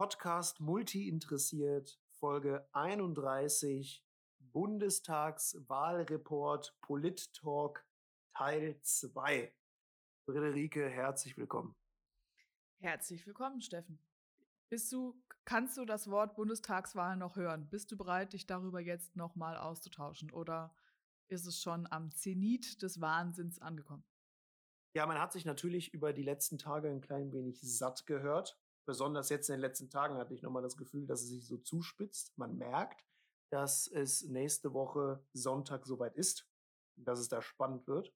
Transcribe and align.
Podcast 0.00 0.60
Multi 0.60 1.08
interessiert, 1.10 2.00
Folge 2.08 2.66
31, 2.72 4.02
Bundestagswahlreport 4.38 6.74
Polit-Talk 6.80 7.84
Teil 8.34 8.80
2. 8.80 9.54
Friederike, 10.24 10.88
herzlich 10.88 11.36
willkommen. 11.36 11.76
Herzlich 12.78 13.26
willkommen, 13.26 13.60
Steffen. 13.60 13.98
Bist 14.70 14.90
du, 14.90 15.22
kannst 15.44 15.76
du 15.76 15.84
das 15.84 16.08
Wort 16.08 16.34
Bundestagswahl 16.34 17.18
noch 17.18 17.36
hören? 17.36 17.68
Bist 17.68 17.92
du 17.92 17.98
bereit, 17.98 18.32
dich 18.32 18.46
darüber 18.46 18.80
jetzt 18.80 19.16
nochmal 19.16 19.58
auszutauschen? 19.58 20.30
Oder 20.30 20.74
ist 21.28 21.44
es 21.44 21.60
schon 21.60 21.86
am 21.92 22.10
Zenit 22.10 22.80
des 22.80 23.02
Wahnsinns 23.02 23.58
angekommen? 23.58 24.04
Ja, 24.94 25.04
man 25.04 25.20
hat 25.20 25.34
sich 25.34 25.44
natürlich 25.44 25.92
über 25.92 26.14
die 26.14 26.22
letzten 26.22 26.56
Tage 26.56 26.88
ein 26.88 27.02
klein 27.02 27.32
wenig 27.32 27.60
satt 27.60 28.06
gehört. 28.06 28.58
Besonders 28.90 29.28
jetzt 29.28 29.48
in 29.48 29.52
den 29.52 29.60
letzten 29.60 29.88
Tagen 29.88 30.16
hatte 30.16 30.34
ich 30.34 30.42
nochmal 30.42 30.64
das 30.64 30.76
Gefühl, 30.76 31.06
dass 31.06 31.22
es 31.22 31.28
sich 31.28 31.46
so 31.46 31.58
zuspitzt. 31.58 32.36
Man 32.36 32.58
merkt, 32.58 33.06
dass 33.48 33.86
es 33.86 34.22
nächste 34.24 34.74
Woche 34.74 35.24
Sonntag 35.32 35.86
soweit 35.86 36.16
ist, 36.16 36.50
dass 36.96 37.20
es 37.20 37.28
da 37.28 37.40
spannend 37.40 37.86
wird. 37.86 38.12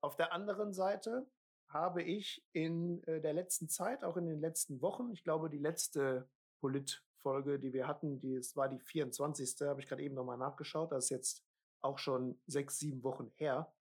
Auf 0.00 0.14
der 0.14 0.32
anderen 0.32 0.72
Seite 0.72 1.28
habe 1.66 2.04
ich 2.04 2.46
in 2.52 3.02
äh, 3.02 3.20
der 3.20 3.32
letzten 3.32 3.68
Zeit, 3.68 4.04
auch 4.04 4.16
in 4.16 4.26
den 4.26 4.40
letzten 4.40 4.80
Wochen, 4.80 5.10
ich 5.10 5.24
glaube, 5.24 5.50
die 5.50 5.58
letzte 5.58 6.30
Polit-Folge, 6.60 7.58
die 7.58 7.72
wir 7.72 7.88
hatten, 7.88 8.20
die, 8.20 8.36
es 8.36 8.54
war 8.54 8.68
die 8.68 8.78
24. 8.78 9.56
habe 9.62 9.80
ich 9.80 9.88
gerade 9.88 10.04
eben 10.04 10.14
nochmal 10.14 10.38
nachgeschaut. 10.38 10.92
Das 10.92 11.06
ist 11.06 11.10
jetzt 11.10 11.44
auch 11.80 11.98
schon 11.98 12.40
sechs, 12.46 12.78
sieben 12.78 13.02
Wochen 13.02 13.32
her. 13.34 13.74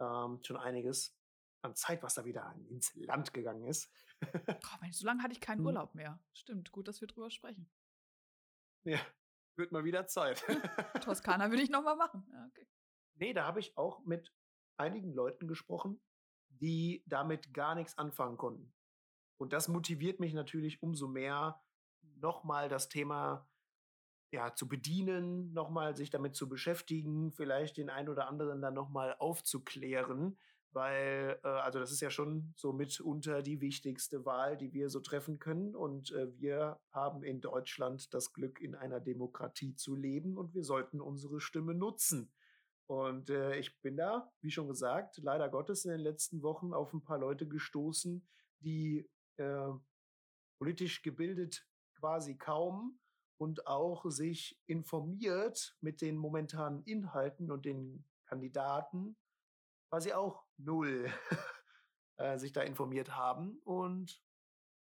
Ähm, 0.00 0.40
schon 0.42 0.56
einiges 0.56 1.16
an 1.62 1.74
Zeit, 1.74 2.02
was 2.02 2.14
da 2.14 2.24
wieder 2.24 2.54
ins 2.68 2.94
Land 2.94 3.32
gegangen 3.32 3.64
ist. 3.64 3.90
oh, 4.24 4.76
Mensch, 4.80 4.96
so 4.96 5.06
lange 5.06 5.22
hatte 5.22 5.32
ich 5.32 5.40
keinen 5.40 5.58
hm. 5.58 5.66
Urlaub 5.66 5.94
mehr. 5.94 6.20
Stimmt, 6.32 6.72
gut, 6.72 6.88
dass 6.88 7.00
wir 7.00 7.08
drüber 7.08 7.30
sprechen. 7.30 7.70
Ja, 8.84 9.00
wird 9.56 9.72
mal 9.72 9.84
wieder 9.84 10.06
Zeit. 10.06 10.44
Toskana 11.02 11.50
will 11.50 11.60
ich 11.60 11.70
noch 11.70 11.82
mal 11.82 11.96
machen. 11.96 12.26
Ja, 12.32 12.46
okay. 12.46 12.66
Nee, 13.14 13.32
da 13.32 13.44
habe 13.44 13.60
ich 13.60 13.76
auch 13.76 14.04
mit 14.04 14.32
einigen 14.76 15.12
Leuten 15.12 15.46
gesprochen, 15.46 16.00
die 16.48 17.04
damit 17.06 17.52
gar 17.54 17.74
nichts 17.74 17.96
anfangen 17.98 18.36
konnten. 18.36 18.72
Und 19.36 19.52
das 19.52 19.68
motiviert 19.68 20.20
mich 20.20 20.34
natürlich 20.34 20.82
umso 20.82 21.08
mehr, 21.08 21.60
nochmal 22.16 22.68
das 22.68 22.88
Thema 22.88 23.48
ja, 24.32 24.54
zu 24.54 24.66
bedienen, 24.66 25.52
nochmal 25.52 25.94
sich 25.94 26.10
damit 26.10 26.34
zu 26.34 26.48
beschäftigen, 26.48 27.32
vielleicht 27.32 27.76
den 27.76 27.90
einen 27.90 28.08
oder 28.08 28.28
anderen 28.28 28.62
dann 28.62 28.74
nochmal 28.74 29.14
aufzuklären, 29.18 30.38
weil, 30.72 31.38
äh, 31.44 31.48
also 31.48 31.78
das 31.78 31.92
ist 31.92 32.00
ja 32.00 32.10
schon 32.10 32.52
so 32.56 32.72
mitunter 32.72 33.42
die 33.42 33.60
wichtigste 33.60 34.24
Wahl, 34.24 34.56
die 34.56 34.72
wir 34.72 34.88
so 34.88 35.00
treffen 35.00 35.38
können. 35.38 35.74
Und 35.74 36.12
äh, 36.12 36.28
wir 36.38 36.80
haben 36.90 37.22
in 37.22 37.40
Deutschland 37.40 38.12
das 38.14 38.32
Glück, 38.32 38.60
in 38.60 38.74
einer 38.74 39.00
Demokratie 39.00 39.74
zu 39.74 39.94
leben 39.94 40.36
und 40.36 40.54
wir 40.54 40.64
sollten 40.64 41.00
unsere 41.00 41.40
Stimme 41.40 41.74
nutzen. 41.74 42.32
Und 42.86 43.30
äh, 43.30 43.56
ich 43.56 43.80
bin 43.80 43.96
da, 43.96 44.30
wie 44.40 44.50
schon 44.50 44.68
gesagt, 44.68 45.18
leider 45.18 45.48
Gottes 45.48 45.84
in 45.84 45.92
den 45.92 46.00
letzten 46.00 46.42
Wochen 46.42 46.74
auf 46.74 46.92
ein 46.92 47.02
paar 47.02 47.18
Leute 47.18 47.46
gestoßen, 47.46 48.26
die 48.60 49.08
äh, 49.36 49.68
politisch 50.58 51.02
gebildet 51.02 51.66
quasi 51.94 52.36
kaum 52.36 52.98
und 53.38 53.66
auch 53.66 54.04
sich 54.10 54.60
informiert 54.66 55.76
mit 55.80 56.00
den 56.00 56.16
momentanen 56.16 56.82
Inhalten 56.84 57.50
und 57.50 57.64
den 57.64 58.04
Kandidaten 58.26 59.16
quasi 59.92 60.14
auch 60.14 60.46
null 60.56 61.12
äh, 62.16 62.38
sich 62.38 62.54
da 62.54 62.62
informiert 62.62 63.14
haben. 63.14 63.58
Und 63.58 64.24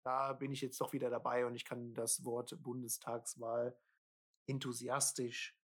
da 0.04 0.32
bin 0.32 0.52
ich 0.52 0.60
jetzt 0.60 0.80
doch 0.80 0.92
wieder 0.92 1.10
dabei 1.10 1.44
und 1.44 1.56
ich 1.56 1.64
kann 1.64 1.92
das 1.92 2.24
Wort 2.24 2.56
Bundestagswahl 2.62 3.76
enthusiastisch 4.46 5.58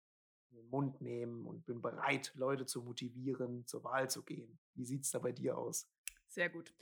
in 0.49 0.57
den 0.57 0.69
Mund 0.69 0.99
nehmen 0.99 1.45
und 1.45 1.65
bin 1.65 1.81
bereit, 1.81 2.33
Leute 2.35 2.65
zu 2.65 2.81
motivieren, 2.81 3.65
zur 3.65 3.85
Wahl 3.85 4.09
zu 4.09 4.25
gehen. 4.25 4.59
Wie 4.73 4.85
sieht 4.85 5.05
es 5.05 5.11
da 5.11 5.19
bei 5.19 5.31
dir 5.31 5.57
aus? 5.57 5.89
Sehr 6.27 6.49
gut. 6.49 6.73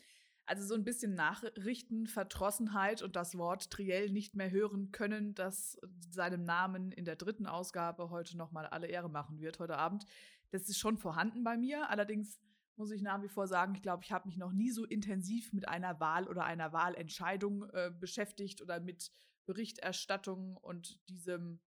Also 0.47 0.65
so 0.65 0.73
ein 0.73 0.83
bisschen 0.85 1.13
Nachrichten, 1.13 2.07
Verdrossenheit 2.07 3.03
und 3.03 3.15
das 3.15 3.37
Wort 3.37 3.69
Triell 3.69 4.09
nicht 4.09 4.35
mehr 4.35 4.49
hören 4.49 4.91
können, 4.91 5.35
das 5.35 5.79
seinem 6.09 6.43
Namen 6.43 6.91
in 6.91 7.05
der 7.05 7.17
dritten 7.17 7.45
Ausgabe 7.45 8.09
heute 8.09 8.35
nochmal 8.35 8.65
alle 8.65 8.87
Ehre 8.87 9.09
machen 9.09 9.39
wird, 9.39 9.59
heute 9.59 9.77
Abend. 9.77 10.05
Das 10.49 10.69
ist 10.69 10.79
schon 10.79 10.97
vorhanden 10.97 11.43
bei 11.43 11.57
mir. 11.57 11.89
Allerdings 11.89 12.39
muss 12.77 12.91
ich 12.91 13.01
nach 13.01 13.21
wie 13.21 13.27
vor 13.27 13.47
sagen, 13.47 13.75
ich 13.75 13.81
glaube, 13.81 14.03
ich 14.03 14.11
habe 14.11 14.27
mich 14.27 14.37
noch 14.37 14.51
nie 14.51 14.71
so 14.71 14.85
intensiv 14.85 15.51
mit 15.53 15.67
einer 15.67 15.99
Wahl 15.99 16.27
oder 16.27 16.45
einer 16.45 16.73
Wahlentscheidung 16.73 17.69
äh, 17.71 17.91
beschäftigt 17.91 18.61
oder 18.61 18.79
mit 18.79 19.11
Berichterstattung 19.45 20.57
und 20.57 20.99
diesem 21.09 21.59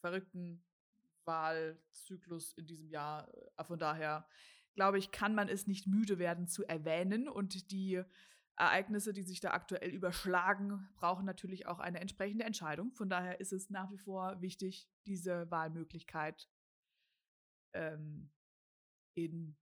verrückten 0.00 0.64
Wahlzyklus 1.24 2.54
in 2.54 2.66
diesem 2.66 2.88
Jahr. 2.88 3.28
Äh, 3.56 3.64
von 3.64 3.78
daher 3.78 4.26
glaube 4.74 4.98
ich, 4.98 5.10
kann 5.10 5.34
man 5.34 5.48
es 5.48 5.66
nicht 5.66 5.86
müde 5.86 6.18
werden 6.18 6.48
zu 6.48 6.64
erwähnen 6.64 7.28
und 7.28 7.70
die 7.70 8.02
Ereignisse, 8.56 9.12
die 9.12 9.22
sich 9.22 9.40
da 9.40 9.52
aktuell 9.52 9.90
überschlagen, 9.90 10.88
brauchen 10.96 11.24
natürlich 11.24 11.66
auch 11.66 11.78
eine 11.78 12.00
entsprechende 12.00 12.44
Entscheidung. 12.44 12.92
Von 12.92 13.08
daher 13.08 13.40
ist 13.40 13.52
es 13.52 13.70
nach 13.70 13.90
wie 13.92 13.98
vor 13.98 14.40
wichtig, 14.40 14.88
diese 15.06 15.48
Wahlmöglichkeit 15.50 16.48
ähm, 17.72 18.30
in 19.14 19.56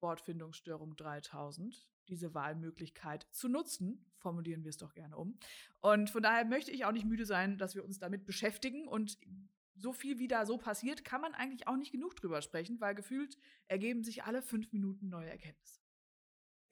Wortfindungsstörung 0.00 0.96
3000 0.96 1.88
diese 2.08 2.34
Wahlmöglichkeit 2.34 3.26
zu 3.30 3.48
nutzen. 3.48 4.04
Formulieren 4.18 4.64
wir 4.64 4.70
es 4.70 4.76
doch 4.76 4.94
gerne 4.94 5.16
um. 5.16 5.38
Und 5.80 6.10
von 6.10 6.22
daher 6.22 6.44
möchte 6.44 6.70
ich 6.70 6.84
auch 6.84 6.92
nicht 6.92 7.06
müde 7.06 7.26
sein, 7.26 7.58
dass 7.58 7.74
wir 7.74 7.84
uns 7.84 7.98
damit 7.98 8.24
beschäftigen. 8.24 8.88
Und 8.88 9.18
so 9.74 9.92
viel 9.92 10.18
wie 10.18 10.28
da 10.28 10.46
so 10.46 10.58
passiert, 10.58 11.04
kann 11.04 11.20
man 11.20 11.34
eigentlich 11.34 11.68
auch 11.68 11.76
nicht 11.76 11.92
genug 11.92 12.16
drüber 12.16 12.42
sprechen, 12.42 12.80
weil 12.80 12.94
gefühlt 12.94 13.36
ergeben 13.68 14.04
sich 14.04 14.24
alle 14.24 14.42
fünf 14.42 14.72
Minuten 14.72 15.08
neue 15.08 15.30
Erkenntnisse. 15.30 15.80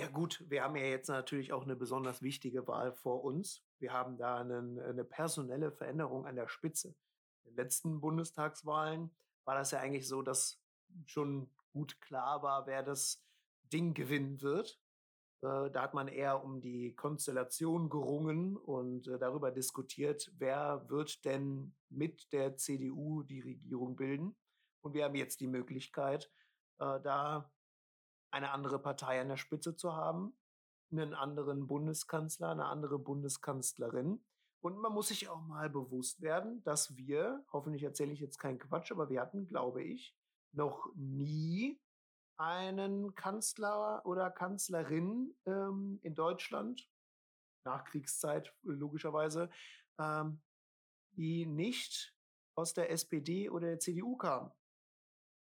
Ja 0.01 0.09
gut, 0.09 0.45
wir 0.49 0.65
haben 0.65 0.75
ja 0.77 0.87
jetzt 0.87 1.09
natürlich 1.09 1.53
auch 1.53 1.63
eine 1.63 1.77
besonders 1.77 2.21
wichtige 2.21 2.67
Wahl 2.67 2.93
vor 2.93 3.23
uns. 3.23 3.63
Wir 3.79 3.93
haben 3.93 4.17
da 4.17 4.41
einen, 4.41 4.81
eine 4.81 5.05
personelle 5.05 5.71
Veränderung 5.71 6.27
an 6.27 6.35
der 6.35 6.49
Spitze. 6.49 6.97
In 7.45 7.51
den 7.51 7.57
letzten 7.57 8.01
Bundestagswahlen 8.01 9.15
war 9.45 9.55
das 9.55 9.71
ja 9.71 9.79
eigentlich 9.79 10.09
so, 10.09 10.23
dass 10.23 10.61
schon 11.05 11.49
gut 11.75 12.01
klar 12.01 12.43
war, 12.43 12.67
wer 12.67 12.83
das 12.83 13.23
Ding 13.73 13.95
gewinnen 13.95 14.41
wird. 14.41 14.81
Äh, 15.43 15.71
da 15.71 15.83
hat 15.83 15.93
man 15.93 16.09
eher 16.09 16.43
um 16.43 16.61
die 16.61 16.95
Konstellation 16.95 17.91
gerungen 17.91 18.57
und 18.57 19.09
äh, 19.09 19.19
darüber 19.19 19.51
diskutiert, 19.51 20.33
wer 20.39 20.89
wird 20.89 21.25
denn 21.25 21.75
mit 21.91 22.33
der 22.33 22.57
CDU 22.57 23.25
die 23.25 23.41
Regierung 23.41 23.97
bilden. 23.97 24.37
Und 24.83 24.95
wir 24.95 25.05
haben 25.05 25.17
jetzt 25.17 25.41
die 25.41 25.49
Möglichkeit, 25.49 26.31
äh, 26.79 27.01
da 27.01 27.53
eine 28.31 28.53
andere 28.53 28.79
Partei 28.79 29.21
an 29.21 29.29
der 29.29 29.37
Spitze 29.37 29.77
zu 29.77 29.95
haben, 29.95 30.37
einen 30.93 31.13
anderen 31.13 31.67
Bundeskanzler, 31.67 32.51
eine 32.51 32.67
andere 32.67 32.99
Bundeskanzlerin. 32.99 34.25
Und 34.61 34.79
man 34.79 34.93
muss 34.93 35.09
sich 35.09 35.29
auch 35.29 35.43
mal 35.43 35.69
bewusst 35.69 36.23
werden, 36.23 36.63
dass 36.63 36.97
wir, 36.97 37.45
hoffentlich 37.53 37.83
erzähle 37.83 38.13
ich 38.13 38.21
jetzt 38.21 38.39
keinen 38.39 38.59
Quatsch, 38.59 38.93
aber 38.93 39.11
wir 39.11 39.21
hatten, 39.21 39.47
glaube 39.47 39.83
ich, 39.83 40.17
noch 40.55 40.89
nie 40.95 41.81
einen 42.37 43.15
Kanzler 43.15 44.03
oder 44.05 44.31
Kanzlerin 44.31 45.35
ähm, 45.47 46.01
in 46.03 46.15
Deutschland, 46.15 46.89
Nachkriegszeit 47.65 48.55
logischerweise, 48.63 49.51
ähm, 49.99 50.43
die 51.13 51.47
nicht 51.47 52.15
aus 52.57 52.75
der 52.75 52.91
SPD 52.91 53.49
oder 53.49 53.69
der 53.69 53.79
CDU 53.81 54.17
kam. 54.17 54.53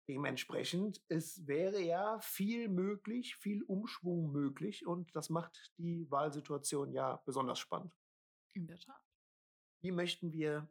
Dementsprechend, 0.09 1.03
es 1.09 1.47
wäre 1.47 1.81
ja 1.81 2.19
viel 2.21 2.69
möglich, 2.69 3.37
viel 3.37 3.63
Umschwung 3.63 4.33
möglich 4.33 4.87
und 4.87 5.15
das 5.15 5.31
macht 5.31 5.73
die 5.79 6.11
Wahlsituation 6.11 6.93
ja 6.93 7.23
besonders 7.27 7.59
spannend. 7.59 7.95
In 8.55 8.67
der 8.67 8.79
Tat. 8.81 9.01
Wie 9.83 9.93
möchten 9.93 10.33
wir 10.33 10.69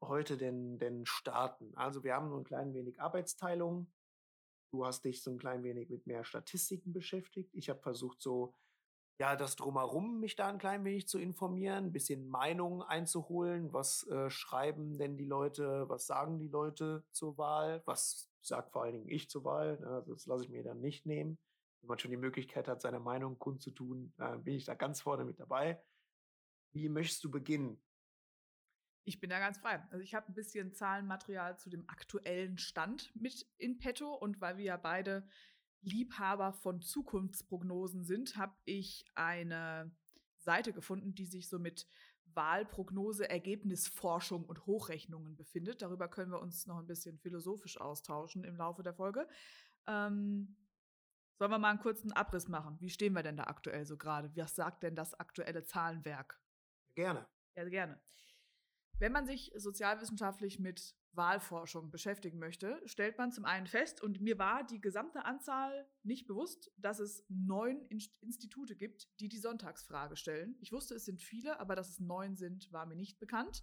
heute 0.00 0.36
denn, 0.36 0.78
denn 0.78 1.06
starten? 1.06 1.72
Also 1.76 2.04
wir 2.04 2.14
haben 2.14 2.28
nur 2.28 2.38
ein 2.38 2.44
klein 2.44 2.74
wenig 2.74 3.00
Arbeitsteilung. 3.00 3.92
Du 4.72 4.86
hast 4.86 5.04
dich 5.04 5.22
so 5.22 5.30
ein 5.30 5.38
klein 5.38 5.62
wenig 5.62 5.90
mit 5.90 6.06
mehr 6.06 6.24
Statistiken 6.24 6.92
beschäftigt. 6.92 7.54
Ich 7.54 7.68
habe 7.68 7.80
versucht, 7.80 8.20
so 8.20 8.54
ja, 9.20 9.36
das 9.36 9.54
drumherum 9.54 10.18
mich 10.18 10.34
da 10.34 10.48
ein 10.48 10.56
klein 10.56 10.82
wenig 10.82 11.06
zu 11.06 11.18
informieren, 11.18 11.86
ein 11.86 11.92
bisschen 11.92 12.26
Meinungen 12.26 12.80
einzuholen. 12.80 13.70
Was 13.70 14.06
äh, 14.08 14.30
schreiben 14.30 14.96
denn 14.96 15.18
die 15.18 15.26
Leute? 15.26 15.86
Was 15.90 16.06
sagen 16.06 16.38
die 16.38 16.48
Leute 16.48 17.04
zur 17.12 17.36
Wahl? 17.36 17.82
Was 17.84 18.30
sagt 18.40 18.72
vor 18.72 18.84
allen 18.84 18.94
Dingen 18.94 19.08
ich 19.10 19.28
zur 19.28 19.44
Wahl? 19.44 19.84
Also 19.84 20.14
das 20.14 20.24
lasse 20.24 20.44
ich 20.44 20.50
mir 20.50 20.62
dann 20.62 20.80
nicht 20.80 21.04
nehmen. 21.04 21.38
Wenn 21.82 21.88
man 21.88 21.98
schon 21.98 22.10
die 22.10 22.16
Möglichkeit 22.16 22.66
hat, 22.66 22.80
seine 22.80 22.98
Meinung 22.98 23.38
kundzutun, 23.38 24.14
äh, 24.16 24.38
bin 24.38 24.54
ich 24.54 24.64
da 24.64 24.72
ganz 24.72 25.02
vorne 25.02 25.26
mit 25.26 25.38
dabei. 25.38 25.82
Wie 26.72 26.88
möchtest 26.88 27.22
du 27.22 27.30
beginnen? 27.30 27.78
Ich 29.04 29.20
bin 29.20 29.30
da 29.30 29.38
ganz 29.38 29.58
frei. 29.58 29.82
Also 29.90 30.02
ich 30.02 30.14
habe 30.14 30.30
ein 30.30 30.34
bisschen 30.34 30.72
Zahlenmaterial 30.72 31.58
zu 31.58 31.70
dem 31.70 31.88
aktuellen 31.88 32.58
Stand 32.58 33.14
mit 33.14 33.46
in 33.56 33.78
petto 33.78 34.14
und 34.14 34.40
weil 34.40 34.56
wir 34.56 34.64
ja 34.64 34.76
beide 34.76 35.26
Liebhaber 35.82 36.52
von 36.52 36.82
Zukunftsprognosen 36.82 38.04
sind, 38.04 38.36
habe 38.36 38.54
ich 38.64 39.06
eine 39.14 39.90
Seite 40.36 40.72
gefunden, 40.72 41.14
die 41.14 41.26
sich 41.26 41.48
so 41.48 41.58
mit 41.58 41.86
Wahlprognose, 42.34 43.28
Ergebnisforschung 43.28 44.44
und 44.44 44.66
Hochrechnungen 44.66 45.36
befindet. 45.36 45.82
Darüber 45.82 46.08
können 46.08 46.30
wir 46.30 46.40
uns 46.40 46.66
noch 46.66 46.78
ein 46.78 46.86
bisschen 46.86 47.18
philosophisch 47.18 47.80
austauschen 47.80 48.44
im 48.44 48.56
Laufe 48.56 48.82
der 48.82 48.94
Folge. 48.94 49.26
Ähm, 49.86 50.56
sollen 51.38 51.50
wir 51.50 51.58
mal 51.58 51.70
einen 51.70 51.80
kurzen 51.80 52.12
Abriss 52.12 52.48
machen? 52.48 52.76
Wie 52.80 52.90
stehen 52.90 53.14
wir 53.14 53.22
denn 53.22 53.36
da 53.36 53.44
aktuell 53.44 53.86
so 53.86 53.96
gerade? 53.96 54.30
Was 54.36 54.54
sagt 54.54 54.82
denn 54.82 54.94
das 54.94 55.14
aktuelle 55.14 55.64
Zahlenwerk? 55.64 56.40
Gerne. 56.94 57.26
Ja, 57.56 57.64
gerne. 57.68 58.00
Wenn 59.00 59.12
man 59.12 59.24
sich 59.24 59.50
sozialwissenschaftlich 59.56 60.58
mit 60.58 60.94
Wahlforschung 61.12 61.90
beschäftigen 61.90 62.38
möchte, 62.38 62.82
stellt 62.84 63.16
man 63.16 63.32
zum 63.32 63.46
einen 63.46 63.66
fest, 63.66 64.02
und 64.02 64.20
mir 64.20 64.38
war 64.38 64.62
die 64.62 64.78
gesamte 64.78 65.24
Anzahl 65.24 65.88
nicht 66.02 66.26
bewusst, 66.26 66.70
dass 66.76 66.98
es 66.98 67.24
neun 67.30 67.80
Institute 68.20 68.76
gibt, 68.76 69.08
die 69.18 69.30
die 69.30 69.38
Sonntagsfrage 69.38 70.16
stellen. 70.16 70.54
Ich 70.60 70.70
wusste, 70.70 70.94
es 70.94 71.06
sind 71.06 71.22
viele, 71.22 71.58
aber 71.60 71.76
dass 71.76 71.88
es 71.88 71.98
neun 71.98 72.36
sind, 72.36 72.70
war 72.72 72.84
mir 72.84 72.94
nicht 72.94 73.18
bekannt. 73.18 73.62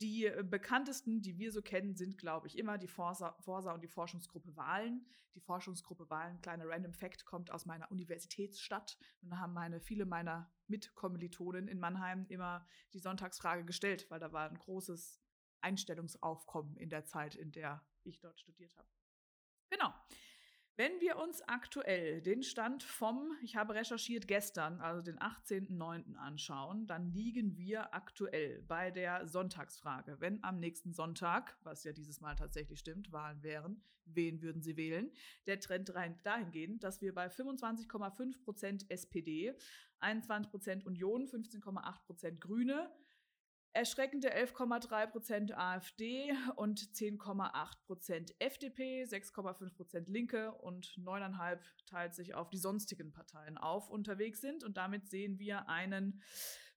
Die 0.00 0.26
äh, 0.26 0.44
bekanntesten, 0.44 1.22
die 1.22 1.38
wir 1.38 1.50
so 1.50 1.62
kennen, 1.62 1.96
sind, 1.96 2.18
glaube 2.18 2.46
ich, 2.46 2.56
immer 2.56 2.78
die 2.78 2.86
Forsa, 2.86 3.36
Forsa 3.40 3.72
und 3.72 3.82
die 3.82 3.88
Forschungsgruppe 3.88 4.56
Wahlen. 4.56 5.06
Die 5.34 5.40
Forschungsgruppe 5.40 6.08
Wahlen, 6.10 6.40
kleiner 6.40 6.68
Random 6.68 6.94
Fact, 6.94 7.24
kommt 7.24 7.50
aus 7.50 7.66
meiner 7.66 7.90
Universitätsstadt. 7.90 8.98
Und 9.22 9.30
da 9.30 9.38
haben 9.38 9.52
meine, 9.52 9.80
viele 9.80 10.06
meiner 10.06 10.52
Mitkommilitonen 10.68 11.68
in 11.68 11.80
Mannheim 11.80 12.26
immer 12.28 12.66
die 12.92 13.00
Sonntagsfrage 13.00 13.64
gestellt, 13.64 14.06
weil 14.10 14.20
da 14.20 14.32
war 14.32 14.48
ein 14.48 14.58
großes 14.58 15.20
Einstellungsaufkommen 15.60 16.76
in 16.76 16.90
der 16.90 17.04
Zeit, 17.04 17.34
in 17.34 17.50
der 17.52 17.84
ich 18.04 18.20
dort 18.20 18.38
studiert 18.38 18.76
habe. 18.76 18.88
Genau. 19.70 19.92
Wenn 20.78 21.00
wir 21.00 21.16
uns 21.16 21.42
aktuell 21.42 22.22
den 22.22 22.44
Stand 22.44 22.84
vom, 22.84 23.36
ich 23.42 23.56
habe 23.56 23.74
recherchiert 23.74 24.28
gestern, 24.28 24.80
also 24.80 25.02
den 25.02 25.18
18.09. 25.18 26.14
anschauen, 26.14 26.86
dann 26.86 27.10
liegen 27.10 27.58
wir 27.58 27.92
aktuell 27.94 28.62
bei 28.62 28.92
der 28.92 29.26
Sonntagsfrage. 29.26 30.20
Wenn 30.20 30.44
am 30.44 30.60
nächsten 30.60 30.92
Sonntag, 30.92 31.58
was 31.64 31.82
ja 31.82 31.92
dieses 31.92 32.20
Mal 32.20 32.36
tatsächlich 32.36 32.78
stimmt, 32.78 33.10
Wahlen 33.10 33.42
wären, 33.42 33.82
wen 34.04 34.40
würden 34.40 34.62
Sie 34.62 34.76
wählen? 34.76 35.10
Der 35.48 35.58
Trend 35.58 35.92
rein 35.96 36.16
dahingehend, 36.22 36.84
dass 36.84 37.00
wir 37.00 37.12
bei 37.12 37.26
25,5 37.26 38.40
Prozent 38.40 38.88
SPD, 38.88 39.58
21 39.98 40.48
Prozent 40.48 40.86
Union, 40.86 41.26
15,8 41.26 42.04
Prozent 42.06 42.40
Grüne, 42.40 42.88
Erschreckende 43.72 44.34
11,3% 44.34 45.52
AfD 45.52 46.32
und 46.56 46.80
10,8% 46.80 48.34
FDP, 48.38 49.04
6,5% 49.04 50.10
Linke 50.10 50.52
und 50.52 50.86
9,5 50.98 51.58
teilt 51.86 52.14
sich 52.14 52.34
auf 52.34 52.50
die 52.50 52.58
sonstigen 52.58 53.12
Parteien 53.12 53.58
auf 53.58 53.90
unterwegs 53.90 54.40
sind. 54.40 54.64
Und 54.64 54.76
damit 54.76 55.08
sehen 55.08 55.38
wir 55.38 55.68
einen 55.68 56.22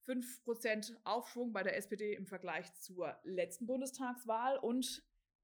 5% 0.06 0.96
Aufschwung 1.04 1.54
bei 1.54 1.64
der 1.64 1.78
SPD 1.78 2.14
im 2.14 2.28
Vergleich 2.28 2.74
zur 2.76 3.18
letzten 3.24 3.66
Bundestagswahl 3.68 4.58
und 4.58 5.04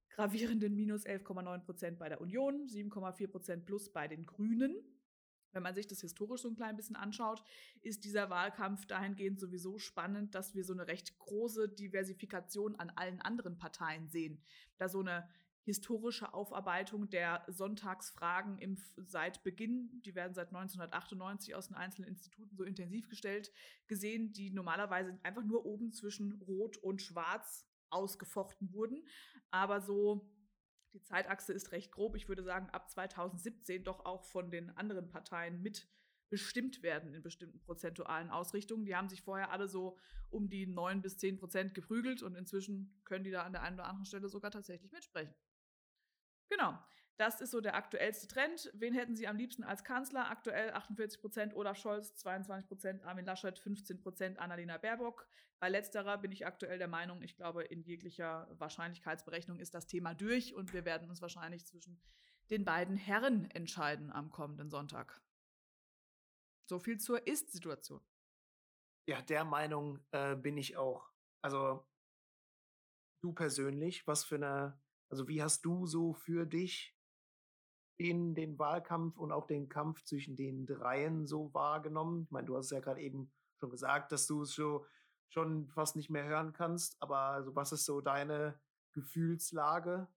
gravierenden 0.10 0.76
minus 0.76 1.06
11,9% 1.06 1.98
bei 1.98 2.10
der 2.10 2.22
Union, 2.22 2.68
7,4% 2.68 3.66
plus 3.66 3.92
bei 3.92 4.08
den 4.08 4.26
Grünen 4.26 4.76
wenn 5.52 5.64
man 5.64 5.76
sich 5.76 5.88
das 5.88 6.02
historisch 6.02 6.42
so 6.42 6.50
ein 6.50 6.56
klein 6.56 6.76
bisschen 6.76 6.96
anschaut, 6.96 7.44
ist 7.82 8.04
dieser 8.04 8.30
Wahlkampf 8.30 8.86
dahingehend 8.86 9.40
sowieso 9.40 9.78
spannend, 9.80 10.36
dass 10.36 10.56
wir 10.56 10.64
so 10.64 10.74
eine 10.74 10.88
recht 10.88 11.18
große 11.18 11.70
Diversifikation 11.70 12.76
an 12.76 12.90
allen 12.92 13.22
anderen 13.22 13.58
Parteien 13.58 14.08
sehen. 14.08 14.42
Da 14.78 14.90
so 14.90 15.00
eine 15.00 15.28
historische 15.68 16.34
Aufarbeitung 16.34 17.10
der 17.10 17.44
Sonntagsfragen 17.48 18.58
im, 18.60 18.78
seit 18.96 19.44
Beginn, 19.44 20.02
die 20.06 20.16
werden 20.16 20.34
seit 20.34 20.48
1998 20.48 21.56
aus 21.56 21.68
den 21.68 21.76
einzelnen 21.76 22.08
Instituten 22.08 22.56
so 22.56 22.64
intensiv 22.64 23.10
gestellt, 23.10 23.52
gesehen, 23.88 24.32
die 24.32 24.50
normalerweise 24.50 25.20
einfach 25.24 25.44
nur 25.44 25.66
oben 25.66 25.92
zwischen 25.92 26.42
Rot 26.42 26.78
und 26.78 27.02
Schwarz 27.02 27.68
ausgefochten 27.90 28.72
wurden. 28.72 29.06
Aber 29.52 29.82
so 29.82 30.30
die 30.94 31.02
Zeitachse 31.02 31.54
ist 31.54 31.72
recht 31.72 31.92
grob. 31.92 32.16
Ich 32.16 32.28
würde 32.28 32.44
sagen, 32.44 32.70
ab 32.70 32.90
2017 32.90 33.84
doch 33.84 34.06
auch 34.06 34.24
von 34.24 34.52
den 34.52 34.76
anderen 34.78 35.10
Parteien 35.10 35.62
mit 35.62 35.88
bestimmt 36.30 36.84
werden 36.84 37.14
in 37.14 37.22
bestimmten 37.22 37.60
prozentualen 37.60 38.30
Ausrichtungen. 38.30 38.86
Die 38.86 38.96
haben 38.96 39.10
sich 39.10 39.22
vorher 39.22 39.52
alle 39.52 39.68
so 39.68 39.98
um 40.30 40.50
die 40.50 40.68
9 40.68 41.02
bis 41.02 41.18
10 41.18 41.38
Prozent 41.38 41.74
geprügelt 41.74 42.22
und 42.22 42.36
inzwischen 42.36 43.02
können 43.06 43.24
die 43.24 43.32
da 43.32 43.44
an 43.44 43.54
der 43.54 43.64
einen 43.64 43.76
oder 43.76 43.88
anderen 43.88 44.06
Stelle 44.06 44.28
sogar 44.28 44.52
tatsächlich 44.52 44.92
mitsprechen. 44.92 45.34
Das 47.18 47.42
ist 47.42 47.50
so 47.50 47.62
der 47.62 47.76
aktuellste 47.76 48.28
Trend. 48.28 48.70
Wen 48.74 48.94
hätten 48.94 49.16
Sie 49.16 49.28
am 49.28 49.38
liebsten 49.38 49.64
als 49.64 49.84
Kanzler? 49.84 50.30
Aktuell 50.30 50.72
48 50.72 51.20
Prozent 51.20 51.56
Olaf 51.56 51.78
Scholz, 51.78 52.16
22 52.16 52.68
Prozent 52.68 53.04
Armin 53.04 53.26
Laschet, 53.26 53.58
15 53.58 54.00
Prozent 54.00 54.38
Annalena 54.38 54.78
Baerbock. 54.78 55.28
Bei 55.60 55.68
letzterer 55.68 56.20
bin 56.20 56.32
ich 56.32 56.46
aktuell 56.46 56.78
der 56.78 56.88
Meinung, 56.88 57.24
ich 57.24 57.36
glaube, 57.36 57.64
in 57.64 57.82
jeglicher 57.82 58.48
Wahrscheinlichkeitsberechnung 58.60 59.60
ist 59.60 59.74
das 59.74 59.88
Thema 59.88 60.14
durch 60.14 60.54
und 60.54 60.74
wir 60.74 60.86
werden 60.86 61.10
uns 61.10 61.20
wahrscheinlich 61.20 61.66
zwischen 61.66 62.00
den 62.52 62.64
beiden 62.64 62.96
Herren 62.96 63.50
entscheiden 63.50 64.12
am 64.12 64.30
kommenden 64.30 64.70
Sonntag. 64.70 65.20
So 66.70 66.78
viel 66.78 67.00
zur 67.00 67.26
Ist-Situation. 67.26 68.02
Ja, 69.08 69.24
der 69.24 69.44
Meinung 69.44 70.00
äh, 70.12 70.36
bin 70.36 70.58
ich 70.58 70.78
auch. 70.78 71.10
Also 71.42 71.84
du 73.22 73.34
persönlich, 73.34 74.06
was 74.06 74.24
für 74.24 74.36
eine, 74.36 74.80
also 75.10 75.28
wie 75.28 75.42
hast 75.42 75.66
du 75.66 75.88
so 75.88 76.14
für 76.14 76.46
dich 76.46 76.97
den, 78.00 78.36
den 78.36 78.58
Wahlkampf 78.60 79.18
und 79.18 79.32
auch 79.32 79.48
den 79.48 79.70
Kampf 79.70 80.04
zwischen 80.04 80.36
den 80.36 80.66
Dreien 80.66 81.26
so 81.26 81.54
wahrgenommen? 81.54 82.24
Ich 82.24 82.32
meine, 82.32 82.48
du 82.48 82.56
hast 82.56 82.66
es 82.66 82.72
ja 82.72 82.80
gerade 82.80 83.02
eben 83.02 83.32
schon 83.56 83.70
gesagt, 83.70 84.12
dass 84.12 84.28
du 84.28 84.44
es 84.44 84.52
so 84.52 84.86
schon 85.30 85.68
fast 85.68 85.96
nicht 85.96 86.10
mehr 86.10 86.26
hören 86.26 86.54
kannst, 86.54 87.02
aber 87.02 87.18
also 87.18 87.56
was 87.56 87.72
ist 87.72 87.86
so 87.86 88.02
deine 88.02 88.60
Gefühlslage? 88.94 90.08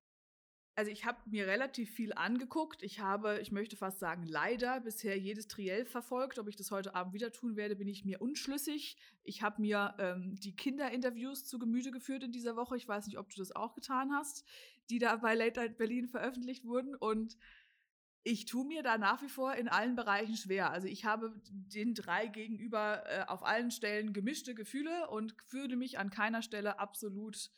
Also 0.76 0.92
ich 0.92 1.04
habe 1.04 1.18
mir 1.26 1.46
relativ 1.46 1.90
viel 1.90 2.14
angeguckt. 2.14 2.82
Ich 2.82 3.00
habe, 3.00 3.38
ich 3.40 3.52
möchte 3.52 3.76
fast 3.76 3.98
sagen, 3.98 4.24
leider 4.24 4.80
bisher 4.80 5.18
jedes 5.18 5.46
Triell 5.48 5.84
verfolgt. 5.84 6.38
Ob 6.38 6.48
ich 6.48 6.56
das 6.56 6.70
heute 6.70 6.94
Abend 6.94 7.12
wieder 7.12 7.32
tun 7.32 7.56
werde, 7.56 7.76
bin 7.76 7.88
ich 7.88 8.04
mir 8.04 8.22
unschlüssig. 8.22 8.96
Ich 9.22 9.42
habe 9.42 9.60
mir 9.60 9.94
ähm, 9.98 10.36
die 10.36 10.56
Kinderinterviews 10.56 11.44
zu 11.44 11.58
Gemüte 11.58 11.90
geführt 11.90 12.22
in 12.22 12.32
dieser 12.32 12.56
Woche. 12.56 12.78
Ich 12.78 12.88
weiß 12.88 13.06
nicht, 13.06 13.18
ob 13.18 13.28
du 13.28 13.36
das 13.36 13.54
auch 13.54 13.74
getan 13.74 14.12
hast, 14.12 14.46
die 14.88 14.98
da 14.98 15.16
bei 15.16 15.34
Late 15.34 15.60
Night 15.60 15.76
Berlin 15.76 16.08
veröffentlicht 16.08 16.64
wurden. 16.64 16.94
Und 16.94 17.36
ich 18.22 18.44
tue 18.44 18.66
mir 18.66 18.82
da 18.82 18.98
nach 18.98 19.22
wie 19.22 19.28
vor 19.28 19.54
in 19.54 19.68
allen 19.68 19.96
Bereichen 19.96 20.36
schwer. 20.36 20.70
Also 20.70 20.86
ich 20.86 21.04
habe 21.04 21.32
den 21.50 21.94
drei 21.94 22.26
gegenüber 22.26 23.02
äh, 23.06 23.24
auf 23.26 23.42
allen 23.42 23.70
Stellen 23.70 24.12
gemischte 24.12 24.54
Gefühle 24.54 25.08
und 25.08 25.34
fühle 25.46 25.76
mich 25.76 25.98
an 25.98 26.10
keiner 26.10 26.42
Stelle 26.42 26.78
absolut 26.78 27.50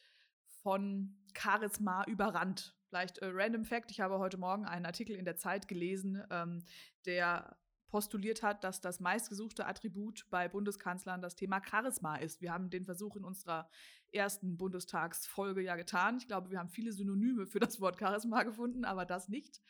von 0.62 1.16
Charisma 1.36 2.04
überrannt. 2.04 2.76
Vielleicht 2.88 3.18
äh, 3.18 3.30
random 3.32 3.64
Fact, 3.64 3.90
ich 3.90 4.00
habe 4.00 4.18
heute 4.18 4.38
Morgen 4.38 4.64
einen 4.64 4.86
Artikel 4.86 5.16
in 5.16 5.24
der 5.24 5.36
Zeit 5.36 5.66
gelesen, 5.66 6.22
ähm, 6.30 6.64
der 7.06 7.56
postuliert 7.88 8.42
hat, 8.42 8.64
dass 8.64 8.80
das 8.80 9.00
meistgesuchte 9.00 9.66
Attribut 9.66 10.26
bei 10.30 10.48
Bundeskanzlern 10.48 11.20
das 11.20 11.34
Thema 11.34 11.60
Charisma 11.62 12.16
ist. 12.16 12.40
Wir 12.40 12.52
haben 12.52 12.70
den 12.70 12.86
Versuch 12.86 13.16
in 13.16 13.24
unserer 13.24 13.68
ersten 14.12 14.56
Bundestagsfolge 14.56 15.60
ja 15.60 15.76
getan. 15.76 16.16
Ich 16.16 16.26
glaube, 16.26 16.50
wir 16.50 16.58
haben 16.58 16.70
viele 16.70 16.92
Synonyme 16.92 17.46
für 17.46 17.60
das 17.60 17.80
Wort 17.80 17.98
Charisma 17.98 18.44
gefunden, 18.44 18.84
aber 18.84 19.04
das 19.04 19.28
nicht. 19.28 19.60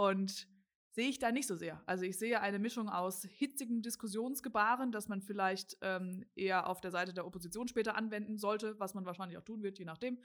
Und 0.00 0.48
sehe 0.92 1.10
ich 1.10 1.18
da 1.18 1.30
nicht 1.30 1.46
so 1.46 1.56
sehr. 1.56 1.82
Also 1.84 2.04
ich 2.04 2.16
sehe 2.16 2.40
eine 2.40 2.58
Mischung 2.58 2.88
aus 2.88 3.22
hitzigem 3.22 3.82
Diskussionsgebaren, 3.82 4.92
das 4.92 5.08
man 5.08 5.20
vielleicht 5.20 5.76
ähm, 5.82 6.24
eher 6.34 6.70
auf 6.70 6.80
der 6.80 6.90
Seite 6.90 7.12
der 7.12 7.26
Opposition 7.26 7.68
später 7.68 7.96
anwenden 7.96 8.38
sollte, 8.38 8.80
was 8.80 8.94
man 8.94 9.04
wahrscheinlich 9.04 9.36
auch 9.36 9.44
tun 9.44 9.62
wird, 9.62 9.78
je 9.78 9.84
nachdem. 9.84 10.18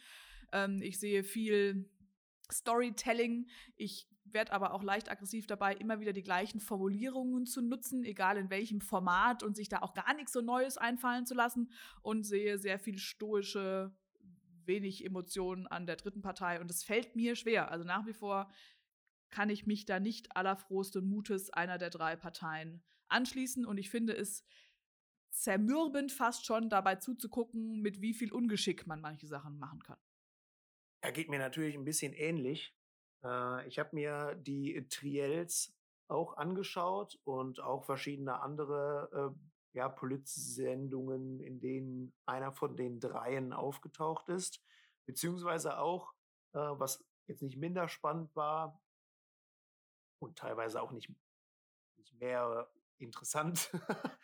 Ähm, 0.54 0.82
ich 0.82 0.98
sehe 0.98 1.26
viel 1.26 1.90
Storytelling. 2.50 3.50
Ich 3.76 4.08
werde 4.24 4.54
aber 4.54 4.74
auch 4.74 4.82
leicht 4.82 5.12
aggressiv 5.12 5.46
dabei, 5.46 5.76
immer 5.76 6.00
wieder 6.00 6.14
die 6.14 6.24
gleichen 6.24 6.62
Formulierungen 6.62 7.46
zu 7.46 7.62
nutzen, 7.62 8.06
egal 8.06 8.38
in 8.38 8.50
welchem 8.50 8.80
Format 8.80 9.44
und 9.44 9.58
sich 9.58 9.68
da 9.68 9.80
auch 9.80 9.94
gar 9.94 10.14
nichts 10.14 10.32
so 10.32 10.40
Neues 10.40 10.78
einfallen 10.78 11.26
zu 11.26 11.34
lassen 11.34 11.70
und 12.02 12.24
sehe 12.24 12.58
sehr 12.60 12.80
viel 12.80 12.98
stoische, 12.98 13.94
wenig 14.66 15.04
Emotionen 15.04 15.68
an 15.68 15.86
der 15.86 15.98
dritten 15.98 16.22
Partei 16.22 16.62
und 16.62 16.72
es 16.72 16.86
fällt 16.86 17.18
mir 17.18 17.36
schwer. 17.36 17.72
Also 17.72 17.84
nach 17.84 18.06
wie 18.06 18.14
vor 18.14 18.50
kann 19.36 19.50
ich 19.50 19.68
mich 19.68 19.86
da 19.86 20.00
nicht 20.00 20.34
allerfrohsten 20.38 21.06
Mutes 21.06 21.50
einer 21.50 21.78
der 21.78 21.90
drei 21.90 22.16
Parteien 22.16 22.82
anschließen. 23.10 23.66
Und 23.66 23.78
ich 23.78 23.90
finde 23.90 24.16
es 24.16 24.46
zermürbend 25.30 26.14
fast 26.14 26.46
schon 26.46 26.70
dabei 26.70 26.96
zuzugucken, 26.96 27.82
mit 27.82 28.00
wie 28.00 28.14
viel 28.14 28.32
Ungeschick 28.32 28.88
man 28.88 29.02
manche 29.02 29.28
Sachen 29.28 29.60
machen 29.60 29.84
kann. 29.84 30.00
Er 31.02 31.12
geht 31.12 31.28
mir 31.30 31.38
natürlich 31.38 31.76
ein 31.76 31.84
bisschen 31.84 32.14
ähnlich. 32.14 32.74
Äh, 33.26 33.68
ich 33.68 33.78
habe 33.78 33.90
mir 33.92 34.36
die 34.36 34.88
Triels 34.88 35.78
auch 36.08 36.38
angeschaut 36.38 37.20
und 37.26 37.60
auch 37.60 37.84
verschiedene 37.84 38.40
andere 38.40 39.36
äh, 39.36 39.78
ja, 39.78 39.90
Politsendungen, 39.90 41.42
in 41.42 41.60
denen 41.60 42.14
einer 42.26 42.54
von 42.54 42.78
den 42.78 43.02
dreien 43.02 43.52
aufgetaucht 43.52 44.30
ist. 44.30 44.64
Beziehungsweise 45.06 45.78
auch, 45.78 46.14
äh, 46.54 46.60
was 46.60 47.06
jetzt 47.28 47.42
nicht 47.42 47.58
minder 47.58 47.90
spannend 47.90 48.34
war, 48.34 48.80
und 50.20 50.38
teilweise 50.38 50.82
auch 50.82 50.92
nicht, 50.92 51.10
nicht 51.98 52.20
mehr 52.20 52.70
interessant, 52.98 53.72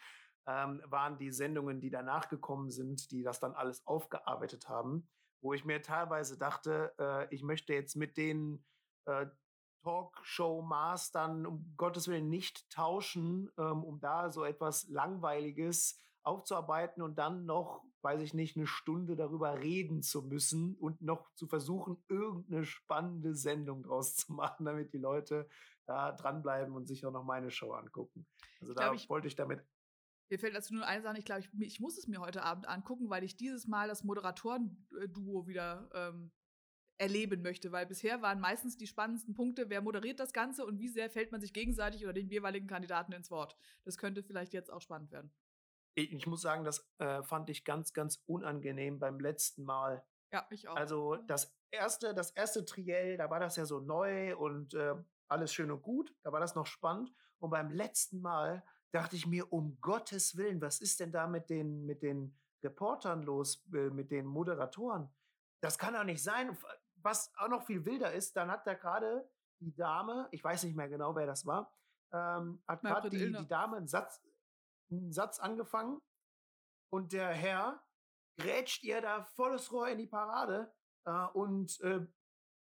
ähm, 0.47 0.81
waren 0.85 1.17
die 1.17 1.31
Sendungen, 1.31 1.79
die 1.79 1.89
danach 1.89 2.29
gekommen 2.29 2.71
sind, 2.71 3.11
die 3.11 3.23
das 3.23 3.39
dann 3.39 3.53
alles 3.53 3.85
aufgearbeitet 3.85 4.69
haben, 4.69 5.07
wo 5.41 5.53
ich 5.53 5.65
mir 5.65 5.81
teilweise 5.81 6.37
dachte, 6.37 6.93
äh, 6.99 7.33
ich 7.33 7.43
möchte 7.43 7.73
jetzt 7.73 7.95
mit 7.95 8.17
den 8.17 8.63
äh, 9.05 9.27
Talkshow-Mastern 9.83 11.45
um 11.45 11.73
Gottes 11.77 12.07
Willen 12.07 12.29
nicht 12.29 12.69
tauschen, 12.69 13.49
ähm, 13.57 13.83
um 13.83 13.99
da 13.99 14.29
so 14.29 14.43
etwas 14.43 14.87
Langweiliges 14.89 15.99
aufzuarbeiten 16.23 17.01
und 17.01 17.17
dann 17.17 17.45
noch, 17.45 17.83
weiß 18.01 18.21
ich 18.21 18.33
nicht, 18.33 18.55
eine 18.55 18.67
Stunde 18.67 19.15
darüber 19.15 19.59
reden 19.59 20.03
zu 20.03 20.21
müssen 20.21 20.75
und 20.75 21.01
noch 21.01 21.33
zu 21.33 21.47
versuchen, 21.47 22.03
irgendeine 22.07 22.63
spannende 22.63 23.33
Sendung 23.35 23.83
draus 23.83 24.15
zu 24.15 24.33
machen, 24.33 24.65
damit 24.65 24.93
die 24.93 24.99
Leute 24.99 25.47
da 25.91 26.11
dranbleiben 26.13 26.73
und 26.73 26.87
sich 26.87 27.05
auch 27.05 27.11
noch 27.11 27.23
meine 27.23 27.51
Show 27.51 27.73
angucken. 27.73 28.25
Also 28.59 28.71
ich 28.71 28.77
da 28.77 28.93
glaub, 28.93 29.09
wollte 29.09 29.27
ich 29.27 29.35
damit. 29.35 29.65
Mir 30.29 30.39
fällt 30.39 30.55
dazu 30.55 30.73
nur 30.73 30.85
eine 30.85 31.01
Sache, 31.01 31.17
ich 31.17 31.25
glaube, 31.25 31.41
ich, 31.41 31.49
ich, 31.59 31.79
muss 31.81 31.97
es 31.97 32.07
mir 32.07 32.21
heute 32.21 32.43
Abend 32.43 32.67
angucken, 32.67 33.09
weil 33.09 33.23
ich 33.23 33.35
dieses 33.35 33.67
Mal 33.67 33.89
das 33.89 34.03
Moderatoren-Duo 34.03 35.45
wieder 35.45 35.89
ähm, 35.93 36.31
erleben 36.97 37.41
möchte, 37.41 37.71
weil 37.71 37.85
bisher 37.85 38.21
waren 38.21 38.39
meistens 38.39 38.77
die 38.77 38.87
spannendsten 38.87 39.33
Punkte, 39.33 39.69
wer 39.69 39.81
moderiert 39.81 40.19
das 40.19 40.31
Ganze 40.31 40.65
und 40.65 40.79
wie 40.79 40.87
sehr 40.87 41.09
fällt 41.09 41.31
man 41.31 41.41
sich 41.41 41.51
gegenseitig 41.51 42.03
oder 42.03 42.13
den 42.13 42.29
jeweiligen 42.29 42.67
Kandidaten 42.67 43.11
ins 43.11 43.29
Wort. 43.29 43.57
Das 43.83 43.97
könnte 43.97 44.23
vielleicht 44.23 44.53
jetzt 44.53 44.71
auch 44.71 44.81
spannend 44.81 45.11
werden. 45.11 45.33
Ich, 45.95 46.13
ich 46.13 46.27
muss 46.27 46.41
sagen, 46.41 46.63
das 46.63 46.89
äh, 46.99 47.23
fand 47.23 47.49
ich 47.49 47.65
ganz, 47.65 47.91
ganz 47.91 48.23
unangenehm 48.25 48.99
beim 48.99 49.19
letzten 49.19 49.63
Mal. 49.63 50.05
Ja, 50.31 50.47
ich 50.49 50.67
auch. 50.69 50.75
Also 50.75 51.17
das 51.27 51.53
erste, 51.71 52.13
das 52.13 52.31
erste 52.31 52.63
Triell, 52.63 53.17
da 53.17 53.29
war 53.29 53.39
das 53.39 53.57
ja 53.57 53.65
so 53.65 53.79
neu 53.79 54.37
und 54.37 54.73
äh, 54.73 54.95
alles 55.31 55.53
schön 55.53 55.71
und 55.71 55.81
gut, 55.81 56.13
da 56.23 56.31
war 56.31 56.39
das 56.39 56.55
noch 56.55 56.65
spannend. 56.65 57.11
Und 57.39 57.49
beim 57.49 57.71
letzten 57.71 58.21
Mal 58.21 58.63
dachte 58.91 59.15
ich 59.15 59.25
mir, 59.25 59.51
um 59.51 59.79
Gottes 59.81 60.37
Willen, 60.37 60.61
was 60.61 60.79
ist 60.79 60.99
denn 60.99 61.11
da 61.11 61.27
mit 61.27 61.49
den, 61.49 61.85
mit 61.85 62.03
den 62.03 62.37
Reportern 62.63 63.23
los, 63.23 63.65
äh, 63.73 63.89
mit 63.89 64.11
den 64.11 64.25
Moderatoren? 64.25 65.09
Das 65.61 65.77
kann 65.77 65.93
doch 65.93 66.03
nicht 66.03 66.21
sein 66.21 66.57
was 67.03 67.31
auch 67.37 67.47
noch 67.47 67.63
viel 67.63 67.85
wilder 67.85 68.13
ist, 68.13 68.35
dann 68.35 68.51
hat 68.51 68.65
da 68.67 68.73
gerade 68.73 69.29
die 69.59 69.75
Dame, 69.75 70.27
ich 70.31 70.43
weiß 70.43 70.63
nicht 70.63 70.75
mehr 70.75 70.89
genau, 70.89 71.15
wer 71.15 71.25
das 71.25 71.45
war, 71.45 71.73
ähm, 72.11 72.61
hat 72.67 72.81
gerade 72.81 73.09
die, 73.09 73.31
die 73.31 73.47
Dame 73.47 73.77
einen 73.77 73.87
Satz, 73.87 74.21
einen 74.89 75.11
Satz 75.11 75.39
angefangen 75.39 76.01
und 76.89 77.13
der 77.13 77.29
Herr 77.29 77.83
grätscht 78.37 78.83
ihr 78.83 79.01
da 79.01 79.23
volles 79.23 79.71
Rohr 79.71 79.89
in 79.89 79.99
die 79.99 80.07
Parade 80.07 80.73
äh, 81.05 81.25
und 81.33 81.79
äh, 81.81 82.05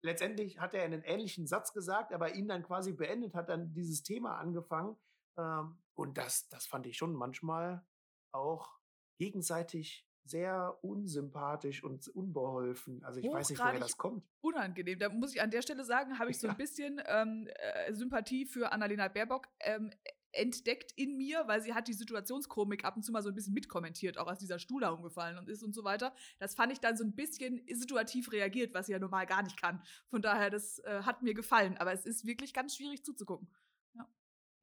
letztendlich 0.04 0.60
hat 0.60 0.74
er 0.74 0.84
einen 0.84 1.02
ähnlichen 1.04 1.48
Satz 1.48 1.74
gesagt, 1.74 2.14
aber 2.14 2.36
ihn 2.36 2.48
dann 2.48 2.64
quasi 2.64 2.94
beendet, 2.94 3.34
hat 3.34 3.50
dann 3.50 3.74
dieses 3.74 4.04
Thema 4.04 4.38
angefangen 4.38 4.96
ähm, 5.38 5.78
und 5.96 6.18
das, 6.18 6.48
das 6.50 6.66
fand 6.66 6.86
ich 6.86 6.98
schon 6.98 7.14
manchmal 7.14 7.86
auch 8.32 8.70
gegenseitig 9.18 10.08
sehr 10.26 10.78
unsympathisch 10.82 11.84
und 11.84 12.08
unbeholfen. 12.10 13.04
Also 13.04 13.20
ich 13.20 13.30
weiß 13.30 13.50
nicht, 13.50 13.60
woher 13.60 13.80
das 13.80 13.98
kommt. 13.98 14.26
Unangenehm. 14.42 14.98
Da 14.98 15.10
muss 15.10 15.34
ich 15.34 15.42
an 15.42 15.52
der 15.52 15.62
Stelle 15.62 15.84
sagen, 15.84 16.18
habe 16.18 16.32
ich 16.32 16.40
so 16.40 16.48
ein 16.48 16.56
bisschen 16.56 17.02
ähm, 17.08 17.48
äh, 17.48 17.94
Sympathie 17.94 18.46
für 18.46 18.72
Annalena 18.72 19.10
Baerbock 19.10 19.48
ähm, 19.60 19.92
entdeckt 20.34 20.92
in 20.96 21.18
mir, 21.18 21.48
weil 21.48 21.62
sie 21.62 21.74
hat 21.74 21.88
die 21.88 21.94
Situationskomik 21.94 22.86
ab 22.86 22.96
und 22.96 23.04
zu 23.04 23.12
mal 23.12 23.24
so 23.24 23.30
ein 23.30 23.36
bisschen 23.36 23.54
mitkommentiert, 23.54 24.18
auch 24.18 24.28
als 24.28 24.40
dieser 24.40 24.60
Stuhl 24.60 24.82
da 24.82 24.90
umgefallen 24.90 25.38
und 25.38 25.50
ist 25.50 25.64
und 25.64 25.74
so 25.74 25.84
weiter. 25.84 26.14
Das 26.40 26.56
fand 26.56 26.74
ich 26.74 26.80
dann 26.80 26.98
so 26.98 27.04
ein 27.04 27.16
bisschen 27.16 27.66
situativ 27.72 28.32
reagiert, 28.32 28.74
was 28.74 28.88
sie 28.88 28.92
ja 28.92 29.00
normal 29.00 29.26
gar 29.26 29.44
nicht 29.44 29.60
kann. 29.60 29.82
Von 30.10 30.22
daher, 30.22 30.50
das 30.50 30.80
äh, 30.80 31.04
hat 31.04 31.22
mir 31.22 31.34
gefallen. 31.34 31.78
Aber 31.78 31.94
es 31.94 32.06
ist 32.06 32.26
wirklich 32.26 32.54
ganz 32.54 32.76
schwierig 32.76 33.04
zuzugucken. 33.06 33.48
Ja. 33.94 34.08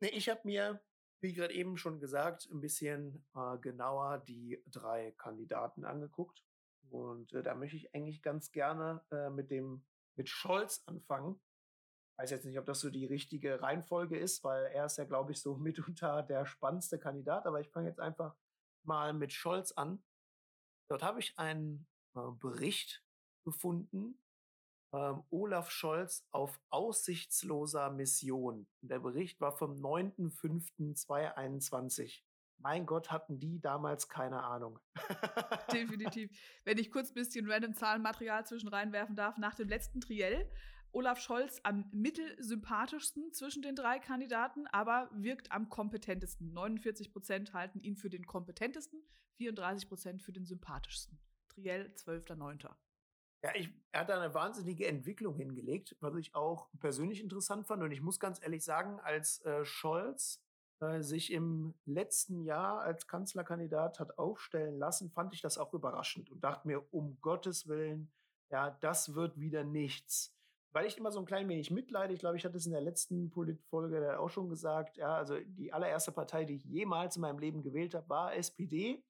Nee, 0.01 0.11
ich 0.11 0.29
habe 0.29 0.41
mir 0.45 0.81
wie 1.21 1.35
gerade 1.35 1.55
eben 1.55 1.77
schon 1.77 2.01
gesagt, 2.01 2.49
ein 2.51 2.61
bisschen 2.61 3.25
äh, 3.35 3.59
genauer 3.59 4.19
die 4.27 4.63
drei 4.67 5.13
Kandidaten 5.13 5.85
angeguckt. 5.85 6.43
Und 6.89 7.33
äh, 7.33 7.43
da 7.43 7.55
möchte 7.55 7.77
ich 7.77 7.95
eigentlich 7.95 8.23
ganz 8.23 8.51
gerne 8.53 9.05
äh, 9.11 9.31
mit 9.31 9.51
dem 9.51 9.85
mit 10.17 10.29
Scholz 10.29 10.83
anfangen. 10.87 11.41
Ich 12.21 12.25
weiß 12.25 12.31
jetzt 12.33 12.45
nicht, 12.45 12.59
ob 12.59 12.67
das 12.67 12.81
so 12.81 12.91
die 12.91 13.07
richtige 13.07 13.63
Reihenfolge 13.63 14.19
ist, 14.19 14.45
weil 14.45 14.67
er 14.67 14.85
ist 14.85 14.99
ja, 14.99 15.05
glaube 15.05 15.33
ich, 15.33 15.41
so 15.41 15.57
mitunter 15.57 16.23
der 16.23 16.45
spannendste 16.45 16.99
Kandidat. 16.99 17.47
Aber 17.47 17.61
ich 17.61 17.71
fange 17.71 17.89
jetzt 17.89 18.01
einfach 18.01 18.37
mal 18.85 19.15
mit 19.15 19.33
Scholz 19.33 19.73
an. 19.73 20.03
Dort 20.89 21.03
habe 21.03 21.21
ich 21.21 21.39
einen 21.39 21.87
äh, 22.15 22.21
Bericht 22.39 23.03
gefunden 23.45 24.21
ähm, 24.93 25.23
Olaf 25.31 25.71
Scholz 25.71 26.27
auf 26.33 26.61
aussichtsloser 26.71 27.91
Mission. 27.91 28.67
Der 28.81 28.99
Bericht 28.99 29.41
war 29.41 29.57
vom 29.57 29.77
9.05.2021. 29.77 32.23
Mein 32.59 32.85
Gott, 32.85 33.11
hatten 33.11 33.41
die 33.41 33.59
damals 33.61 34.09
keine 34.09 34.43
Ahnung. 34.43 34.79
Definitiv. 35.73 36.31
Wenn 36.65 36.79
ich 36.79 36.91
kurz 36.91 37.11
ein 37.11 37.15
bisschen 37.15 37.51
random 37.51 37.75
Zahlenmaterial 37.75 38.45
zwischen 38.47 38.69
reinwerfen 38.69 39.17
darf, 39.17 39.39
nach 39.39 39.55
dem 39.55 39.69
letzten 39.69 40.01
Triell 40.01 40.51
Olaf 40.93 41.21
Scholz 41.21 41.61
am 41.63 41.89
mittelsympathischsten 41.93 43.33
zwischen 43.33 43.63
den 43.63 43.77
drei 43.77 43.99
Kandidaten, 43.99 44.67
aber 44.69 45.09
wirkt 45.13 45.53
am 45.53 45.69
kompetentesten. 45.69 46.53
49 46.53 47.13
Prozent 47.13 47.55
halten 47.55 47.81
ihn 47.81 47.97
für 47.97 48.11
den 48.11 48.27
kompetentesten, 48.27 49.01
34 49.37 49.89
Prozent 49.89 50.23
für 50.23 50.33
den 50.33 50.47
sympathischsten. 50.47 51.19
Triell 51.49 51.93
12.09. 51.97 52.69
Ja, 53.43 53.55
ich, 53.55 53.71
er 53.93 54.01
hat 54.01 54.11
da 54.11 54.21
eine 54.21 54.35
wahnsinnige 54.35 54.87
Entwicklung 54.87 55.37
hingelegt, 55.37 55.97
was 56.01 56.15
ich 56.17 56.35
auch 56.35 56.69
persönlich 56.79 57.21
interessant 57.21 57.67
fand. 57.67 57.83
Und 57.83 57.93
ich 57.93 58.03
muss 58.03 58.21
ganz 58.21 58.43
ehrlich 58.43 58.65
sagen, 58.65 59.01
als 59.01 59.43
äh, 59.45 59.65
Scholz 59.65 60.43
äh, 60.81 61.03
sich 61.03 61.33
im 61.33 61.75
letzten 61.87 62.43
Jahr 62.43 62.81
als 62.81 63.07
Kanzlerkandidat 63.07 64.01
hat 64.01 64.19
aufstellen 64.19 64.79
lassen, 64.79 65.11
fand 65.11 65.33
ich 65.33 65.41
das 65.41 65.57
auch 65.57 65.73
überraschend 65.73 66.31
und 66.31 66.43
dachte 66.45 66.67
mir, 66.67 66.93
um 66.93 67.19
Gottes 67.21 67.67
Willen, 67.69 68.11
ja, 68.51 68.71
das 68.81 69.15
wird 69.15 69.39
wieder 69.39 69.65
nichts. 69.65 70.35
Weil 70.73 70.87
ich 70.87 70.97
immer 70.97 71.11
so 71.11 71.19
ein 71.19 71.27
klein 71.27 71.49
wenig 71.49 71.71
mitleide, 71.71 72.15
ich 72.15 72.21
glaube, 72.21 72.37
ich 72.37 72.45
hatte 72.45 72.57
es 72.57 72.67
in 72.67 72.73
der 72.73 72.81
letzten 72.81 73.31
Politfolge 73.31 74.19
auch 74.21 74.31
schon 74.31 74.49
gesagt, 74.49 74.97
ja, 74.97 75.17
also 75.17 75.37
die 75.41 75.73
allererste 75.73 76.13
Partei, 76.13 76.45
die 76.45 76.55
ich 76.55 76.65
jemals 76.65 77.17
in 77.17 77.23
meinem 77.23 77.41
Leben 77.41 77.63
gewählt 77.63 77.95
habe, 77.95 78.09
war 78.09 78.35
SPD. 78.35 79.03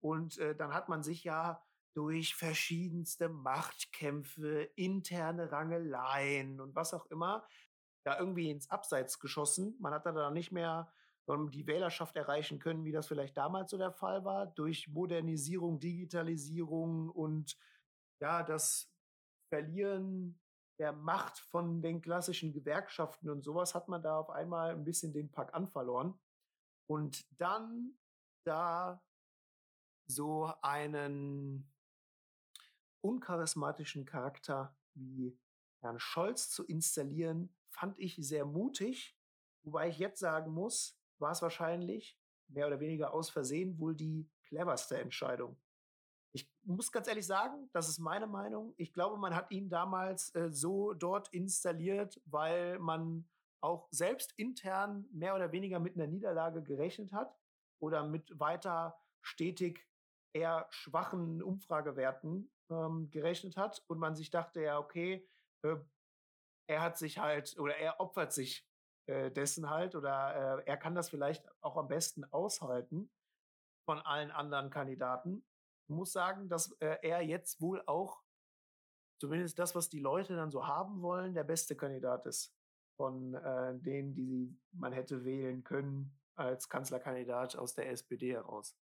Und 0.00 0.36
äh, 0.38 0.54
dann 0.54 0.74
hat 0.74 0.90
man 0.90 1.02
sich 1.02 1.24
ja 1.24 1.62
durch 1.94 2.34
verschiedenste 2.34 3.30
Machtkämpfe, 3.30 4.68
interne 4.76 5.50
Rangeleien 5.50 6.60
und 6.60 6.74
was 6.74 6.92
auch 6.92 7.06
immer, 7.06 7.46
da 8.04 8.18
irgendwie 8.18 8.50
ins 8.50 8.70
Abseits 8.70 9.18
geschossen. 9.18 9.74
Man 9.80 9.94
hat 9.94 10.04
da 10.04 10.30
nicht 10.30 10.52
mehr 10.52 10.92
ähm, 11.28 11.50
die 11.50 11.66
Wählerschaft 11.66 12.14
erreichen 12.16 12.58
können, 12.58 12.84
wie 12.84 12.92
das 12.92 13.06
vielleicht 13.06 13.36
damals 13.36 13.70
so 13.70 13.78
der 13.78 13.92
Fall 13.92 14.24
war, 14.24 14.46
durch 14.46 14.88
Modernisierung, 14.88 15.80
Digitalisierung 15.80 17.08
und 17.08 17.56
ja, 18.20 18.42
das 18.42 18.92
Verlieren 19.48 20.38
der 20.78 20.92
Macht 20.92 21.38
von 21.38 21.80
den 21.80 22.02
klassischen 22.02 22.52
Gewerkschaften 22.52 23.30
und 23.30 23.42
sowas 23.42 23.74
hat 23.74 23.88
man 23.88 24.02
da 24.02 24.18
auf 24.18 24.30
einmal 24.30 24.70
ein 24.70 24.84
bisschen 24.84 25.12
den 25.12 25.30
Pack 25.30 25.54
an 25.54 25.68
verloren. 25.68 26.18
Und 26.86 27.26
dann 27.40 27.98
da 28.44 29.02
so 30.06 30.52
einen 30.62 31.72
uncharismatischen 33.00 34.04
Charakter 34.04 34.76
wie 34.94 35.38
Herrn 35.80 35.98
Scholz 35.98 36.50
zu 36.50 36.64
installieren, 36.64 37.54
fand 37.68 37.98
ich 37.98 38.16
sehr 38.16 38.44
mutig. 38.44 39.18
Wobei 39.62 39.88
ich 39.88 39.98
jetzt 39.98 40.20
sagen 40.20 40.52
muss, 40.52 40.98
war 41.18 41.32
es 41.32 41.42
wahrscheinlich 41.42 42.18
mehr 42.48 42.66
oder 42.66 42.80
weniger 42.80 43.12
aus 43.12 43.30
Versehen 43.30 43.78
wohl 43.78 43.94
die 43.94 44.30
cleverste 44.44 44.98
Entscheidung. 44.98 45.58
Ich 46.66 46.72
muss 46.72 46.90
ganz 46.90 47.06
ehrlich 47.06 47.26
sagen, 47.26 47.70
das 47.72 47.88
ist 47.88 48.00
meine 48.00 48.26
Meinung. 48.26 48.74
Ich 48.76 48.92
glaube, 48.92 49.16
man 49.18 49.36
hat 49.36 49.52
ihn 49.52 49.68
damals 49.70 50.34
äh, 50.34 50.50
so 50.50 50.94
dort 50.94 51.28
installiert, 51.28 52.20
weil 52.24 52.80
man 52.80 53.28
auch 53.60 53.86
selbst 53.92 54.32
intern 54.36 55.06
mehr 55.12 55.36
oder 55.36 55.52
weniger 55.52 55.78
mit 55.78 55.94
einer 55.94 56.08
Niederlage 56.08 56.64
gerechnet 56.64 57.12
hat 57.12 57.38
oder 57.80 58.02
mit 58.02 58.40
weiter 58.40 58.98
stetig 59.22 59.86
eher 60.32 60.66
schwachen 60.70 61.40
Umfragewerten 61.40 62.50
ähm, 62.68 63.10
gerechnet 63.12 63.56
hat 63.56 63.84
und 63.86 64.00
man 64.00 64.16
sich 64.16 64.30
dachte, 64.30 64.60
ja, 64.60 64.80
okay, 64.80 65.24
äh, 65.62 65.76
er 66.68 66.82
hat 66.82 66.98
sich 66.98 67.18
halt 67.18 67.56
oder 67.60 67.76
er 67.76 68.00
opfert 68.00 68.32
sich 68.32 68.68
äh, 69.06 69.30
dessen 69.30 69.70
halt 69.70 69.94
oder 69.94 70.58
äh, 70.58 70.64
er 70.66 70.76
kann 70.76 70.96
das 70.96 71.10
vielleicht 71.10 71.48
auch 71.62 71.76
am 71.76 71.86
besten 71.86 72.24
aushalten 72.24 73.08
von 73.88 74.00
allen 74.00 74.32
anderen 74.32 74.70
Kandidaten. 74.70 75.46
Muss 75.88 76.12
sagen, 76.12 76.48
dass 76.48 76.72
äh, 76.80 76.96
er 77.02 77.22
jetzt 77.22 77.60
wohl 77.60 77.82
auch 77.86 78.22
zumindest 79.18 79.58
das, 79.58 79.74
was 79.74 79.88
die 79.88 80.00
Leute 80.00 80.36
dann 80.36 80.50
so 80.50 80.66
haben 80.66 81.02
wollen, 81.02 81.34
der 81.34 81.44
beste 81.44 81.76
Kandidat 81.76 82.26
ist 82.26 82.54
von 82.96 83.34
äh, 83.34 83.78
denen, 83.78 84.14
die 84.14 84.58
man 84.72 84.92
hätte 84.92 85.24
wählen 85.24 85.62
können 85.64 86.18
als 86.34 86.68
Kanzlerkandidat 86.68 87.56
aus 87.56 87.74
der 87.74 87.90
SPD 87.90 88.32
heraus. 88.32 88.76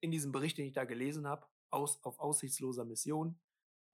In 0.00 0.10
diesem 0.10 0.32
Bericht, 0.32 0.58
den 0.58 0.66
ich 0.66 0.72
da 0.72 0.84
gelesen 0.84 1.26
habe, 1.26 1.46
aus, 1.70 2.02
auf 2.04 2.18
aussichtsloser 2.18 2.84
Mission. 2.84 3.38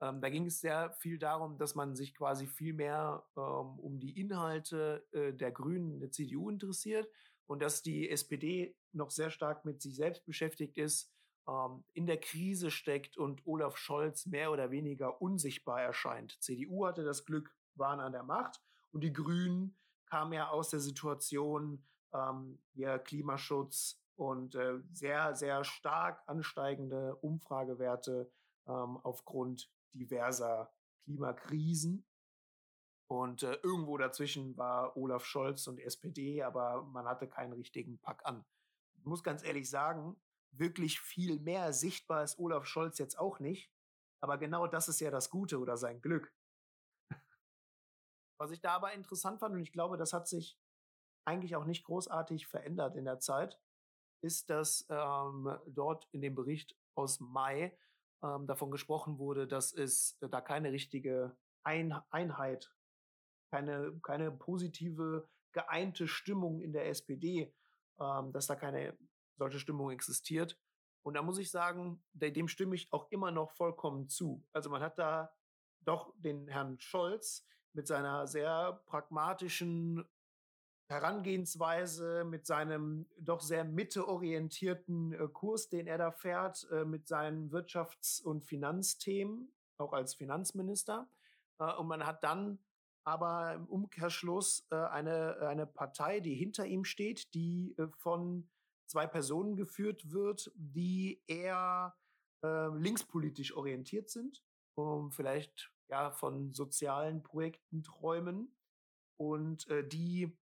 Ähm, 0.00 0.20
da 0.20 0.28
ging 0.28 0.46
es 0.46 0.60
sehr 0.60 0.92
viel 0.92 1.18
darum, 1.18 1.58
dass 1.58 1.74
man 1.74 1.96
sich 1.96 2.14
quasi 2.14 2.46
viel 2.46 2.72
mehr 2.72 3.24
ähm, 3.36 3.78
um 3.78 4.00
die 4.00 4.18
Inhalte 4.20 5.06
äh, 5.12 5.32
der 5.32 5.52
Grünen, 5.52 6.00
der 6.00 6.10
CDU 6.10 6.50
interessiert 6.50 7.08
und 7.46 7.62
dass 7.62 7.82
die 7.82 8.08
SPD 8.10 8.76
noch 8.92 9.10
sehr 9.10 9.30
stark 9.30 9.64
mit 9.64 9.82
sich 9.82 9.96
selbst 9.96 10.24
beschäftigt 10.24 10.78
ist, 10.78 11.12
ähm, 11.48 11.84
in 11.92 12.06
der 12.06 12.18
Krise 12.18 12.70
steckt 12.70 13.16
und 13.16 13.46
Olaf 13.46 13.76
Scholz 13.76 14.26
mehr 14.26 14.50
oder 14.50 14.70
weniger 14.70 15.20
unsichtbar 15.20 15.82
erscheint. 15.82 16.40
CDU 16.42 16.86
hatte 16.86 17.04
das 17.04 17.24
Glück, 17.24 17.54
waren 17.74 18.00
an 18.00 18.12
der 18.12 18.22
Macht 18.22 18.62
und 18.92 19.02
die 19.02 19.12
Grünen 19.12 19.76
kamen 20.06 20.32
ja 20.32 20.48
aus 20.48 20.70
der 20.70 20.80
Situation, 20.80 21.84
ähm, 22.12 22.62
ja, 22.74 22.98
Klimaschutz 22.98 24.00
und 24.16 24.54
äh, 24.54 24.80
sehr, 24.92 25.34
sehr 25.34 25.64
stark 25.64 26.22
ansteigende 26.26 27.16
Umfragewerte 27.16 28.30
ähm, 28.66 28.98
aufgrund 29.02 29.70
diverser 29.92 30.72
Klimakrisen. 31.04 32.06
Und 33.06 33.42
äh, 33.42 33.54
irgendwo 33.62 33.98
dazwischen 33.98 34.56
war 34.56 34.96
Olaf 34.96 35.24
Scholz 35.24 35.66
und 35.66 35.78
SPD, 35.78 36.42
aber 36.42 36.82
man 36.84 37.06
hatte 37.06 37.28
keinen 37.28 37.52
richtigen 37.52 37.98
Pack 37.98 38.24
an. 38.24 38.44
Ich 38.96 39.04
muss 39.04 39.22
ganz 39.22 39.44
ehrlich 39.44 39.68
sagen, 39.68 40.16
wirklich 40.58 41.00
viel 41.00 41.38
mehr 41.40 41.72
sichtbar 41.72 42.24
ist 42.24 42.38
Olaf 42.38 42.66
Scholz 42.66 42.98
jetzt 42.98 43.18
auch 43.18 43.38
nicht. 43.40 43.70
Aber 44.20 44.38
genau 44.38 44.66
das 44.66 44.88
ist 44.88 45.00
ja 45.00 45.10
das 45.10 45.30
Gute 45.30 45.58
oder 45.58 45.76
sein 45.76 46.00
Glück. 46.00 46.32
Was 48.38 48.50
ich 48.50 48.60
da 48.60 48.72
aber 48.72 48.92
interessant 48.92 49.40
fand, 49.40 49.54
und 49.54 49.60
ich 49.60 49.72
glaube, 49.72 49.96
das 49.96 50.12
hat 50.12 50.28
sich 50.28 50.58
eigentlich 51.26 51.56
auch 51.56 51.64
nicht 51.64 51.84
großartig 51.84 52.46
verändert 52.46 52.96
in 52.96 53.04
der 53.04 53.20
Zeit, 53.20 53.60
ist, 54.22 54.50
dass 54.50 54.86
ähm, 54.88 55.56
dort 55.66 56.08
in 56.12 56.22
dem 56.22 56.34
Bericht 56.34 56.76
aus 56.94 57.20
Mai 57.20 57.76
ähm, 58.22 58.46
davon 58.46 58.70
gesprochen 58.70 59.18
wurde, 59.18 59.46
dass 59.46 59.72
es 59.72 60.18
da 60.20 60.40
keine 60.40 60.72
richtige 60.72 61.36
Ein 61.62 61.92
Einheit, 62.10 62.74
keine, 63.50 63.98
keine 64.02 64.30
positive, 64.30 65.28
geeinte 65.52 66.08
Stimmung 66.08 66.60
in 66.60 66.72
der 66.72 66.88
SPD, 66.88 67.54
ähm, 68.00 68.32
dass 68.32 68.46
da 68.46 68.56
keine 68.56 68.96
solche 69.36 69.58
Stimmung 69.58 69.90
existiert. 69.90 70.58
Und 71.02 71.14
da 71.14 71.22
muss 71.22 71.38
ich 71.38 71.50
sagen, 71.50 72.02
dem 72.14 72.48
stimme 72.48 72.74
ich 72.74 72.92
auch 72.92 73.10
immer 73.10 73.30
noch 73.30 73.52
vollkommen 73.52 74.08
zu. 74.08 74.42
Also 74.52 74.70
man 74.70 74.82
hat 74.82 74.98
da 74.98 75.32
doch 75.80 76.14
den 76.16 76.48
Herrn 76.48 76.80
Scholz 76.80 77.46
mit 77.74 77.86
seiner 77.86 78.26
sehr 78.26 78.80
pragmatischen 78.86 80.04
Herangehensweise, 80.86 82.24
mit 82.24 82.46
seinem 82.46 83.06
doch 83.18 83.40
sehr 83.40 83.64
mitteorientierten 83.64 85.12
äh, 85.12 85.28
Kurs, 85.28 85.68
den 85.68 85.86
er 85.86 85.98
da 85.98 86.10
fährt, 86.10 86.68
äh, 86.70 86.84
mit 86.84 87.08
seinen 87.08 87.50
Wirtschafts- 87.50 88.22
und 88.22 88.44
Finanzthemen, 88.44 89.52
auch 89.78 89.92
als 89.92 90.14
Finanzminister. 90.14 91.08
Äh, 91.58 91.72
und 91.74 91.88
man 91.88 92.06
hat 92.06 92.22
dann 92.22 92.58
aber 93.06 93.52
im 93.54 93.66
Umkehrschluss 93.66 94.66
eine, 94.70 95.36
eine 95.40 95.66
Partei, 95.66 96.20
die 96.20 96.34
hinter 96.34 96.64
ihm 96.64 96.86
steht, 96.86 97.34
die 97.34 97.76
von 97.98 98.48
zwei 98.86 99.06
Personen 99.06 99.56
geführt 99.56 100.10
wird, 100.10 100.50
die 100.54 101.22
eher 101.26 101.96
linkspolitisch 102.42 103.56
orientiert 103.56 104.10
sind, 104.10 104.44
um 104.76 105.10
vielleicht 105.10 105.72
ja 105.88 106.10
von 106.10 106.52
sozialen 106.52 107.22
Projekten 107.22 107.82
träumen 107.82 108.54
und 109.18 109.66
die 109.90 110.36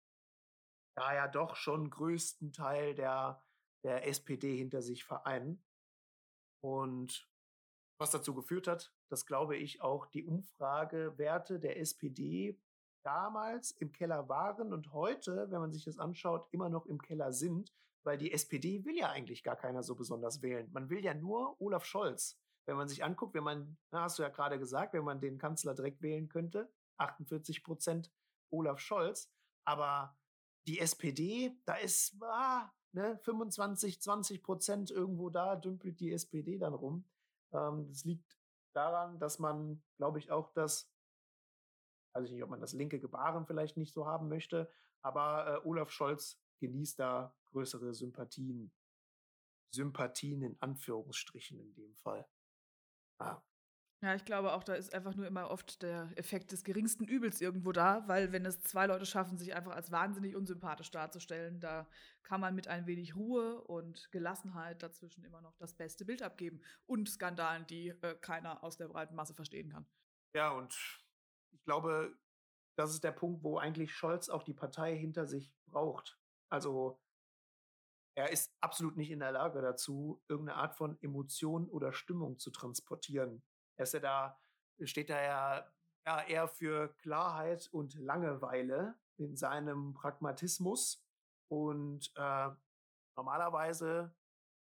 da 0.96 1.14
ja 1.14 1.28
doch 1.28 1.54
schon 1.54 1.90
größten 1.90 2.52
Teil 2.52 2.94
der, 2.94 3.42
der 3.84 4.06
SPD 4.08 4.56
hinter 4.56 4.82
sich 4.82 5.04
vereinen. 5.04 5.64
Und 6.60 7.28
was 8.00 8.10
dazu 8.10 8.34
geführt 8.34 8.66
hat, 8.66 8.92
dass 9.08 9.24
glaube 9.24 9.56
ich 9.56 9.80
auch 9.80 10.06
die 10.06 10.24
Umfragewerte 10.24 11.60
der 11.60 11.78
SPD 11.78 12.60
damals 13.04 13.70
im 13.70 13.92
Keller 13.92 14.28
waren 14.28 14.72
und 14.72 14.92
heute, 14.92 15.50
wenn 15.50 15.60
man 15.60 15.72
sich 15.72 15.84
das 15.84 15.98
anschaut, 15.98 16.48
immer 16.52 16.68
noch 16.68 16.86
im 16.86 17.00
Keller 17.00 17.32
sind, 17.32 17.72
weil 18.04 18.18
die 18.18 18.32
SPD 18.32 18.84
will 18.84 18.96
ja 18.96 19.10
eigentlich 19.10 19.42
gar 19.42 19.56
keiner 19.56 19.82
so 19.82 19.94
besonders 19.94 20.42
wählen. 20.42 20.70
Man 20.72 20.90
will 20.90 21.04
ja 21.04 21.14
nur 21.14 21.60
Olaf 21.60 21.84
Scholz. 21.84 22.38
Wenn 22.66 22.76
man 22.76 22.88
sich 22.88 23.04
anguckt, 23.04 23.34
wenn 23.34 23.44
man, 23.44 23.76
hast 23.90 24.18
du 24.18 24.22
ja 24.22 24.28
gerade 24.28 24.58
gesagt, 24.58 24.92
wenn 24.94 25.04
man 25.04 25.20
den 25.20 25.38
Kanzler 25.38 25.74
direkt 25.74 26.02
wählen 26.02 26.28
könnte, 26.28 26.72
48 26.98 27.64
Prozent 27.64 28.12
Olaf 28.50 28.78
Scholz. 28.78 29.32
Aber 29.64 30.16
die 30.66 30.78
SPD, 30.78 31.56
da 31.64 31.74
ist 31.74 32.16
ah, 32.22 32.70
ne, 32.92 33.18
25, 33.18 34.00
20 34.00 34.42
Prozent 34.42 34.90
irgendwo 34.90 35.30
da, 35.30 35.56
dümpelt 35.56 36.00
die 36.00 36.12
SPD 36.12 36.58
dann 36.58 36.74
rum. 36.74 37.04
Ähm, 37.52 37.88
das 37.88 38.04
liegt 38.04 38.38
daran, 38.72 39.18
dass 39.18 39.38
man, 39.38 39.82
glaube 39.96 40.18
ich, 40.18 40.30
auch 40.30 40.52
das, 40.52 40.90
weiß 42.14 42.26
ich 42.26 42.32
nicht, 42.32 42.42
ob 42.42 42.50
man 42.50 42.60
das 42.60 42.72
linke 42.72 43.00
Gebaren 43.00 43.46
vielleicht 43.46 43.76
nicht 43.76 43.92
so 43.92 44.06
haben 44.06 44.28
möchte, 44.28 44.70
aber 45.02 45.62
äh, 45.64 45.66
Olaf 45.66 45.90
Scholz 45.90 46.40
genießt 46.62 46.98
da 46.98 47.36
größere 47.50 47.92
Sympathien. 47.92 48.72
Sympathien 49.74 50.42
in 50.42 50.56
Anführungsstrichen 50.60 51.58
in 51.58 51.74
dem 51.74 51.96
Fall. 51.96 52.26
Ah. 53.18 53.42
Ja, 54.02 54.14
ich 54.14 54.24
glaube 54.24 54.52
auch, 54.52 54.64
da 54.64 54.74
ist 54.74 54.92
einfach 54.92 55.14
nur 55.14 55.26
immer 55.26 55.48
oft 55.48 55.80
der 55.82 56.10
Effekt 56.16 56.50
des 56.50 56.64
geringsten 56.64 57.04
Übels 57.04 57.40
irgendwo 57.40 57.70
da, 57.70 58.06
weil 58.08 58.32
wenn 58.32 58.44
es 58.44 58.60
zwei 58.60 58.86
Leute 58.86 59.06
schaffen, 59.06 59.38
sich 59.38 59.54
einfach 59.54 59.76
als 59.76 59.92
wahnsinnig 59.92 60.34
unsympathisch 60.34 60.90
darzustellen, 60.90 61.60
da 61.60 61.88
kann 62.24 62.40
man 62.40 62.54
mit 62.54 62.66
ein 62.66 62.86
wenig 62.86 63.14
Ruhe 63.14 63.62
und 63.62 64.10
Gelassenheit 64.10 64.82
dazwischen 64.82 65.24
immer 65.24 65.40
noch 65.40 65.56
das 65.56 65.74
beste 65.74 66.04
Bild 66.04 66.22
abgeben 66.22 66.60
und 66.86 67.08
Skandalen, 67.08 67.66
die 67.68 67.90
äh, 67.90 68.16
keiner 68.20 68.64
aus 68.64 68.76
der 68.76 68.88
breiten 68.88 69.14
Masse 69.14 69.34
verstehen 69.34 69.68
kann. 69.68 69.86
Ja, 70.34 70.50
und 70.50 70.74
ich 71.52 71.62
glaube, 71.64 72.18
das 72.74 72.92
ist 72.92 73.04
der 73.04 73.12
Punkt, 73.12 73.44
wo 73.44 73.58
eigentlich 73.58 73.94
Scholz 73.94 74.28
auch 74.28 74.42
die 74.42 74.54
Partei 74.54 74.96
hinter 74.96 75.26
sich 75.26 75.52
braucht. 75.66 76.18
Also 76.52 77.00
er 78.14 78.30
ist 78.30 78.54
absolut 78.60 78.96
nicht 78.96 79.10
in 79.10 79.20
der 79.20 79.32
Lage 79.32 79.62
dazu, 79.62 80.22
irgendeine 80.28 80.58
Art 80.58 80.74
von 80.74 81.00
Emotion 81.00 81.68
oder 81.68 81.92
Stimmung 81.92 82.38
zu 82.38 82.50
transportieren 82.50 83.42
er 83.76 83.84
ist 83.84 83.94
ja 83.94 84.00
da, 84.00 84.38
steht 84.84 85.10
da 85.10 85.20
ja, 85.20 85.72
ja 86.06 86.22
eher 86.22 86.48
für 86.48 86.94
Klarheit 86.98 87.68
und 87.72 87.94
Langeweile 87.94 88.94
in 89.16 89.36
seinem 89.36 89.94
Pragmatismus. 89.94 91.04
Und 91.48 92.12
äh, 92.16 92.50
normalerweise, 93.16 94.14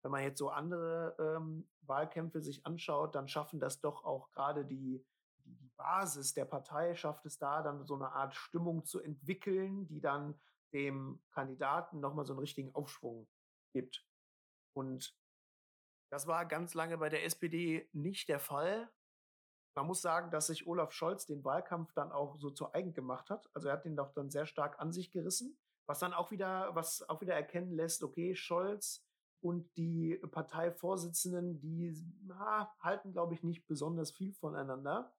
wenn 0.02 0.12
man 0.12 0.24
jetzt 0.24 0.40
so 0.40 0.50
andere 0.50 1.16
ähm, 1.20 1.70
Wahlkämpfe 1.82 2.42
sich 2.42 2.66
anschaut, 2.66 3.16
dann 3.16 3.28
schaffen 3.28 3.60
das 3.60 3.80
doch 3.80 4.04
auch 4.04 4.32
gerade 4.32 4.66
die, 4.66 5.06
die, 5.46 5.56
die 5.56 5.70
Basis 5.78 6.34
der 6.34 6.46
Partei, 6.46 6.96
schafft 6.96 7.26
es 7.26 7.38
da 7.38 7.62
dann 7.62 7.86
so 7.86 7.96
eine 7.96 8.12
Art 8.12 8.36
Stimmung 8.36 8.86
zu 8.86 9.00
entwickeln, 9.00 9.88
die 9.88 10.02
dann 10.02 10.40
dem 10.74 11.22
Kandidaten 11.32 12.00
nochmal 12.00 12.26
so 12.26 12.34
einen 12.34 12.40
richtigen 12.40 12.74
Aufschwung 12.76 13.28
gibt. 13.74 14.06
Und 14.76 15.16
das 16.12 16.28
war 16.28 16.46
ganz 16.46 16.74
lange 16.74 16.98
bei 16.98 17.10
der 17.10 17.26
SPD 17.26 17.90
nicht 17.94 18.30
der 18.30 18.40
Fall. 18.40 18.92
Man 19.76 19.88
muss 19.88 20.02
sagen, 20.02 20.30
dass 20.30 20.48
sich 20.48 20.68
Olaf 20.68 20.92
Scholz 20.92 21.26
den 21.26 21.44
Wahlkampf 21.44 21.94
dann 21.94 22.12
auch 22.12 22.38
so 22.38 22.52
zu 22.52 22.74
eigen 22.74 22.94
gemacht 22.94 23.30
hat. 23.30 23.50
Also 23.54 23.70
er 23.70 23.74
hat 23.74 23.86
den 23.86 23.96
doch 23.96 24.14
dann 24.14 24.30
sehr 24.30 24.46
stark 24.46 24.80
an 24.80 24.92
sich 24.92 25.12
gerissen, 25.12 25.58
was 25.88 26.00
dann 26.00 26.14
auch 26.14 26.30
wieder, 26.30 26.76
was 26.76 27.08
auch 27.10 27.22
wieder 27.22 27.34
erkennen 27.34 27.72
lässt, 27.72 28.04
okay, 28.04 28.36
Scholz 28.36 29.04
und 29.42 29.76
die 29.76 30.16
Parteivorsitzenden, 30.32 31.60
die 31.60 31.94
na, 32.26 32.74
halten, 32.80 33.12
glaube 33.12 33.34
ich, 33.34 33.44
nicht 33.44 33.68
besonders 33.68 34.12
viel 34.12 34.34
voneinander. 34.34 35.14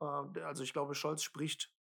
Äh, 0.00 0.40
also 0.42 0.62
ich 0.62 0.72
glaube, 0.72 0.94
Scholz 0.94 1.22
spricht 1.22 1.74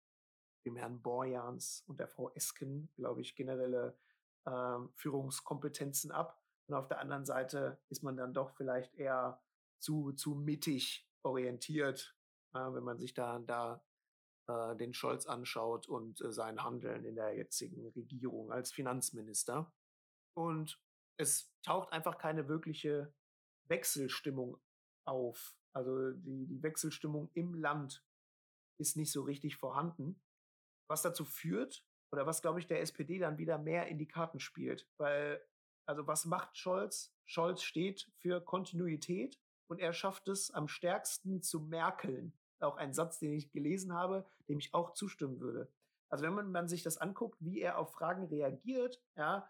dem 0.65 0.76
Herrn 0.76 1.02
Borjans 1.02 1.84
und 1.88 1.99
der 1.99 2.08
Frau 2.08 2.32
Esken, 2.32 2.89
glaube 2.95 3.21
ich, 3.21 3.36
generelle 3.36 3.97
äh, 4.45 4.78
Führungskompetenzen 4.95 6.12
ab. 6.12 6.41
Und 6.67 6.76
auf 6.76 6.88
der 6.88 6.99
anderen 6.99 7.26
Seite 7.26 7.82
ist 7.89 8.04
man 8.04 8.15
dann 8.15 8.34
doch 8.34 8.52
vielleicht 8.56 8.93
eher 8.95 9.41
zu, 9.80 10.13
zu 10.13 10.36
mittig 10.36 11.10
orientiert, 11.23 12.15
äh, 12.54 12.60
wenn 12.60 12.84
man 12.84 12.99
sich 12.99 13.13
da, 13.13 13.39
da 13.39 13.84
äh, 14.47 14.76
den 14.76 14.93
Scholz 14.93 15.26
anschaut 15.26 15.88
und 15.88 16.21
äh, 16.21 16.32
sein 16.32 16.63
Handeln 16.63 17.06
in 17.06 17.15
der 17.15 17.36
jetzigen 17.36 17.88
Regierung 17.89 18.52
als 18.52 18.71
Finanzminister. 18.71 19.73
Und 20.34 20.82
es 21.17 21.54
taucht 21.62 21.91
einfach 21.91 22.17
keine 22.17 22.47
wirkliche 22.47 23.13
Wechselstimmung 23.65 24.58
auf. 25.06 25.56
Also 25.73 26.12
die, 26.12 26.45
die 26.45 26.62
Wechselstimmung 26.62 27.30
im 27.34 27.54
Land 27.54 28.06
ist 28.78 28.97
nicht 28.97 29.12
so 29.12 29.21
richtig 29.23 29.58
vorhanden. 29.58 30.21
Was 30.88 31.02
dazu 31.02 31.26
führt, 31.26 31.84
oder 32.12 32.28
was, 32.28 32.43
glaube 32.43 32.60
ich, 32.60 32.67
der 32.67 32.82
SPD 32.82 33.17
dann 33.17 33.39
wieder 33.39 33.58
mehr 33.58 33.88
in 33.88 33.98
die 33.98 34.08
Karten 34.08 34.39
spielt. 34.39 34.88
Weil 34.98 35.41
also 35.86 36.08
was 36.08 36.26
macht 36.26 36.58
Scholz? 36.58 37.13
Scholz 37.26 37.63
steht 37.63 38.10
für 38.17 38.39
Kontinuität 38.39 39.39
und 39.67 39.80
er 39.80 39.93
schafft 39.93 40.28
es 40.28 40.52
am 40.52 40.67
stärksten 40.67 41.41
zu 41.41 41.60
merkeln. 41.60 42.34
Auch 42.60 42.78
ein 42.78 42.93
Satz, 42.93 43.19
den 43.19 43.34
ich 43.34 43.52
gelesen 43.52 43.93
habe, 43.93 44.26
dem 44.48 44.60
ich 44.60 44.74
auch 44.74 44.93
zustimmen 44.93 45.39
würde. 45.39 45.69
Also 46.10 46.24
wenn 46.24 46.34
man, 46.34 46.52
man 46.52 46.67
sich 46.67 46.84
das 46.84 46.98
anguckt, 46.98 47.38
wie 47.41 47.60
er 47.60 47.78
auf 47.78 47.91
Fragen 47.91 48.26
reagiert, 48.26 49.02
ja, 49.15 49.50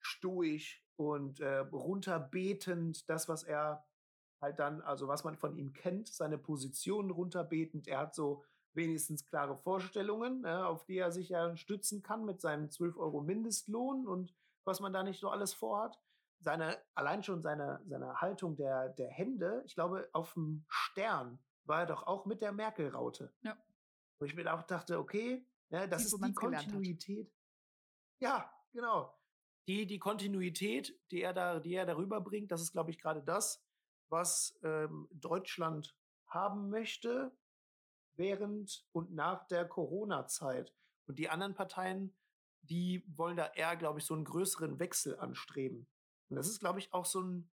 stoisch 0.00 0.82
und 0.96 1.40
äh, 1.40 1.58
runterbetend, 1.58 3.08
das, 3.08 3.28
was 3.28 3.42
er 3.42 3.86
halt 4.40 4.58
dann, 4.58 4.80
also 4.80 5.06
was 5.06 5.22
man 5.22 5.36
von 5.36 5.54
ihm 5.54 5.74
kennt, 5.74 6.08
seine 6.08 6.38
Position 6.38 7.10
runterbetend. 7.10 7.86
Er 7.86 7.98
hat 7.98 8.14
so 8.14 8.42
wenigstens 8.74 9.26
klare 9.26 9.56
Vorstellungen, 9.56 10.44
äh, 10.44 10.48
auf 10.48 10.84
die 10.84 10.98
er 10.98 11.12
sich 11.12 11.30
ja 11.30 11.56
stützen 11.56 12.02
kann 12.02 12.24
mit 12.24 12.40
seinem 12.40 12.70
12 12.70 12.96
Euro 12.96 13.20
Mindestlohn 13.20 14.06
und 14.06 14.34
was 14.64 14.80
man 14.80 14.92
da 14.92 15.02
nicht 15.02 15.20
so 15.20 15.28
alles 15.30 15.52
vorhat. 15.52 15.98
Seine, 16.42 16.78
allein 16.94 17.22
schon 17.22 17.42
seine, 17.42 17.82
seine 17.86 18.20
Haltung 18.20 18.56
der, 18.56 18.88
der 18.90 19.10
Hände, 19.10 19.62
ich 19.66 19.74
glaube, 19.74 20.08
auf 20.12 20.32
dem 20.34 20.64
Stern 20.68 21.38
war 21.64 21.80
er 21.80 21.86
doch 21.86 22.06
auch 22.06 22.24
mit 22.24 22.40
der 22.40 22.52
Merkel-Raute. 22.52 23.32
Ja. 23.42 23.56
Wo 24.18 24.24
ich 24.24 24.34
mir 24.34 24.52
auch 24.52 24.62
dachte, 24.62 24.98
okay, 24.98 25.46
ja, 25.68 25.86
das 25.86 26.02
Siehst, 26.02 26.12
wo 26.14 26.24
ist 26.24 26.28
die. 26.28 26.34
Kontinuität. 26.34 27.32
Ja, 28.20 28.50
genau. 28.72 29.14
Die, 29.68 29.86
die 29.86 29.98
Kontinuität, 29.98 30.98
die 31.10 31.22
er 31.22 31.32
da, 31.32 31.60
die 31.60 31.74
er 31.74 31.86
darüber 31.86 32.20
bringt, 32.20 32.50
das 32.50 32.62
ist, 32.62 32.72
glaube 32.72 32.90
ich, 32.90 32.98
gerade 32.98 33.22
das, 33.22 33.62
was 34.08 34.58
ähm, 34.62 35.08
Deutschland 35.12 35.96
haben 36.26 36.70
möchte 36.70 37.32
während 38.16 38.86
und 38.92 39.12
nach 39.12 39.46
der 39.48 39.66
Corona-Zeit. 39.66 40.74
Und 41.06 41.18
die 41.18 41.28
anderen 41.28 41.54
Parteien, 41.54 42.14
die 42.62 43.04
wollen 43.16 43.36
da 43.36 43.46
eher, 43.46 43.76
glaube 43.76 43.98
ich, 43.98 44.04
so 44.04 44.14
einen 44.14 44.24
größeren 44.24 44.78
Wechsel 44.78 45.18
anstreben. 45.18 45.88
Und 46.28 46.36
das 46.36 46.48
ist, 46.48 46.60
glaube 46.60 46.78
ich, 46.78 46.92
auch 46.92 47.06
so 47.06 47.22
ein, 47.22 47.50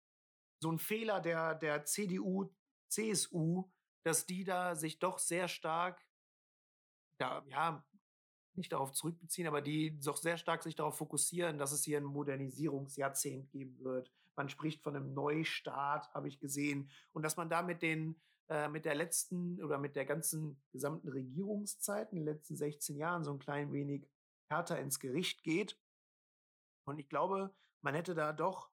so 0.60 0.70
ein 0.70 0.78
Fehler 0.78 1.20
der, 1.20 1.54
der 1.54 1.84
CDU, 1.84 2.52
CSU, 2.88 3.70
dass 4.04 4.26
die 4.26 4.44
da 4.44 4.74
sich 4.74 4.98
doch 4.98 5.18
sehr 5.18 5.48
stark, 5.48 6.04
da, 7.18 7.44
ja, 7.46 7.84
nicht 8.56 8.72
darauf 8.72 8.92
zurückbeziehen, 8.92 9.48
aber 9.48 9.60
die 9.60 9.98
doch 10.00 10.16
sehr 10.16 10.36
stark 10.36 10.62
sich 10.62 10.76
darauf 10.76 10.96
fokussieren, 10.96 11.58
dass 11.58 11.72
es 11.72 11.84
hier 11.84 11.98
ein 11.98 12.04
Modernisierungsjahrzehnt 12.04 13.50
geben 13.50 13.78
wird. 13.80 14.12
Man 14.36 14.48
spricht 14.48 14.82
von 14.82 14.96
einem 14.96 15.12
Neustart, 15.14 16.12
habe 16.14 16.28
ich 16.28 16.38
gesehen. 16.38 16.90
Und 17.12 17.22
dass 17.22 17.36
man 17.36 17.50
da 17.50 17.62
mit 17.62 17.82
den, 17.82 18.20
äh, 18.48 18.68
mit 18.68 18.84
der 18.84 18.94
letzten 18.94 19.62
oder 19.62 19.78
mit 19.78 19.96
der 19.96 20.04
ganzen 20.04 20.62
gesamten 20.70 21.08
Regierungszeit 21.08 22.12
in 22.12 22.18
den 22.18 22.26
letzten 22.26 22.56
16 22.56 22.96
Jahren 22.96 23.24
so 23.24 23.32
ein 23.32 23.38
klein 23.38 23.72
wenig 23.72 24.08
härter 24.50 24.78
ins 24.78 25.00
Gericht 25.00 25.42
geht. 25.42 25.80
Und 26.86 26.98
ich 26.98 27.08
glaube, 27.08 27.54
man 27.82 27.94
hätte 27.94 28.14
da 28.14 28.32
doch 28.32 28.70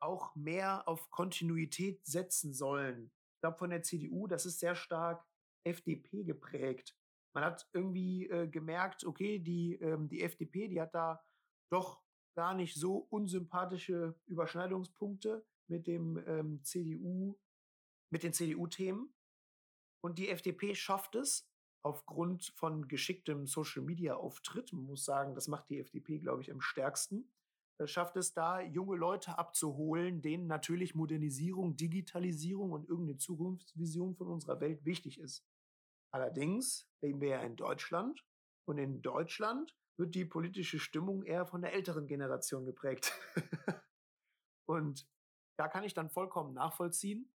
auch 0.00 0.34
mehr 0.34 0.86
auf 0.88 1.10
Kontinuität 1.10 2.04
setzen 2.06 2.52
sollen. 2.52 3.12
Ich 3.34 3.40
glaube, 3.40 3.58
von 3.58 3.70
der 3.70 3.82
CDU, 3.82 4.26
das 4.26 4.46
ist 4.46 4.58
sehr 4.58 4.74
stark 4.74 5.24
FDP 5.64 6.24
geprägt. 6.24 6.96
Man 7.34 7.44
hat 7.44 7.68
irgendwie 7.72 8.28
äh, 8.28 8.48
gemerkt, 8.48 9.04
okay, 9.04 9.38
die, 9.38 9.74
ähm, 9.74 10.08
die 10.08 10.22
FDP, 10.22 10.68
die 10.68 10.80
hat 10.80 10.94
da 10.94 11.22
doch 11.70 12.02
gar 12.34 12.54
nicht 12.54 12.74
so 12.74 13.06
unsympathische 13.10 14.18
Überschneidungspunkte 14.26 15.44
mit 15.68 15.86
dem 15.86 16.22
ähm, 16.26 16.62
CDU, 16.62 17.38
mit 18.16 18.22
den 18.22 18.32
CDU-Themen. 18.32 19.12
Und 20.02 20.16
die 20.16 20.30
FDP 20.30 20.74
schafft 20.74 21.16
es 21.16 21.46
aufgrund 21.82 22.46
von 22.56 22.88
geschicktem 22.88 23.46
Social-Media-Auftritt, 23.46 24.72
man 24.72 24.86
muss 24.86 25.04
sagen, 25.04 25.34
das 25.34 25.48
macht 25.48 25.68
die 25.68 25.80
FDP, 25.80 26.18
glaube 26.18 26.40
ich, 26.40 26.50
am 26.50 26.62
stärksten, 26.62 27.30
äh, 27.76 27.86
schafft 27.86 28.16
es 28.16 28.32
da, 28.32 28.62
junge 28.62 28.96
Leute 28.96 29.36
abzuholen, 29.36 30.22
denen 30.22 30.46
natürlich 30.46 30.94
Modernisierung, 30.94 31.76
Digitalisierung 31.76 32.72
und 32.72 32.88
irgendeine 32.88 33.18
Zukunftsvision 33.18 34.16
von 34.16 34.28
unserer 34.28 34.60
Welt 34.60 34.86
wichtig 34.86 35.20
ist. 35.20 35.46
Allerdings 36.10 36.88
leben 37.02 37.20
wir 37.20 37.28
ja 37.28 37.40
in 37.42 37.56
Deutschland 37.56 38.24
und 38.64 38.78
in 38.78 39.02
Deutschland 39.02 39.76
wird 39.98 40.14
die 40.14 40.24
politische 40.24 40.78
Stimmung 40.78 41.22
eher 41.22 41.44
von 41.44 41.60
der 41.60 41.74
älteren 41.74 42.06
Generation 42.06 42.64
geprägt. 42.64 43.12
und 44.66 45.06
da 45.58 45.68
kann 45.68 45.84
ich 45.84 45.92
dann 45.92 46.08
vollkommen 46.08 46.54
nachvollziehen, 46.54 47.30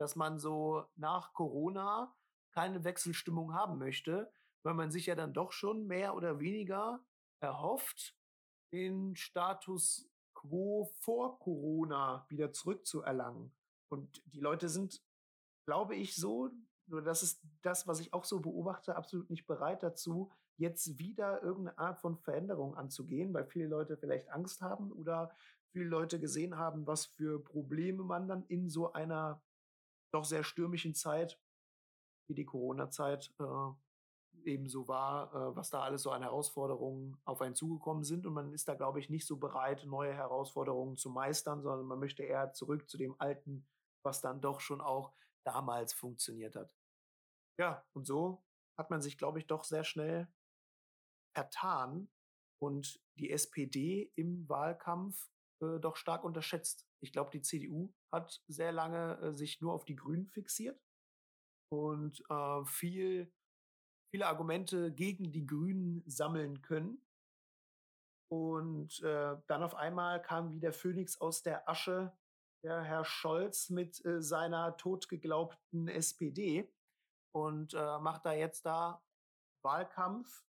dass 0.00 0.16
man 0.16 0.38
so 0.38 0.84
nach 0.96 1.34
Corona 1.34 2.16
keine 2.52 2.84
Wechselstimmung 2.84 3.52
haben 3.52 3.78
möchte, 3.78 4.32
weil 4.62 4.72
man 4.72 4.90
sich 4.90 5.06
ja 5.06 5.14
dann 5.14 5.34
doch 5.34 5.52
schon 5.52 5.86
mehr 5.86 6.14
oder 6.14 6.40
weniger 6.40 7.04
erhofft, 7.40 8.16
den 8.72 9.14
Status 9.14 10.10
quo 10.32 10.90
vor 11.00 11.38
Corona 11.38 12.24
wieder 12.30 12.50
zurückzuerlangen. 12.50 13.52
Und 13.90 14.22
die 14.24 14.40
Leute 14.40 14.70
sind, 14.70 15.02
glaube 15.66 15.96
ich, 15.96 16.16
so, 16.16 16.50
nur 16.86 17.02
das 17.02 17.22
ist 17.22 17.42
das, 17.60 17.86
was 17.86 18.00
ich 18.00 18.14
auch 18.14 18.24
so 18.24 18.40
beobachte, 18.40 18.96
absolut 18.96 19.28
nicht 19.28 19.46
bereit 19.46 19.82
dazu, 19.82 20.30
jetzt 20.56 20.98
wieder 20.98 21.42
irgendeine 21.42 21.78
Art 21.78 22.00
von 22.00 22.16
Veränderung 22.16 22.74
anzugehen, 22.74 23.34
weil 23.34 23.44
viele 23.44 23.66
Leute 23.66 23.98
vielleicht 23.98 24.30
Angst 24.30 24.62
haben 24.62 24.92
oder 24.92 25.30
viele 25.72 25.86
Leute 25.86 26.18
gesehen 26.18 26.56
haben, 26.56 26.86
was 26.86 27.04
für 27.06 27.42
Probleme 27.42 28.02
man 28.02 28.28
dann 28.28 28.44
in 28.46 28.70
so 28.70 28.92
einer 28.92 29.42
doch 30.12 30.24
sehr 30.24 30.44
stürmischen 30.44 30.94
Zeit 30.94 31.38
wie 32.28 32.34
die 32.34 32.44
Corona-Zeit 32.44 33.34
äh, 33.40 34.44
ebenso 34.44 34.88
war, 34.88 35.34
äh, 35.34 35.56
was 35.56 35.70
da 35.70 35.82
alles 35.82 36.02
so 36.02 36.10
an 36.10 36.22
Herausforderungen 36.22 37.20
auf 37.24 37.42
einen 37.42 37.54
zugekommen 37.54 38.04
sind. 38.04 38.26
Und 38.26 38.34
man 38.34 38.52
ist 38.52 38.68
da, 38.68 38.74
glaube 38.74 39.00
ich, 39.00 39.10
nicht 39.10 39.26
so 39.26 39.36
bereit, 39.36 39.84
neue 39.84 40.14
Herausforderungen 40.14 40.96
zu 40.96 41.10
meistern, 41.10 41.62
sondern 41.62 41.86
man 41.86 41.98
möchte 41.98 42.22
eher 42.22 42.52
zurück 42.52 42.88
zu 42.88 42.96
dem 42.96 43.14
Alten, 43.18 43.66
was 44.02 44.20
dann 44.20 44.40
doch 44.40 44.60
schon 44.60 44.80
auch 44.80 45.12
damals 45.44 45.92
funktioniert 45.92 46.56
hat. 46.56 46.74
Ja, 47.58 47.84
und 47.92 48.06
so 48.06 48.42
hat 48.78 48.90
man 48.90 49.02
sich, 49.02 49.18
glaube 49.18 49.38
ich, 49.38 49.46
doch 49.46 49.64
sehr 49.64 49.84
schnell 49.84 50.28
vertan 51.34 52.08
und 52.58 53.00
die 53.16 53.30
SPD 53.30 54.12
im 54.16 54.48
Wahlkampf 54.48 55.30
äh, 55.60 55.78
doch 55.80 55.96
stark 55.96 56.24
unterschätzt. 56.24 56.86
Ich 57.02 57.12
glaube, 57.12 57.30
die 57.30 57.42
CDU 57.42 57.92
hat 58.12 58.42
sehr 58.48 58.72
lange 58.72 59.18
äh, 59.20 59.32
sich 59.32 59.60
nur 59.60 59.72
auf 59.72 59.84
die 59.84 59.96
Grünen 59.96 60.28
fixiert 60.28 60.80
und 61.72 62.22
äh, 62.28 62.64
viel, 62.64 63.32
viele 64.12 64.26
Argumente 64.26 64.92
gegen 64.92 65.32
die 65.32 65.46
Grünen 65.46 66.02
sammeln 66.06 66.62
können. 66.62 67.02
Und 68.32 69.00
äh, 69.02 69.36
dann 69.46 69.62
auf 69.62 69.74
einmal 69.74 70.22
kam 70.22 70.52
wie 70.52 70.60
der 70.60 70.72
Phönix 70.72 71.20
aus 71.20 71.42
der 71.42 71.68
Asche 71.68 72.16
der 72.62 72.82
Herr 72.82 73.04
Scholz 73.04 73.70
mit 73.70 74.04
äh, 74.04 74.20
seiner 74.22 74.76
totgeglaubten 74.76 75.88
SPD 75.88 76.70
und 77.34 77.74
äh, 77.74 77.98
macht 77.98 78.26
da 78.26 78.32
jetzt 78.32 78.66
da 78.66 79.02
Wahlkampf 79.64 80.44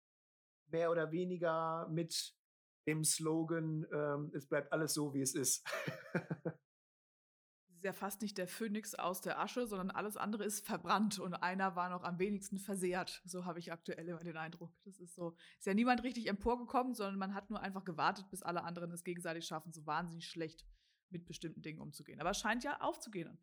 mehr 0.72 0.92
oder 0.92 1.12
weniger 1.12 1.88
mit 1.90 2.36
dem 2.88 3.04
Slogan, 3.04 3.86
ähm, 3.94 4.32
es 4.36 4.48
bleibt 4.48 4.72
alles 4.72 4.94
so, 4.94 5.14
wie 5.14 5.22
es 5.22 5.36
ist. 5.36 5.66
ist 7.82 7.86
ja 7.86 7.94
fast 7.94 8.22
nicht 8.22 8.38
der 8.38 8.48
Phönix 8.48 8.94
aus 8.94 9.22
der 9.22 9.40
Asche, 9.40 9.66
sondern 9.66 9.90
alles 9.90 10.16
andere 10.16 10.44
ist 10.44 10.64
verbrannt 10.64 11.18
und 11.18 11.34
einer 11.34 11.76
war 11.76 11.90
noch 11.90 12.04
am 12.04 12.20
wenigsten 12.20 12.60
versehrt. 12.60 13.24
So 13.26 13.46
habe 13.46 13.58
ich 13.58 13.72
aktuell 13.72 14.08
immer 14.08 14.24
den 14.24 14.38
Eindruck. 14.38 14.72
Das 14.86 15.00
ist 15.00 15.16
so, 15.16 15.36
ist 15.58 15.66
ja 15.66 15.74
niemand 15.74 16.04
richtig 16.04 16.28
emporgekommen, 16.28 16.94
sondern 16.94 17.18
man 17.18 17.34
hat 17.34 17.50
nur 17.50 17.60
einfach 17.60 17.84
gewartet, 17.84 18.30
bis 18.30 18.44
alle 18.44 18.64
anderen 18.64 18.92
es 18.92 19.04
gegenseitig 19.04 19.48
schaffen, 19.48 19.74
so 19.74 19.84
wahnsinnig 19.88 20.28
schlecht 20.28 20.64
mit 21.10 21.26
bestimmten 21.26 21.64
Dingen 21.64 21.82
umzugehen. 21.82 22.22
Aber 22.22 22.30
es 22.30 22.38
scheint 22.38 22.64
ja 22.64 22.80
aufzugehen. 22.82 23.36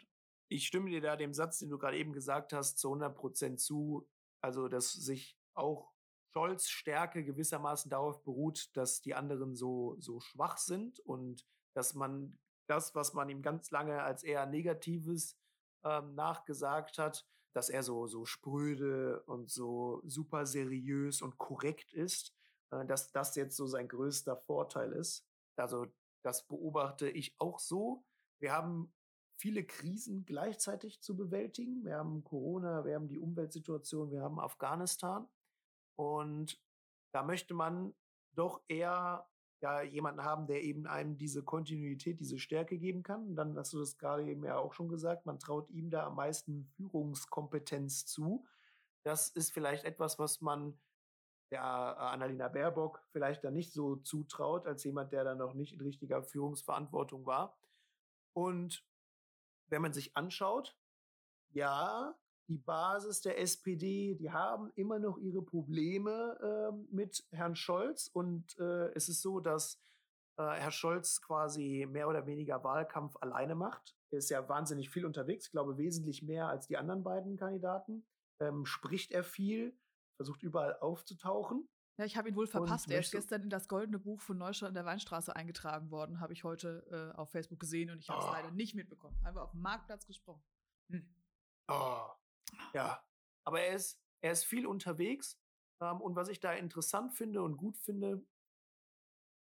Ich 0.47 0.69
stimme 0.69 0.89
dir 0.89 1.01
da 1.01 1.17
dem 1.17 1.35
Satz, 1.35 1.59
den 1.59 1.69
du 1.69 1.77
gerade 1.77 1.99
eben 1.99 2.13
gesagt 2.13 2.53
hast, 2.53 2.79
zu 2.79 2.89
100 2.89 3.17
Prozent 3.17 3.61
zu. 3.61 4.09
Also, 4.41 4.69
dass 4.69 4.93
sich 4.93 5.37
auch 5.55 5.93
Scholz 6.39 6.69
Stärke 6.69 7.25
gewissermaßen 7.25 7.91
darauf 7.91 8.23
beruht, 8.23 8.71
dass 8.77 9.01
die 9.01 9.17
anderen 9.17 9.57
so, 9.57 9.97
so 9.99 10.21
schwach 10.21 10.57
sind 10.57 11.01
und 11.01 11.45
dass 11.75 11.95
man 11.95 12.39
das, 12.69 12.95
was 12.95 13.13
man 13.13 13.29
ihm 13.29 13.43
ganz 13.43 13.73
lange 13.73 14.05
als 14.05 14.23
eher 14.23 14.47
Negatives 14.47 15.37
ähm, 15.83 16.15
nachgesagt 16.15 16.97
hat, 16.99 17.27
dass 17.55 17.71
er 17.71 17.83
so, 17.83 18.07
so 18.07 18.25
spröde 18.25 19.21
und 19.25 19.51
so 19.51 20.01
super 20.05 20.47
seriös 20.47 21.23
und 21.23 21.39
korrekt 21.39 21.93
ist, 21.93 22.33
äh, 22.71 22.87
dass 22.87 23.11
das 23.11 23.35
jetzt 23.35 23.57
so 23.57 23.67
sein 23.67 23.89
größter 23.89 24.37
Vorteil 24.37 24.93
ist. 24.93 25.27
Also 25.57 25.89
das 26.23 26.47
beobachte 26.47 27.11
ich 27.11 27.35
auch 27.41 27.59
so. 27.59 28.05
Wir 28.39 28.53
haben 28.53 28.95
viele 29.39 29.65
Krisen 29.65 30.25
gleichzeitig 30.25 31.01
zu 31.01 31.17
bewältigen. 31.17 31.85
Wir 31.85 31.97
haben 31.97 32.23
Corona, 32.23 32.85
wir 32.85 32.95
haben 32.95 33.09
die 33.09 33.19
Umweltsituation, 33.19 34.13
wir 34.13 34.23
haben 34.23 34.39
Afghanistan. 34.39 35.29
Und 35.99 36.63
da 37.13 37.25
möchte 37.25 37.55
man 37.55 37.93
doch 38.33 38.63
eher 38.69 39.29
ja 39.61 39.83
jemanden 39.83 40.23
haben, 40.23 40.47
der 40.47 40.63
eben 40.63 40.87
einem 40.87 41.19
diese 41.19 41.43
Kontinuität, 41.43 42.21
diese 42.21 42.39
Stärke 42.39 42.79
geben 42.79 43.03
kann. 43.03 43.27
Und 43.27 43.37
dann 43.37 43.59
hast 43.59 43.73
du 43.73 43.81
das 43.81 43.99
gerade 43.99 44.25
eben 44.25 44.45
ja 44.45 44.57
auch 44.57 44.73
schon 44.73 44.89
gesagt, 44.89 45.27
man 45.27 45.41
traut 45.41 45.69
ihm 45.71 45.91
da 45.91 46.07
am 46.07 46.15
meisten 46.15 46.71
Führungskompetenz 46.77 48.07
zu. 48.07 48.47
Das 49.03 49.29
ist 49.31 49.53
vielleicht 49.53 49.85
etwas, 49.85 50.21
was 50.21 50.41
man 50.41 50.79
der 51.51 51.65
Annalena 51.65 52.47
Baerbock 52.47 53.03
vielleicht 53.11 53.43
dann 53.43 53.55
nicht 53.55 53.73
so 53.73 53.97
zutraut, 53.97 54.67
als 54.67 54.85
jemand, 54.85 55.13
der 55.13 55.25
da 55.25 55.35
noch 55.35 55.55
nicht 55.55 55.73
in 55.73 55.81
richtiger 55.81 56.23
Führungsverantwortung 56.23 57.27
war. 57.27 57.59
Und 58.35 58.87
wenn 59.67 59.83
man 59.83 59.93
sich 59.93 60.17
anschaut, 60.17 60.79
ja, 61.51 62.15
die 62.49 62.59
Basis 62.59 63.21
der 63.21 63.39
SPD, 63.39 64.15
die 64.15 64.31
haben 64.31 64.71
immer 64.75 64.99
noch 64.99 65.19
ihre 65.19 65.43
Probleme 65.43 66.39
äh, 66.41 66.95
mit 66.95 67.27
Herrn 67.31 67.55
Scholz. 67.55 68.09
Und 68.09 68.59
äh, 68.59 68.89
es 68.95 69.09
ist 69.09 69.21
so, 69.21 69.39
dass 69.39 69.81
äh, 70.39 70.43
Herr 70.43 70.71
Scholz 70.71 71.21
quasi 71.21 71.87
mehr 71.91 72.09
oder 72.09 72.27
weniger 72.27 72.65
Wahlkampf 72.65 73.17
alleine 73.21 73.55
macht. 73.55 73.95
Er 74.11 74.19
ist 74.19 74.31
ja 74.31 74.49
wahnsinnig 74.49 74.89
viel 74.89 75.05
unterwegs, 75.05 75.47
ich 75.47 75.51
glaube 75.53 75.77
wesentlich 75.77 76.23
mehr 76.23 76.49
als 76.49 76.67
die 76.67 76.79
anderen 76.79 77.03
beiden 77.03 77.37
Kandidaten. 77.37 78.07
Ähm, 78.41 78.65
spricht 78.65 79.13
er 79.13 79.25
viel, 79.25 79.77
versucht 80.17 80.43
überall 80.43 80.79
aufzutauchen. 80.79 81.69
Ja, 81.99 82.05
ich 82.05 82.17
habe 82.17 82.29
ihn 82.29 82.37
wohl 82.37 82.47
verpasst. 82.47 82.89
Er 82.91 83.01
ist 83.01 83.11
gestern 83.11 83.43
in 83.43 83.51
das 83.51 83.67
Goldene 83.67 83.99
Buch 83.99 84.21
von 84.21 84.39
Neustadt 84.39 84.69
in 84.69 84.75
der 84.75 84.85
Weinstraße 84.85 85.35
eingetragen 85.35 85.91
worden, 85.91 86.21
habe 86.21 86.33
ich 86.33 86.45
heute 86.45 87.13
äh, 87.13 87.19
auf 87.19 87.31
Facebook 87.31 87.59
gesehen 87.59 87.91
und 87.91 87.99
ich 87.99 88.09
habe 88.09 88.21
es 88.21 88.27
oh. 88.27 88.33
leider 88.33 88.53
nicht 88.53 88.75
mitbekommen. 88.75 89.21
Haben 89.25 89.37
wir 89.37 89.43
auf 89.43 89.51
dem 89.51 89.61
Marktplatz 89.61 90.07
gesprochen. 90.07 90.43
Hm. 90.91 91.13
Oh. 91.67 92.07
Ja, 92.75 93.03
aber 93.45 93.61
er 93.61 93.75
ist, 93.75 94.01
er 94.21 94.33
ist 94.33 94.45
viel 94.45 94.67
unterwegs. 94.67 95.39
Ähm, 95.81 96.01
und 96.01 96.17
was 96.17 96.29
ich 96.29 96.41
da 96.41 96.53
interessant 96.53 97.15
finde 97.15 97.43
und 97.43 97.57
gut 97.57 97.79
finde, 97.79 98.25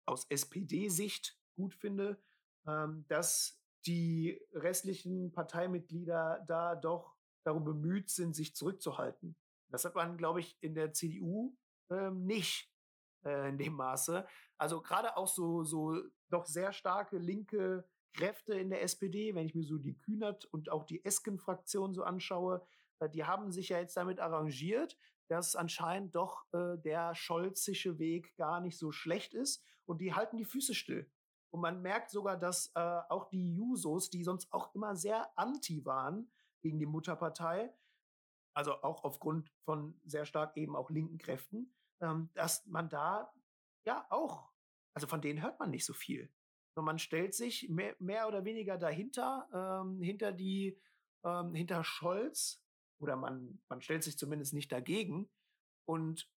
aus 0.07 0.27
SPD-Sicht 0.29 1.39
gut 1.57 1.75
finde, 1.75 2.23
ähm, 2.67 3.05
dass 3.09 3.61
die 3.87 4.41
restlichen 4.53 5.33
Parteimitglieder 5.33 6.45
da 6.47 6.75
doch 6.75 7.17
darum 7.45 7.65
bemüht 7.65 8.11
sind, 8.11 8.35
sich 8.35 8.55
zurückzuhalten. 8.55 9.37
Das 9.71 9.85
hat 9.85 9.95
man, 9.95 10.19
glaube 10.19 10.41
ich, 10.41 10.57
in 10.61 10.75
der 10.75 10.93
CDU 10.93 11.57
ähm, 11.91 12.27
nicht 12.27 12.71
äh, 13.25 13.49
in 13.49 13.59
dem 13.59 13.75
Maße. 13.75 14.27
Also 14.59 14.83
gerade 14.83 15.17
auch 15.17 15.29
so, 15.29 15.65
so 15.65 15.97
doch 16.29 16.47
sehr 16.47 16.73
starke 16.73 17.19
linke 17.19 17.89
Kräfte 18.13 18.55
in 18.55 18.71
der 18.71 18.83
SPD, 18.83 19.35
wenn 19.35 19.47
ich 19.47 19.55
mir 19.55 19.65
so 19.65 19.79
die 19.79 19.97
Kühnert 19.97 20.45
und 20.47 20.71
auch 20.71 20.85
die 20.85 21.05
Esken-Fraktion 21.05 21.95
so 21.95 22.03
anschaue, 22.03 22.67
die 23.09 23.25
haben 23.25 23.51
sich 23.53 23.71
ja 23.71 23.79
jetzt 23.79 23.97
damit 23.97 24.21
arrangiert, 24.21 24.97
dass 25.29 25.55
anscheinend 25.55 26.17
doch 26.17 26.45
äh, 26.53 26.77
der 26.79 27.15
scholzische 27.15 27.99
Weg 27.99 28.37
gar 28.37 28.61
nicht 28.61 28.79
so 28.79 28.91
schlecht 28.91 29.33
ist 29.33 29.65
und 29.87 30.01
die 30.01 30.15
halten 30.15 30.37
die 30.37 30.45
Füße 30.45 30.75
still. 30.75 31.11
Und 31.51 31.61
man 31.61 31.83
merkt 31.83 32.11
sogar, 32.11 32.37
dass 32.37 32.73
äh, 32.75 33.01
auch 33.09 33.29
die 33.29 33.55
Jusos, 33.55 34.11
die 34.11 34.25
sonst 34.25 34.53
auch 34.53 34.75
immer 34.75 34.97
sehr 34.97 35.31
anti 35.39 35.85
waren 35.85 36.31
gegen 36.63 36.79
die 36.79 36.87
Mutterpartei, 36.87 37.73
also 38.55 38.83
auch 38.83 39.05
aufgrund 39.05 39.53
von 39.65 40.01
sehr 40.05 40.27
stark 40.27 40.57
eben 40.57 40.77
auch 40.77 40.91
linken 40.91 41.19
Kräften, 41.19 41.73
ähm, 42.01 42.31
dass 42.35 42.67
man 42.67 42.89
da 42.89 43.33
ja 43.85 44.07
auch, 44.11 44.51
also 44.95 45.07
von 45.07 45.21
denen 45.21 45.43
hört 45.43 45.59
man 45.59 45.71
nicht 45.71 45.85
so 45.85 45.93
viel. 45.93 46.33
Und 46.75 46.85
man 46.85 46.99
stellt 46.99 47.35
sich 47.35 47.69
mehr, 47.69 47.97
mehr 47.99 48.29
oder 48.29 48.45
weniger 48.45 48.79
dahinter, 48.79 49.49
ähm, 49.53 50.01
hinter 50.01 50.33
die, 50.33 50.81
ähm, 51.25 51.55
hinter 51.55 51.85
Scholz, 51.85 52.63
oder 53.01 53.17
man, 53.17 53.61
man 53.69 53.81
stellt 53.83 54.05
sich 54.05 54.19
zumindest 54.19 54.53
nicht 54.53 54.71
dagegen. 54.71 55.29
Und 55.87 56.31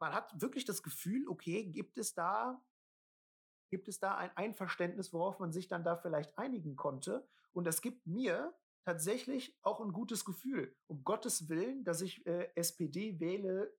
man 0.00 0.12
hat 0.12 0.40
wirklich 0.40 0.64
das 0.64 0.82
Gefühl, 0.82 1.26
okay, 1.28 1.64
gibt 1.66 1.98
es 1.98 2.14
da, 2.14 2.62
gibt 3.70 3.88
es 3.88 3.98
da 3.98 4.16
ein 4.16 4.36
Einverständnis, 4.36 5.12
worauf 5.12 5.38
man 5.38 5.52
sich 5.52 5.68
dann 5.68 5.84
da 5.84 5.96
vielleicht 5.96 6.36
einigen 6.36 6.76
konnte? 6.76 7.26
Und 7.52 7.64
das 7.64 7.80
gibt 7.80 8.06
mir 8.06 8.54
tatsächlich 8.84 9.56
auch 9.62 9.80
ein 9.80 9.92
gutes 9.92 10.24
Gefühl. 10.24 10.74
Um 10.86 11.04
Gottes 11.04 11.48
Willen, 11.48 11.84
dass 11.84 12.00
ich 12.00 12.26
äh, 12.26 12.50
SPD 12.54 13.20
wähle, 13.20 13.76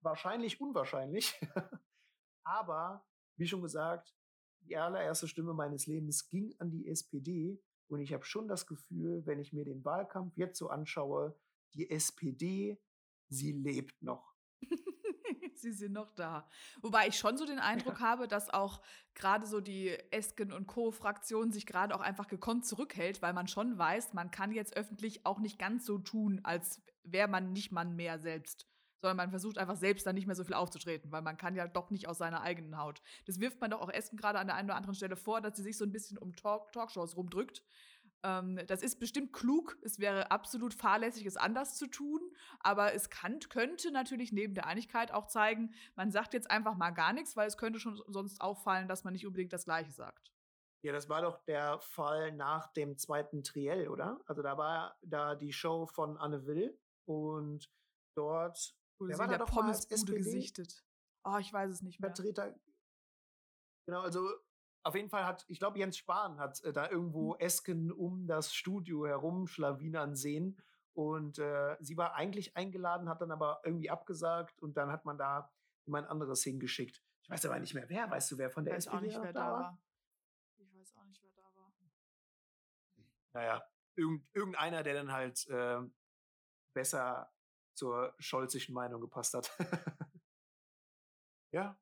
wahrscheinlich 0.00 0.60
unwahrscheinlich. 0.60 1.34
Aber 2.44 3.06
wie 3.36 3.46
schon 3.46 3.62
gesagt, 3.62 4.14
die 4.60 4.76
allererste 4.76 5.28
Stimme 5.28 5.54
meines 5.54 5.86
Lebens 5.86 6.28
ging 6.28 6.54
an 6.58 6.70
die 6.70 6.88
SPD. 6.88 7.60
Und 7.88 8.00
ich 8.00 8.12
habe 8.12 8.24
schon 8.24 8.48
das 8.48 8.66
Gefühl, 8.66 9.26
wenn 9.26 9.38
ich 9.38 9.52
mir 9.52 9.64
den 9.64 9.84
Wahlkampf 9.84 10.36
jetzt 10.36 10.58
so 10.58 10.68
anschaue, 10.68 11.38
die 11.74 11.90
SPD, 11.90 12.80
sie 13.28 13.52
lebt 13.52 14.02
noch. 14.02 14.34
sie 15.54 15.72
sind 15.72 15.92
noch 15.92 16.10
da. 16.14 16.48
Wobei 16.80 17.08
ich 17.08 17.16
schon 17.16 17.36
so 17.36 17.44
den 17.44 17.58
Eindruck 17.60 18.00
ja. 18.00 18.06
habe, 18.06 18.28
dass 18.28 18.50
auch 18.50 18.80
gerade 19.14 19.46
so 19.46 19.60
die 19.60 19.90
Esken 20.10 20.52
und 20.52 20.66
Co-Fraktion 20.66 21.52
sich 21.52 21.66
gerade 21.66 21.94
auch 21.94 22.00
einfach 22.00 22.28
gekonnt 22.28 22.66
zurückhält, 22.66 23.22
weil 23.22 23.32
man 23.32 23.48
schon 23.48 23.76
weiß, 23.76 24.14
man 24.14 24.30
kann 24.30 24.52
jetzt 24.52 24.76
öffentlich 24.76 25.26
auch 25.26 25.40
nicht 25.40 25.58
ganz 25.58 25.84
so 25.84 25.98
tun, 25.98 26.40
als 26.44 26.82
wäre 27.02 27.28
man 27.28 27.52
nicht 27.52 27.72
man 27.72 27.96
mehr 27.96 28.18
selbst. 28.18 28.68
Sondern 29.00 29.16
man 29.16 29.30
versucht 29.30 29.58
einfach 29.58 29.76
selbst 29.76 30.06
dann 30.06 30.14
nicht 30.14 30.26
mehr 30.26 30.36
so 30.36 30.44
viel 30.44 30.54
aufzutreten, 30.54 31.12
weil 31.12 31.22
man 31.22 31.36
kann 31.36 31.56
ja 31.56 31.66
doch 31.66 31.90
nicht 31.90 32.08
aus 32.08 32.18
seiner 32.18 32.42
eigenen 32.42 32.78
Haut. 32.78 33.02
Das 33.26 33.40
wirft 33.40 33.60
man 33.60 33.70
doch 33.70 33.80
auch 33.80 33.90
Esken 33.90 34.16
gerade 34.16 34.38
an 34.38 34.46
der 34.46 34.56
einen 34.56 34.68
oder 34.68 34.76
anderen 34.76 34.94
Stelle 34.94 35.16
vor, 35.16 35.40
dass 35.40 35.56
sie 35.56 35.62
sich 35.62 35.76
so 35.76 35.84
ein 35.84 35.92
bisschen 35.92 36.18
um 36.18 36.34
Talk 36.34 36.72
Talkshows 36.72 37.16
rumdrückt 37.16 37.62
ähm, 38.24 38.58
das 38.66 38.82
ist 38.82 38.98
bestimmt 38.98 39.32
klug. 39.32 39.76
Es 39.82 39.98
wäre 39.98 40.30
absolut 40.30 40.74
fahrlässig, 40.74 41.26
es 41.26 41.36
anders 41.36 41.76
zu 41.76 41.86
tun. 41.86 42.20
Aber 42.60 42.94
es 42.94 43.10
kann, 43.10 43.38
könnte 43.50 43.92
natürlich 43.92 44.32
neben 44.32 44.54
der 44.54 44.66
Einigkeit 44.66 45.12
auch 45.12 45.26
zeigen, 45.26 45.74
man 45.94 46.10
sagt 46.10 46.32
jetzt 46.32 46.50
einfach 46.50 46.74
mal 46.74 46.90
gar 46.90 47.12
nichts, 47.12 47.36
weil 47.36 47.46
es 47.46 47.58
könnte 47.58 47.78
schon 47.78 48.02
sonst 48.08 48.40
auffallen, 48.40 48.88
dass 48.88 49.04
man 49.04 49.12
nicht 49.12 49.26
unbedingt 49.26 49.52
das 49.52 49.66
Gleiche 49.66 49.92
sagt. 49.92 50.32
Ja, 50.82 50.92
das 50.92 51.08
war 51.08 51.22
doch 51.22 51.38
der 51.44 51.78
Fall 51.80 52.32
nach 52.32 52.72
dem 52.72 52.96
zweiten 52.96 53.42
Triell, 53.42 53.88
oder? 53.88 54.20
Also 54.26 54.42
da 54.42 54.58
war 54.58 54.96
da 55.02 55.34
die 55.34 55.52
Show 55.52 55.86
von 55.86 56.16
Anne 56.16 56.46
Will 56.46 56.78
und 57.06 57.70
dort 58.16 58.74
Wurde 58.98 59.18
war 59.18 59.28
da 59.28 59.38
doch 59.38 59.46
Pommes 59.50 59.88
gesichtet. 59.88 60.84
Oh, 61.24 61.38
ich 61.38 61.52
weiß 61.52 61.70
es 61.70 61.82
nicht 61.82 62.00
mehr. 62.00 62.10
Vertreter. 62.10 62.54
Genau, 63.86 64.00
also 64.00 64.28
auf 64.84 64.94
jeden 64.94 65.08
Fall 65.08 65.24
hat, 65.24 65.44
ich 65.48 65.58
glaube, 65.58 65.78
Jens 65.78 65.96
Spahn 65.96 66.38
hat 66.38 66.62
äh, 66.62 66.72
da 66.72 66.90
irgendwo 66.90 67.34
mhm. 67.34 67.40
Esken 67.40 67.90
um 67.90 68.26
das 68.26 68.54
Studio 68.54 69.06
herum 69.06 69.46
schlawinern 69.46 70.14
sehen. 70.14 70.60
Und 70.92 71.38
äh, 71.38 71.76
sie 71.80 71.96
war 71.96 72.14
eigentlich 72.14 72.56
eingeladen, 72.56 73.08
hat 73.08 73.20
dann 73.20 73.32
aber 73.32 73.60
irgendwie 73.64 73.90
abgesagt 73.90 74.62
und 74.62 74.76
dann 74.76 74.92
hat 74.92 75.04
man 75.04 75.18
da 75.18 75.52
jemand 75.86 76.08
anderes 76.08 76.44
hingeschickt. 76.44 77.02
Ich 77.22 77.30
weiß 77.30 77.46
aber 77.46 77.58
nicht 77.58 77.74
mehr 77.74 77.88
wer. 77.88 78.10
Weißt 78.10 78.30
du, 78.30 78.38
wer 78.38 78.50
von 78.50 78.64
der 78.64 78.74
ich 78.74 78.86
weiß 78.86 78.86
SPD 78.86 78.96
auch 78.96 79.00
nicht, 79.00 79.22
wer 79.22 79.32
da 79.32 79.40
war? 79.40 79.60
war? 79.60 79.82
Ich 80.56 80.72
weiß 80.72 80.94
auch 80.96 81.04
nicht, 81.04 81.22
wer 81.22 81.32
da 81.32 81.42
war. 81.56 81.72
Naja, 83.32 83.64
irgend, 83.96 84.28
irgendeiner, 84.34 84.82
der 84.82 84.94
dann 84.94 85.10
halt 85.10 85.48
äh, 85.48 85.80
besser 86.74 87.33
zur 87.74 88.14
scholzischen 88.18 88.74
Meinung 88.74 89.00
gepasst 89.00 89.34
hat. 89.34 89.50
ja, 91.52 91.78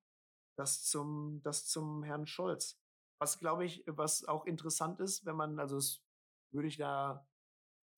das 0.56 0.84
zum, 0.84 1.40
das 1.42 1.66
zum 1.66 2.02
Herrn 2.02 2.26
Scholz. 2.26 2.78
Was, 3.20 3.38
glaube 3.38 3.64
ich, 3.64 3.84
was 3.86 4.24
auch 4.24 4.46
interessant 4.46 5.00
ist, 5.00 5.24
wenn 5.24 5.36
man, 5.36 5.58
also 5.58 5.76
es 5.76 6.04
würde 6.52 6.68
ich 6.68 6.76
da 6.76 7.26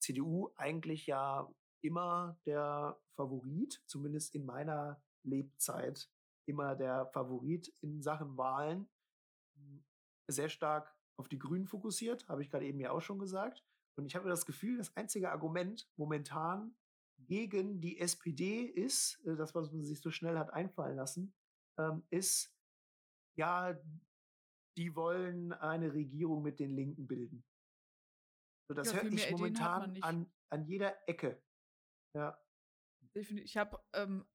CDU 0.00 0.52
eigentlich 0.57 1.07
ja 1.07 1.50
immer 1.83 2.38
der 2.46 3.00
Favorit, 3.16 3.83
zumindest 3.87 4.35
in 4.35 4.44
meiner 4.44 5.02
Lebzeit, 5.22 6.11
immer 6.46 6.76
der 6.76 7.07
Favorit 7.07 7.74
in 7.80 8.02
Sachen 8.02 8.37
Wahlen. 8.37 8.88
Sehr 10.28 10.48
stark 10.48 10.94
auf 11.16 11.28
die 11.28 11.38
Grünen 11.38 11.66
fokussiert, 11.66 12.26
habe 12.28 12.42
ich 12.42 12.50
gerade 12.50 12.66
eben 12.66 12.80
ja 12.80 12.90
auch 12.90 13.02
schon 13.02 13.18
gesagt. 13.18 13.64
Und 13.96 14.07
ich 14.07 14.16
habe 14.16 14.28
das 14.28 14.46
Gefühl, 14.46 14.78
das 14.78 14.94
einzige 14.96 15.30
Argument 15.30 15.88
momentan 15.96 16.74
gegen 17.18 17.81
die 17.81 17.98
SPD 17.98 18.64
ist, 18.64 19.20
äh, 19.27 19.37
das, 19.37 19.55
was 19.55 19.70
man 19.72 19.83
sich 19.83 20.00
so 20.00 20.11
schnell 20.11 20.38
hat 20.38 20.53
einfallen 20.53 20.96
lassen, 20.96 21.35
ähm, 21.79 22.05
ist, 22.11 22.55
ja, 23.37 23.79
die 24.77 24.94
wollen 24.94 25.53
eine 25.53 25.92
Regierung 25.92 26.42
mit 26.42 26.59
den 26.59 26.74
Linken 26.74 27.07
bilden. 27.07 27.44
So, 28.68 28.74
das 28.74 28.92
ja, 28.92 29.03
höre 29.03 29.12
ich 29.12 29.31
momentan 29.31 30.00
an, 30.03 30.33
an 30.50 30.64
jeder 30.66 30.96
Ecke. 31.09 31.42
Ja. 32.14 32.38
Ich 33.14 33.57
habe 33.57 33.81
ähm, 33.92 34.27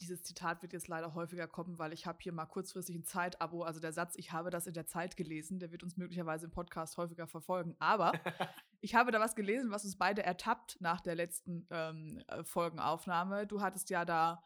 dieses 0.00 0.22
Zitat 0.22 0.62
wird 0.62 0.72
jetzt 0.72 0.88
leider 0.88 1.14
häufiger 1.14 1.46
kommen, 1.46 1.78
weil 1.78 1.92
ich 1.92 2.06
habe 2.06 2.18
hier 2.20 2.32
mal 2.32 2.46
kurzfristig 2.46 2.96
ein 2.96 3.04
Zeitabo. 3.04 3.62
Also 3.62 3.80
der 3.80 3.92
Satz, 3.92 4.14
ich 4.16 4.32
habe 4.32 4.50
das 4.50 4.66
in 4.66 4.74
der 4.74 4.86
Zeit 4.86 5.16
gelesen, 5.16 5.58
der 5.58 5.72
wird 5.72 5.82
uns 5.82 5.96
möglicherweise 5.96 6.46
im 6.46 6.52
Podcast 6.52 6.96
häufiger 6.96 7.26
verfolgen. 7.26 7.76
Aber 7.78 8.12
ich 8.80 8.94
habe 8.94 9.12
da 9.12 9.20
was 9.20 9.34
gelesen, 9.34 9.70
was 9.70 9.84
uns 9.84 9.96
beide 9.96 10.22
ertappt 10.22 10.80
nach 10.80 11.00
der 11.00 11.14
letzten 11.14 11.66
ähm, 11.70 12.22
äh, 12.26 12.44
Folgenaufnahme. 12.44 13.46
Du 13.46 13.60
hattest 13.60 13.90
ja 13.90 14.04
da 14.04 14.42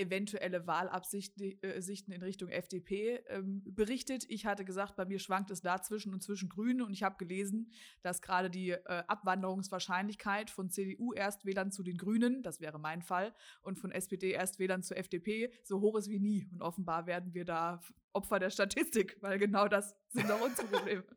eventuelle 0.00 0.66
Wahlabsichten 0.66 1.42
äh, 1.62 2.14
in 2.14 2.22
Richtung 2.22 2.48
FDP 2.48 3.22
ähm, 3.28 3.62
berichtet. 3.64 4.24
Ich 4.28 4.46
hatte 4.46 4.64
gesagt, 4.64 4.96
bei 4.96 5.04
mir 5.04 5.18
schwankt 5.18 5.50
es 5.50 5.60
dazwischen 5.60 6.12
und 6.12 6.22
zwischen 6.22 6.48
Grünen 6.48 6.82
und 6.82 6.92
ich 6.92 7.02
habe 7.02 7.16
gelesen, 7.18 7.70
dass 8.02 8.22
gerade 8.22 8.50
die 8.50 8.70
äh, 8.70 9.04
Abwanderungswahrscheinlichkeit 9.06 10.50
von 10.50 10.70
CDU-Erstwählern 10.70 11.70
zu 11.70 11.82
den 11.82 11.98
Grünen, 11.98 12.42
das 12.42 12.60
wäre 12.60 12.78
mein 12.78 13.02
Fall, 13.02 13.34
und 13.62 13.78
von 13.78 13.92
SPD-Erstwählern 13.92 14.82
zur 14.82 14.96
FDP 14.96 15.52
so 15.62 15.80
hoch 15.80 15.96
ist 15.96 16.08
wie 16.08 16.18
nie. 16.18 16.48
Und 16.52 16.62
offenbar 16.62 17.06
werden 17.06 17.34
wir 17.34 17.44
da 17.44 17.80
Opfer 18.12 18.38
der 18.38 18.50
Statistik, 18.50 19.16
weil 19.20 19.38
genau 19.38 19.68
das 19.68 19.94
sind 20.08 20.28
doch 20.28 20.40
unsere 20.40 20.66
Probleme. 20.66 21.04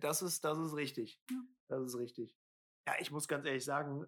Das 0.00 0.20
ist, 0.20 0.44
das 0.44 0.58
ist 0.58 0.74
richtig. 0.74 1.18
Ja. 1.30 1.36
Das 1.68 1.82
ist 1.82 1.96
richtig. 1.96 2.36
Ja, 2.86 2.94
ich 3.00 3.10
muss 3.10 3.26
ganz 3.26 3.46
ehrlich 3.46 3.64
sagen, 3.64 4.06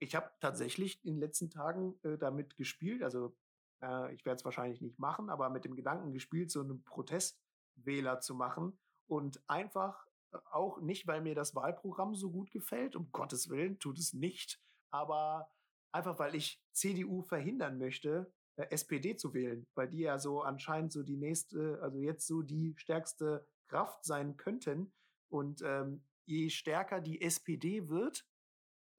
ich 0.00 0.14
habe 0.14 0.30
tatsächlich 0.40 1.04
in 1.04 1.14
den 1.14 1.20
letzten 1.20 1.50
Tagen 1.50 1.94
äh, 2.02 2.16
damit 2.18 2.56
gespielt. 2.56 3.02
Also 3.02 3.36
äh, 3.82 4.12
ich 4.14 4.24
werde 4.24 4.38
es 4.38 4.44
wahrscheinlich 4.44 4.80
nicht 4.80 4.98
machen, 4.98 5.30
aber 5.30 5.50
mit 5.50 5.64
dem 5.64 5.76
Gedanken 5.76 6.12
gespielt, 6.12 6.50
so 6.50 6.60
einen 6.60 6.82
Protestwähler 6.84 8.20
zu 8.20 8.34
machen 8.34 8.78
und 9.06 9.42
einfach 9.48 10.06
äh, 10.32 10.38
auch 10.50 10.80
nicht, 10.80 11.06
weil 11.06 11.20
mir 11.20 11.34
das 11.34 11.54
Wahlprogramm 11.54 12.14
so 12.14 12.30
gut 12.30 12.50
gefällt, 12.50 12.96
um 12.96 13.12
Gottes 13.12 13.50
Willen, 13.50 13.78
tut 13.78 13.98
es 13.98 14.14
nicht, 14.14 14.60
aber 14.90 15.50
einfach, 15.92 16.18
weil 16.18 16.34
ich 16.34 16.62
CDU 16.72 17.22
verhindern 17.22 17.78
möchte, 17.78 18.32
äh, 18.56 18.70
SPD 18.70 19.16
zu 19.16 19.34
wählen, 19.34 19.66
weil 19.74 19.88
die 19.88 20.00
ja 20.00 20.18
so 20.18 20.40
anscheinend 20.42 20.92
so 20.92 21.02
die 21.02 21.18
nächste, 21.18 21.78
also 21.82 21.98
jetzt 21.98 22.26
so 22.26 22.42
die 22.42 22.74
stärkste 22.78 23.46
Kraft 23.68 24.04
sein 24.04 24.36
könnten. 24.36 24.92
Und 25.28 25.62
ähm, 25.62 26.04
je 26.24 26.48
stärker 26.48 27.00
die 27.00 27.20
SPD 27.20 27.88
wird, 27.88 28.26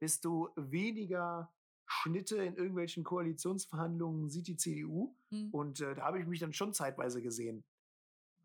desto 0.02 0.50
weniger 0.56 1.54
Schnitte 1.86 2.38
in 2.38 2.56
irgendwelchen 2.56 3.04
Koalitionsverhandlungen 3.04 4.30
sieht 4.30 4.48
die 4.48 4.58
CDU. 4.58 5.16
Mhm. 5.30 5.50
Und 5.52 5.82
äh, 5.82 5.96
da 5.96 6.04
habe 6.04 6.20
ich 6.20 6.26
mich 6.26 6.40
dann 6.40 6.54
schon 6.54 6.74
zeitweise 6.74 7.22
gesehen. 7.22 7.64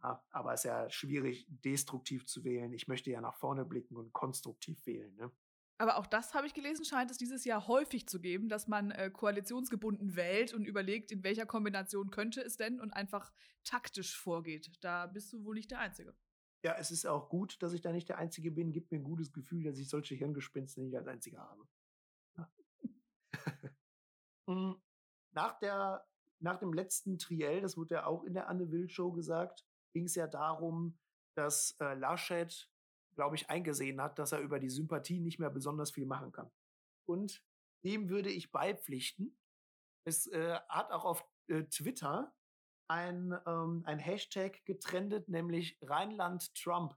Ja, 0.03 0.23
aber 0.31 0.53
es 0.53 0.61
ist 0.61 0.65
ja 0.65 0.91
schwierig, 0.91 1.47
destruktiv 1.49 2.27
zu 2.27 2.45
wählen. 2.45 2.73
Ich 2.73 2.89
möchte 2.89 3.11
ja 3.11 3.21
nach 3.21 3.37
vorne 3.37 3.65
blicken 3.65 3.97
und 3.97 4.13
konstruktiv 4.13 4.85
wählen. 4.87 5.15
Ne? 5.17 5.31
Aber 5.79 5.99
auch 5.99 6.07
das 6.07 6.35
habe 6.35 6.47
ich 6.47 6.55
gelesen, 6.55 6.85
scheint 6.85 7.11
es 7.11 7.19
dieses 7.19 7.45
Jahr 7.45 7.67
häufig 7.67 8.09
zu 8.09 8.21
geben, 8.21 8.49
dass 8.49 8.67
man 8.67 8.91
äh, 8.91 9.11
koalitionsgebunden 9.11 10.17
wählt 10.17 10.55
und 10.55 10.65
überlegt, 10.65 11.13
in 11.13 11.23
welcher 11.23 11.47
Kombination 11.47 12.11
könnte 12.11 12.41
es 12.41 12.57
denn 12.57 12.81
und 12.81 12.93
einfach 12.93 13.33
taktisch 13.65 14.17
vorgeht. 14.17 14.71
Da 14.81 15.07
bist 15.07 15.33
du 15.33 15.45
wohl 15.45 15.55
nicht 15.55 15.71
der 15.71 15.81
Einzige. 15.81 16.15
Ja, 16.63 16.75
es 16.79 16.91
ist 16.91 17.07
auch 17.07 17.29
gut, 17.29 17.63
dass 17.63 17.73
ich 17.73 17.81
da 17.81 17.93
nicht 17.93 18.09
der 18.09 18.19
Einzige 18.19 18.51
bin. 18.51 18.73
Gibt 18.73 18.91
mir 18.91 18.99
ein 18.99 19.05
gutes 19.05 19.33
Gefühl, 19.33 19.65
dass 19.65 19.79
ich 19.79 19.89
solche 19.89 20.15
Hirngespinste 20.15 20.81
nicht 20.81 20.97
als 20.97 21.07
Einziger 21.07 21.41
habe. 21.41 21.69
Hm, 24.49 24.81
nach, 25.33 25.59
der, 25.59 26.07
nach 26.39 26.61
dem 26.61 26.73
letzten 26.73 27.19
Triell, 27.19 27.63
das 27.63 27.77
wurde 27.77 27.97
ja 27.97 28.07
auch 28.07 28.23
in 28.23 28.33
der 28.33 28.49
Anne 28.49 28.71
Will 28.71 28.89
Show 28.89 29.11
gesagt, 29.11 29.67
ging 29.93 30.05
es 30.05 30.15
ja 30.15 30.29
darum, 30.29 30.97
dass 31.35 31.77
äh, 31.81 31.95
Laschet 31.95 32.71
glaube 33.17 33.35
ich, 33.35 33.51
eingesehen 33.51 34.01
hat, 34.01 34.19
dass 34.19 34.33
er 34.33 34.41
über 34.41 34.61
die 34.61 34.71
Sympathie 34.71 35.19
nicht 35.19 35.41
mehr 35.41 35.51
besonders 35.51 35.91
viel 35.91 36.07
machen 36.07 36.31
kann. 36.31 36.51
Und 37.07 37.43
dem 37.83 38.09
würde 38.09 38.31
ich 38.31 38.53
beipflichten. 38.53 39.37
Es 40.05 40.29
äh, 40.29 40.61
hat 40.69 40.93
auch 40.93 41.05
auf 41.05 41.27
äh, 41.49 41.65
Twitter 41.65 42.33
ein, 42.89 43.37
ähm, 43.47 43.83
ein 43.87 43.99
Hashtag 43.99 44.65
getrendet, 44.65 45.29
nämlich 45.29 45.79
Rheinland 45.83 46.55
Trump. 46.55 46.97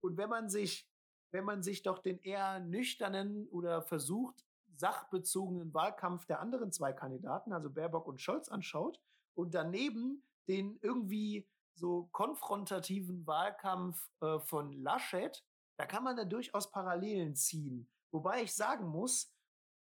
Und 0.00 0.16
wenn 0.16 0.28
man 0.28 0.48
sich, 0.48 0.88
wenn 1.30 1.44
man 1.44 1.62
sich 1.62 1.82
doch 1.82 1.98
den 1.98 2.18
eher 2.20 2.60
nüchternen 2.60 3.48
oder 3.48 3.82
versucht 3.82 4.44
sachbezogenen 4.76 5.72
Wahlkampf 5.74 6.26
der 6.26 6.40
anderen 6.40 6.70
zwei 6.70 6.92
Kandidaten, 6.92 7.52
also 7.52 7.70
Baerbock 7.70 8.06
und 8.06 8.20
Scholz, 8.20 8.48
anschaut 8.48 9.00
und 9.34 9.54
daneben 9.54 10.22
den 10.48 10.78
irgendwie 10.82 11.48
so 11.74 12.08
konfrontativen 12.12 13.26
Wahlkampf 13.26 14.08
äh, 14.20 14.38
von 14.40 14.72
Laschet, 14.72 15.44
da 15.76 15.86
kann 15.86 16.04
man 16.04 16.16
da 16.16 16.24
durchaus 16.24 16.70
Parallelen 16.70 17.34
ziehen. 17.34 17.88
Wobei 18.10 18.42
ich 18.42 18.54
sagen 18.54 18.86
muss, 18.86 19.34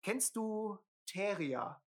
kennst 0.03 0.35
du 0.35 0.77
Terrier? 1.05 1.81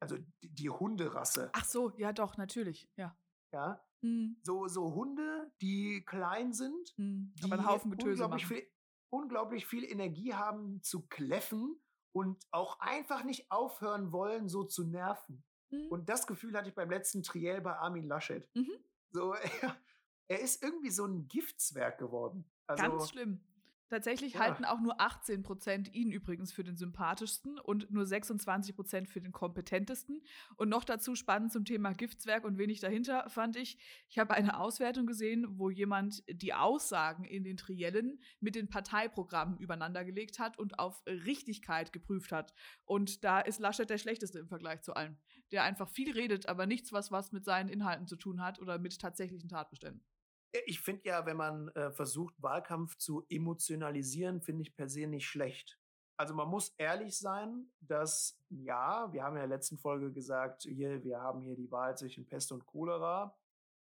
Also 0.00 0.16
die, 0.16 0.48
die 0.48 0.70
Hunderasse. 0.70 1.50
Ach 1.52 1.64
so, 1.64 1.92
ja 1.96 2.12
doch, 2.12 2.36
natürlich, 2.36 2.88
ja. 2.96 3.16
Ja. 3.52 3.84
Mhm. 4.02 4.36
So, 4.42 4.66
so 4.68 4.94
Hunde, 4.94 5.52
die 5.60 6.04
klein 6.06 6.52
sind, 6.52 6.94
mhm. 6.96 7.34
die 7.38 7.44
aber 7.44 7.54
einen 7.54 7.66
Haufen 7.66 7.90
Getöse 7.90 8.24
unglaublich 8.24 8.44
machen. 8.44 8.56
viel, 8.56 8.72
unglaublich 9.10 9.66
viel 9.66 9.84
Energie 9.84 10.34
haben 10.34 10.82
zu 10.82 11.06
kläffen 11.06 11.80
und 12.12 12.42
auch 12.50 12.80
einfach 12.80 13.24
nicht 13.24 13.50
aufhören 13.50 14.12
wollen, 14.12 14.48
so 14.48 14.64
zu 14.64 14.84
nerven. 14.84 15.44
Mhm. 15.70 15.88
Und 15.88 16.08
das 16.08 16.26
Gefühl 16.26 16.56
hatte 16.56 16.68
ich 16.68 16.74
beim 16.74 16.90
letzten 16.90 17.22
Triell 17.22 17.60
bei 17.60 17.76
Armin 17.76 18.06
Laschet. 18.06 18.48
Mhm. 18.54 18.72
So, 19.10 19.34
er, 19.34 19.42
er, 20.28 20.40
ist 20.40 20.62
irgendwie 20.62 20.90
so 20.90 21.04
ein 21.04 21.28
Giftswerk 21.28 21.98
geworden. 21.98 22.50
Also, 22.66 22.82
Ganz 22.82 23.10
schlimm. 23.10 23.44
Tatsächlich 23.90 24.34
ja. 24.34 24.40
halten 24.40 24.64
auch 24.64 24.80
nur 24.80 25.00
18 25.00 25.42
Prozent 25.42 25.92
ihn 25.92 26.12
übrigens 26.12 26.52
für 26.52 26.62
den 26.62 26.76
sympathischsten 26.76 27.58
und 27.58 27.90
nur 27.90 28.06
26 28.06 28.76
Prozent 28.76 29.08
für 29.08 29.20
den 29.20 29.32
kompetentesten. 29.32 30.22
Und 30.54 30.68
noch 30.68 30.84
dazu 30.84 31.16
spannend 31.16 31.50
zum 31.52 31.64
Thema 31.64 31.92
Giftswerk 31.92 32.44
und 32.44 32.56
wenig 32.56 32.78
dahinter 32.78 33.28
fand 33.28 33.56
ich, 33.56 33.78
ich 34.08 34.20
habe 34.20 34.34
eine 34.34 34.60
Auswertung 34.60 35.06
gesehen, 35.06 35.58
wo 35.58 35.70
jemand 35.70 36.22
die 36.28 36.54
Aussagen 36.54 37.24
in 37.24 37.42
den 37.42 37.56
Triellen 37.56 38.22
mit 38.38 38.54
den 38.54 38.68
Parteiprogrammen 38.68 39.58
übereinandergelegt 39.58 40.38
hat 40.38 40.56
und 40.56 40.78
auf 40.78 41.02
Richtigkeit 41.06 41.92
geprüft 41.92 42.30
hat. 42.30 42.54
Und 42.84 43.24
da 43.24 43.40
ist 43.40 43.58
Laschet 43.58 43.90
der 43.90 43.98
schlechteste 43.98 44.38
im 44.38 44.46
Vergleich 44.46 44.82
zu 44.82 44.94
allen, 44.94 45.18
der 45.50 45.64
einfach 45.64 45.88
viel 45.88 46.12
redet, 46.12 46.48
aber 46.48 46.66
nichts, 46.66 46.92
was 46.92 47.10
was 47.10 47.32
mit 47.32 47.44
seinen 47.44 47.68
Inhalten 47.68 48.06
zu 48.06 48.14
tun 48.14 48.40
hat 48.40 48.60
oder 48.60 48.78
mit 48.78 49.00
tatsächlichen 49.00 49.48
Tatbeständen. 49.48 50.04
Äh, 50.52 50.60
ich 50.66 50.80
finde 50.80 51.08
ja, 51.08 51.26
wenn 51.26 51.36
man 51.36 51.68
äh, 51.68 51.90
versucht, 51.92 52.34
Wahlkampf 52.42 52.96
zu 52.96 53.24
emotionalisieren, 53.28 54.40
finde 54.40 54.62
ich 54.62 54.74
per 54.74 54.88
se 54.88 55.06
nicht 55.06 55.26
schlecht. 55.26 55.78
Also 56.16 56.34
man 56.34 56.48
muss 56.48 56.74
ehrlich 56.76 57.18
sein, 57.18 57.70
dass 57.80 58.38
ja, 58.50 59.10
wir 59.12 59.22
haben 59.24 59.36
ja 59.36 59.42
in 59.42 59.48
der 59.48 59.56
letzten 59.56 59.78
Folge 59.78 60.12
gesagt, 60.12 60.62
hier, 60.64 61.02
wir 61.02 61.20
haben 61.20 61.40
hier 61.40 61.56
die 61.56 61.70
Wahl 61.70 61.96
zwischen 61.96 62.26
Pest 62.26 62.52
und 62.52 62.66
Cholera, 62.66 63.34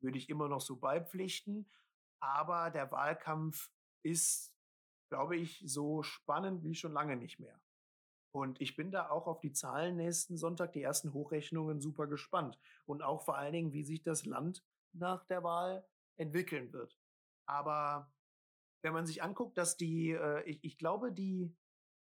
würde 0.00 0.18
ich 0.18 0.28
immer 0.28 0.46
noch 0.46 0.60
so 0.60 0.76
beipflichten. 0.76 1.66
Aber 2.20 2.70
der 2.70 2.90
Wahlkampf 2.92 3.70
ist, 4.02 4.52
glaube 5.08 5.36
ich, 5.36 5.62
so 5.64 6.02
spannend 6.02 6.64
wie 6.64 6.74
schon 6.74 6.92
lange 6.92 7.16
nicht 7.16 7.38
mehr. 7.38 7.58
Und 8.30 8.60
ich 8.60 8.76
bin 8.76 8.90
da 8.90 9.08
auch 9.08 9.26
auf 9.26 9.40
die 9.40 9.52
Zahlen 9.52 9.96
nächsten 9.96 10.36
Sonntag, 10.36 10.72
die 10.72 10.82
ersten 10.82 11.14
Hochrechnungen 11.14 11.80
super 11.80 12.06
gespannt. 12.06 12.58
Und 12.84 13.02
auch 13.02 13.24
vor 13.24 13.38
allen 13.38 13.54
Dingen, 13.54 13.72
wie 13.72 13.84
sich 13.84 14.02
das 14.02 14.26
Land 14.26 14.62
nach 14.92 15.24
der 15.24 15.42
Wahl 15.42 15.86
entwickeln 16.18 16.72
wird. 16.72 16.98
Aber 17.46 18.12
wenn 18.82 18.92
man 18.92 19.06
sich 19.06 19.22
anguckt, 19.22 19.56
dass 19.58 19.76
die, 19.76 20.10
äh, 20.10 20.42
ich, 20.42 20.62
ich 20.62 20.78
glaube, 20.78 21.12
die 21.12 21.56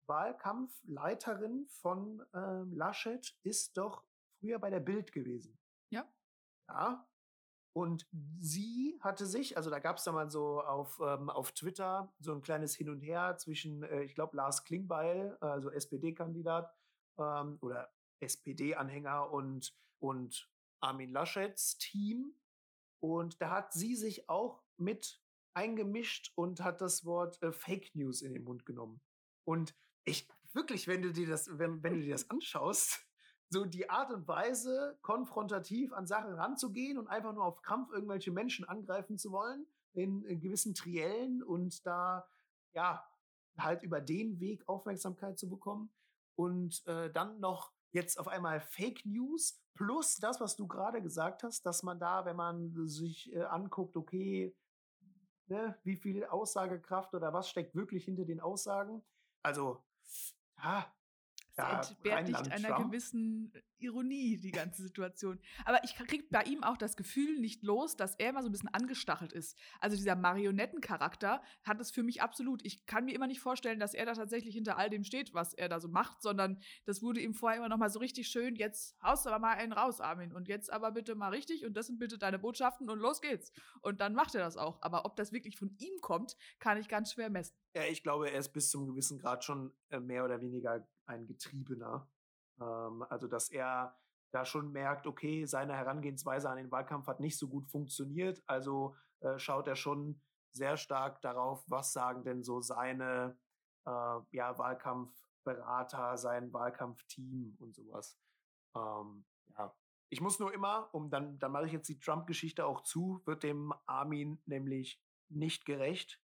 Wahlkampfleiterin 0.07 1.67
von 1.69 2.23
äh, 2.33 2.63
Laschet 2.75 3.37
ist 3.43 3.77
doch 3.77 4.05
früher 4.39 4.59
bei 4.59 4.71
der 4.71 4.81
Bild 4.81 5.13
gewesen. 5.13 5.59
Ja. 5.91 6.11
Ja. 6.69 7.07
Und 7.75 8.07
sie 8.39 8.99
hatte 9.01 9.25
sich, 9.25 9.57
also 9.57 9.71
da 9.71 9.79
gab 9.79 9.97
es 9.97 10.05
da 10.05 10.13
mal 10.13 10.31
so 10.31 10.61
auf, 10.61 11.01
ähm, 11.03 11.31
auf 11.31 11.53
Twitter 11.53 12.13
so 12.19 12.33
ein 12.35 12.43
kleines 12.43 12.75
Hin 12.75 12.91
und 12.91 13.01
Her 13.01 13.37
zwischen, 13.39 13.83
äh, 13.83 14.03
ich 14.03 14.15
glaube, 14.15 14.37
Lars 14.37 14.65
Klingbeil, 14.65 15.39
also 15.41 15.71
SPD-Kandidat 15.71 16.71
ähm, 17.19 17.59
oder 17.63 17.91
SPD-Anhänger 18.21 19.31
und, 19.31 19.75
und 20.01 20.51
Armin 20.81 21.13
Laschets 21.13 21.79
Team. 21.79 22.35
Und 23.03 23.43
da 23.43 23.51
hat 23.51 23.73
sie 23.73 23.97
sich 23.97 24.29
auch 24.29 24.63
mit 24.77 25.21
eingemischt 25.55 26.33
und 26.37 26.63
hat 26.63 26.81
das 26.81 27.05
Wort 27.05 27.43
äh, 27.43 27.51
Fake 27.51 27.95
News 27.95 28.23
in 28.23 28.33
den 28.33 28.45
Mund 28.45 28.65
genommen. 28.65 29.01
Und 29.45 29.75
ich 30.05 30.29
wirklich, 30.53 30.87
wenn 30.87 31.03
du 31.03 31.13
dir 31.13 31.27
das, 31.27 31.59
wenn, 31.59 31.83
wenn 31.83 31.95
du 31.95 32.03
dir 32.03 32.13
das 32.13 32.31
anschaust, 32.31 33.05
so 33.51 33.65
die 33.65 33.91
Art 33.91 34.13
und 34.13 34.29
Weise, 34.29 34.99
konfrontativ 35.03 35.93
an 35.93 36.07
Sachen 36.07 36.33
ranzugehen 36.33 36.97
und 36.97 37.09
einfach 37.09 37.35
nur 37.35 37.45
auf 37.45 37.61
Krampf 37.63 37.91
irgendwelche 37.93 38.31
Menschen 38.31 38.65
angreifen 38.67 39.19
zu 39.19 39.33
wollen, 39.33 39.67
in, 39.95 40.25
in 40.25 40.41
gewissen 40.41 40.75
Triellen 40.75 41.43
und 41.43 41.85
da, 41.85 42.27
ja, 42.73 43.05
halt 43.59 43.83
über 43.83 44.01
den 44.01 44.39
Weg 44.39 44.67
Aufmerksamkeit 44.69 45.41
zu 45.41 45.51
bekommen 45.51 45.91
und 46.37 46.87
äh, 46.87 47.13
dann 47.13 47.41
noch 47.41 47.73
jetzt 47.93 48.19
auf 48.19 48.29
einmal 48.29 48.61
Fake 48.61 49.05
News 49.05 49.61
plus 49.75 50.17
das, 50.17 50.41
was 50.41 50.57
du 50.57 50.67
gerade 50.67 51.03
gesagt 51.03 51.43
hast, 51.43 51.65
dass 51.65 51.83
man 51.83 51.99
da, 51.99 52.25
wenn 52.25 52.37
man 52.37 52.89
sich 52.89 53.33
äh, 53.33 53.43
anguckt, 53.43 53.97
okay, 53.97 54.55
ne, 55.47 55.79
wie 55.85 55.97
viel 55.97 56.25
Aussagekraft 56.25 57.15
oder 57.15 57.33
was 57.33 57.49
steckt 57.49 57.75
wirklich 57.75 58.05
hinter 58.05 58.25
den 58.25 58.41
Aussagen. 58.41 59.03
Also, 59.43 59.83
ja, 61.57 62.23
nicht 62.23 62.53
einer 62.53 62.69
Trump. 62.69 62.87
gewissen 62.87 63.53
Ironie, 63.79 64.39
die 64.39 64.53
ganze 64.53 64.83
Situation. 64.83 65.39
Aber 65.65 65.83
ich 65.85 65.95
kriege 65.95 66.25
bei 66.31 66.43
ihm 66.45 66.63
auch 66.63 66.77
das 66.77 66.97
Gefühl 66.97 67.39
nicht 67.39 67.63
los, 67.63 67.97
dass 67.97 68.15
er 68.17 68.31
immer 68.31 68.43
so 68.43 68.49
ein 68.49 68.53
bisschen 68.53 68.73
angestachelt 68.73 69.33
ist. 69.33 69.59
Also 69.81 69.97
dieser 69.97 70.17
Marionettencharakter 70.17 71.43
hat 71.65 71.81
es 71.81 71.91
für 71.91 72.03
mich 72.03 72.23
absolut. 72.23 72.65
Ich 72.65 72.87
kann 72.87 73.05
mir 73.05 73.15
immer 73.15 73.27
nicht 73.27 73.41
vorstellen, 73.41 73.81
dass 73.81 73.95
er 73.95 74.07
da 74.07 74.15
tatsächlich 74.15 74.55
hinter 74.55 74.79
all 74.79 74.89
dem 74.89 75.05
steht, 75.05 75.35
was 75.35 75.53
er 75.53 75.69
da 75.69 75.81
so 75.81 75.89
macht, 75.89 76.23
sondern 76.23 76.61
das 76.85 77.03
wurde 77.03 77.21
ihm 77.21 77.35
vorher 77.35 77.59
immer 77.59 77.69
noch 77.69 77.79
mal 77.79 77.91
so 77.91 77.99
richtig 77.99 78.29
schön, 78.29 78.55
jetzt 78.57 78.97
haust 79.03 79.27
du 79.27 79.31
aber 79.31 79.41
mal 79.41 79.57
einen 79.57 79.73
raus, 79.73 80.01
Armin. 80.01 80.33
Und 80.33 80.49
jetzt 80.49 80.73
aber 80.73 80.93
bitte 80.93 81.15
mal 81.15 81.29
richtig 81.29 81.67
und 81.67 81.75
das 81.75 81.87
sind 81.87 81.99
bitte 81.99 82.19
deine 82.19 82.39
Botschaften 82.39 82.89
und 82.89 82.99
los 82.99 83.21
geht's. 83.21 83.53
Und 83.81 84.01
dann 84.01 84.15
macht 84.15 84.35
er 84.35 84.43
das 84.43 84.57
auch. 84.57 84.81
Aber 84.81 85.05
ob 85.05 85.17
das 85.17 85.33
wirklich 85.33 85.57
von 85.57 85.77
ihm 85.79 86.01
kommt, 86.01 86.37
kann 86.59 86.79
ich 86.79 86.89
ganz 86.89 87.13
schwer 87.13 87.31
messen. 87.31 87.57
Ja, 87.75 87.85
ich 87.85 88.03
glaube, 88.03 88.31
er 88.31 88.39
ist 88.39 88.53
bis 88.53 88.71
zum 88.71 88.87
gewissen 88.87 89.19
Grad 89.19 89.45
schon 89.45 89.73
äh, 89.89 89.99
mehr 89.99 90.25
oder 90.25 90.41
weniger 90.41 90.87
ein 91.07 91.27
Getriebener. 91.27 92.09
Ähm, 92.61 93.05
also, 93.09 93.27
dass 93.27 93.51
er 93.51 93.99
da 94.33 94.45
schon 94.45 94.73
merkt, 94.73 95.07
okay, 95.07 95.45
seine 95.45 95.75
Herangehensweise 95.75 96.49
an 96.49 96.57
den 96.57 96.71
Wahlkampf 96.71 97.07
hat 97.07 97.21
nicht 97.21 97.39
so 97.39 97.49
gut 97.49 97.69
funktioniert. 97.69 98.43
Also 98.47 98.97
äh, 99.21 99.39
schaut 99.39 99.69
er 99.69 99.77
schon 99.77 100.21
sehr 100.53 100.77
stark 100.77 101.21
darauf, 101.21 101.65
was 101.69 101.93
sagen 101.93 102.25
denn 102.25 102.43
so 102.43 102.61
seine 102.61 103.39
äh, 103.87 104.19
ja, 104.31 104.59
Wahlkampfberater, 104.59 106.17
sein 106.17 106.53
Wahlkampfteam 106.53 107.57
und 107.59 107.75
sowas. 107.75 108.19
Ähm, 108.75 109.25
ja. 109.57 109.75
Ich 110.09 110.21
muss 110.21 110.39
nur 110.39 110.53
immer, 110.53 110.89
um 110.93 111.11
dann, 111.11 111.39
dann 111.39 111.53
mache 111.53 111.67
ich 111.67 111.73
jetzt 111.73 111.89
die 111.89 111.99
Trump-Geschichte 111.99 112.67
auch 112.67 112.83
zu, 112.83 113.23
wird 113.25 113.43
dem 113.43 113.73
Armin 113.87 114.43
nämlich 114.47 115.03
nicht 115.29 115.65
gerecht. 115.65 116.22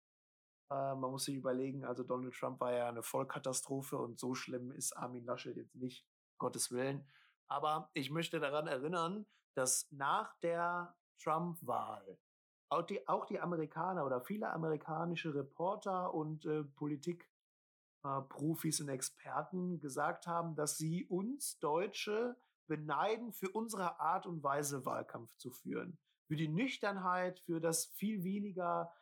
Äh, 0.70 0.94
man 0.94 1.10
muss 1.10 1.24
sich 1.24 1.36
überlegen, 1.36 1.84
also 1.84 2.02
Donald 2.02 2.34
Trump 2.34 2.60
war 2.60 2.72
ja 2.72 2.88
eine 2.88 3.02
Vollkatastrophe 3.02 3.98
und 3.98 4.18
so 4.18 4.34
schlimm 4.34 4.70
ist 4.72 4.96
Armin 4.96 5.24
Laschet 5.24 5.56
jetzt 5.56 5.74
nicht, 5.74 6.06
Gottes 6.38 6.70
Willen. 6.70 7.06
Aber 7.48 7.90
ich 7.92 8.10
möchte 8.10 8.40
daran 8.40 8.66
erinnern, 8.66 9.26
dass 9.54 9.90
nach 9.92 10.34
der 10.40 10.96
Trump-Wahl 11.18 12.18
auch 12.70 12.82
die, 12.82 13.06
auch 13.06 13.26
die 13.26 13.40
Amerikaner 13.40 14.04
oder 14.04 14.20
viele 14.20 14.50
amerikanische 14.50 15.34
Reporter 15.34 16.12
und 16.14 16.44
äh, 16.46 16.64
Politik 16.64 17.30
äh, 18.02 18.20
und 18.80 18.88
Experten 18.88 19.80
gesagt 19.80 20.26
haben, 20.26 20.54
dass 20.56 20.76
sie 20.76 21.04
uns 21.06 21.58
Deutsche 21.58 22.36
beneiden 22.66 23.32
für 23.32 23.50
unsere 23.50 24.00
Art 24.00 24.26
und 24.26 24.42
Weise, 24.42 24.84
Wahlkampf 24.86 25.36
zu 25.36 25.50
führen. 25.50 25.98
Für 26.26 26.36
die 26.36 26.48
Nüchternheit, 26.48 27.40
für 27.40 27.60
das 27.60 27.86
viel 27.86 28.24
weniger 28.24 28.92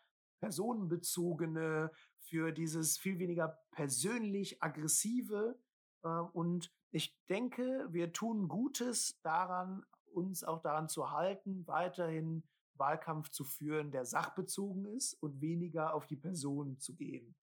personenbezogene, 0.43 1.93
für 2.18 2.53
dieses 2.53 2.99
viel 2.99 3.18
weniger 3.18 3.61
persönlich 3.70 4.62
aggressive. 4.62 5.57
Äh, 6.03 6.09
und 6.09 6.70
ich 6.90 7.16
denke, 7.28 7.86
wir 7.90 8.12
tun 8.12 8.49
Gutes 8.49 9.20
daran, 9.22 9.84
uns 10.07 10.43
auch 10.43 10.61
daran 10.61 10.88
zu 10.88 11.12
halten, 11.12 11.66
weiterhin 11.66 12.43
Wahlkampf 12.74 13.30
zu 13.30 13.45
führen, 13.45 13.93
der 13.93 14.05
sachbezogen 14.05 14.84
ist 14.86 15.14
und 15.22 15.40
weniger 15.40 15.95
auf 15.95 16.07
die 16.07 16.16
Person 16.16 16.78
zu 16.78 16.97
gehen. 16.97 17.36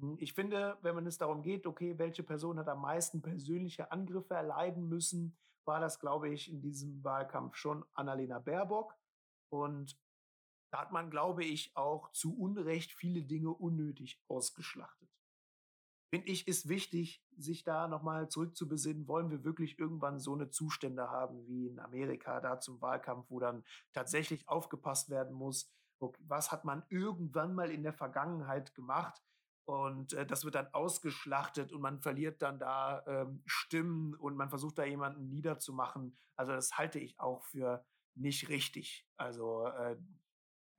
Hm, 0.00 0.16
ich 0.20 0.34
finde, 0.34 0.76
wenn 0.82 0.94
man 0.94 1.06
es 1.06 1.16
darum 1.16 1.42
geht, 1.42 1.66
okay, 1.66 1.98
welche 1.98 2.22
Person 2.22 2.58
hat 2.58 2.68
am 2.68 2.82
meisten 2.82 3.22
persönliche 3.22 3.90
Angriffe 3.90 4.34
erleiden 4.34 4.88
müssen, 4.88 5.36
war 5.64 5.80
das, 5.80 5.98
glaube 5.98 6.28
ich, 6.28 6.50
in 6.52 6.60
diesem 6.60 7.02
Wahlkampf 7.02 7.56
schon 7.56 7.84
Annalena 7.94 8.38
Baerbock. 8.38 8.94
Und 9.48 9.96
da 10.74 10.80
hat 10.80 10.90
man, 10.90 11.08
glaube 11.08 11.44
ich, 11.44 11.70
auch 11.76 12.10
zu 12.10 12.36
Unrecht 12.36 12.90
viele 12.90 13.22
Dinge 13.22 13.50
unnötig 13.50 14.20
ausgeschlachtet. 14.26 15.08
Finde 16.12 16.26
ich, 16.26 16.48
ist 16.48 16.68
wichtig, 16.68 17.22
sich 17.36 17.62
da 17.62 17.86
nochmal 17.86 18.28
zurückzubesinnen, 18.28 19.06
wollen 19.06 19.30
wir 19.30 19.44
wirklich 19.44 19.78
irgendwann 19.78 20.18
so 20.18 20.34
eine 20.34 20.50
Zustände 20.50 21.10
haben 21.10 21.46
wie 21.46 21.68
in 21.68 21.78
Amerika, 21.78 22.40
da 22.40 22.58
zum 22.58 22.80
Wahlkampf, 22.80 23.30
wo 23.30 23.38
dann 23.38 23.62
tatsächlich 23.92 24.48
aufgepasst 24.48 25.10
werden 25.10 25.32
muss, 25.32 25.72
was 26.18 26.50
hat 26.50 26.64
man 26.64 26.82
irgendwann 26.88 27.54
mal 27.54 27.70
in 27.70 27.84
der 27.84 27.94
Vergangenheit 27.94 28.74
gemacht, 28.74 29.22
und 29.66 30.12
äh, 30.12 30.26
das 30.26 30.44
wird 30.44 30.56
dann 30.56 30.74
ausgeschlachtet 30.74 31.72
und 31.72 31.82
man 31.82 32.00
verliert 32.00 32.42
dann 32.42 32.58
da 32.58 33.02
ähm, 33.06 33.42
Stimmen 33.46 34.14
und 34.14 34.36
man 34.36 34.50
versucht 34.50 34.76
da 34.76 34.84
jemanden 34.84 35.30
niederzumachen. 35.30 36.18
Also 36.36 36.52
das 36.52 36.76
halte 36.76 36.98
ich 36.98 37.18
auch 37.18 37.44
für 37.44 37.82
nicht 38.14 38.48
richtig. 38.48 39.06
Also 39.16 39.66
äh, 39.66 39.96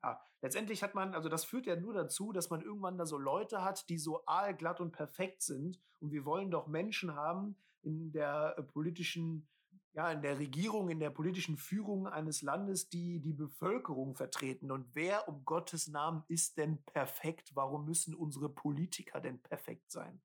ja, 0.05 0.21
letztendlich 0.41 0.83
hat 0.83 0.93
man, 0.93 1.15
also 1.15 1.29
das 1.29 1.45
führt 1.45 1.65
ja 1.65 1.75
nur 1.75 1.93
dazu, 1.93 2.31
dass 2.31 2.49
man 2.49 2.61
irgendwann 2.61 2.97
da 2.97 3.05
so 3.05 3.17
Leute 3.17 3.63
hat, 3.63 3.89
die 3.89 3.97
so 3.97 4.23
aalglatt 4.27 4.79
und 4.79 4.91
perfekt 4.91 5.41
sind. 5.41 5.79
Und 5.99 6.11
wir 6.11 6.25
wollen 6.25 6.51
doch 6.51 6.67
Menschen 6.67 7.15
haben 7.15 7.55
in 7.81 8.11
der 8.11 8.55
äh, 8.57 8.63
politischen 8.63 9.47
ja, 9.93 10.11
in 10.11 10.21
der 10.21 10.37
Regierung, 10.37 10.89
in 10.89 10.99
der 10.99 11.09
politischen 11.09 11.55
Führung 11.55 12.05
eines 12.05 12.41
Landes, 12.41 12.89
die 12.89 13.21
die 13.21 13.31
Bevölkerung 13.31 14.13
vertreten. 14.13 14.69
Und 14.69 14.93
wer 14.93 15.29
um 15.29 15.45
Gottes 15.45 15.87
Namen 15.87 16.25
ist 16.27 16.57
denn 16.57 16.83
perfekt? 16.83 17.51
Warum 17.55 17.85
müssen 17.85 18.13
unsere 18.13 18.49
Politiker 18.49 19.21
denn 19.21 19.39
perfekt 19.39 19.89
sein? 19.89 20.21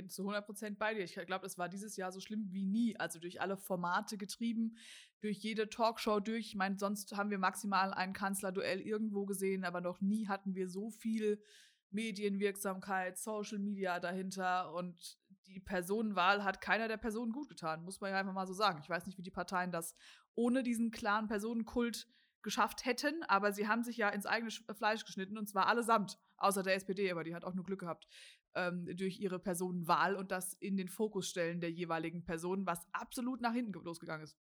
Bin 0.00 0.08
zu 0.08 0.22
100 0.22 0.46
Prozent 0.46 0.78
bei 0.78 0.94
dir. 0.94 1.04
Ich 1.04 1.14
glaube, 1.14 1.44
es 1.44 1.58
war 1.58 1.68
dieses 1.68 1.96
Jahr 1.96 2.10
so 2.10 2.20
schlimm 2.20 2.48
wie 2.52 2.64
nie. 2.64 2.96
Also 2.98 3.18
durch 3.18 3.42
alle 3.42 3.58
Formate 3.58 4.16
getrieben, 4.16 4.78
durch 5.20 5.38
jede 5.38 5.68
Talkshow 5.68 6.20
durch. 6.20 6.46
Ich 6.46 6.54
meine, 6.54 6.78
sonst 6.78 7.14
haben 7.16 7.30
wir 7.30 7.38
maximal 7.38 7.92
ein 7.92 8.14
Kanzlerduell 8.14 8.80
irgendwo 8.80 9.26
gesehen, 9.26 9.64
aber 9.64 9.82
noch 9.82 10.00
nie 10.00 10.26
hatten 10.26 10.54
wir 10.54 10.70
so 10.70 10.90
viel 10.90 11.42
Medienwirksamkeit, 11.90 13.18
Social 13.18 13.58
Media 13.58 14.00
dahinter 14.00 14.72
und 14.72 15.18
die 15.46 15.60
Personenwahl 15.60 16.44
hat 16.44 16.60
keiner 16.60 16.88
der 16.88 16.96
Personen 16.96 17.32
gut 17.32 17.48
getan, 17.48 17.82
muss 17.82 18.00
man 18.00 18.12
ja 18.12 18.18
einfach 18.18 18.32
mal 18.32 18.46
so 18.46 18.54
sagen. 18.54 18.80
Ich 18.82 18.88
weiß 18.88 19.06
nicht, 19.06 19.18
wie 19.18 19.22
die 19.22 19.30
Parteien 19.30 19.72
das 19.72 19.94
ohne 20.34 20.62
diesen 20.62 20.92
klaren 20.92 21.26
Personenkult 21.26 22.06
geschafft 22.42 22.86
hätten, 22.86 23.22
aber 23.24 23.52
sie 23.52 23.68
haben 23.68 23.82
sich 23.82 23.96
ja 23.96 24.08
ins 24.08 24.24
eigene 24.24 24.50
Fleisch 24.50 25.04
geschnitten 25.04 25.36
und 25.36 25.48
zwar 25.48 25.66
allesamt, 25.66 26.18
außer 26.36 26.62
der 26.62 26.76
SPD, 26.76 27.10
aber 27.10 27.24
die 27.24 27.34
hat 27.34 27.44
auch 27.44 27.54
nur 27.54 27.64
Glück 27.64 27.80
gehabt 27.80 28.06
ähm, 28.54 28.86
durch 28.96 29.20
ihre 29.20 29.38
Personenwahl 29.38 30.16
und 30.16 30.30
das 30.30 30.54
in 30.54 30.76
den 30.76 30.88
Fokus 30.88 31.28
stellen 31.28 31.60
der 31.60 31.70
jeweiligen 31.70 32.24
Personen, 32.24 32.66
was 32.66 32.86
absolut 32.92 33.40
nach 33.40 33.52
hinten 33.52 33.72
losgegangen 33.72 34.24
ist. 34.24 34.36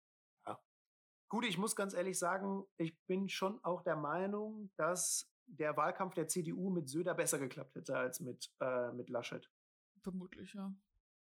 Ja. 0.46 0.60
Gut, 1.30 1.46
ich 1.46 1.58
muss 1.58 1.76
ganz 1.76 1.94
ehrlich 1.94 2.18
sagen, 2.18 2.66
ich 2.78 2.98
bin 3.06 3.30
schon 3.30 3.64
auch 3.64 3.82
der 3.82 3.96
Meinung, 3.96 4.70
dass 4.76 5.32
der 5.48 5.78
Wahlkampf 5.78 6.14
der 6.16 6.28
CDU 6.28 6.70
mit 6.70 6.90
Söder 6.90 7.14
besser 7.14 7.40
geklappt 7.40 7.76
hätte 7.76 7.98
als 7.98 8.20
mit, 8.20 8.52
äh, 8.60 8.92
mit 8.92 9.10
Laschet. 9.10 9.50
Vermutlich, 10.02 10.54
ja. 10.54 10.74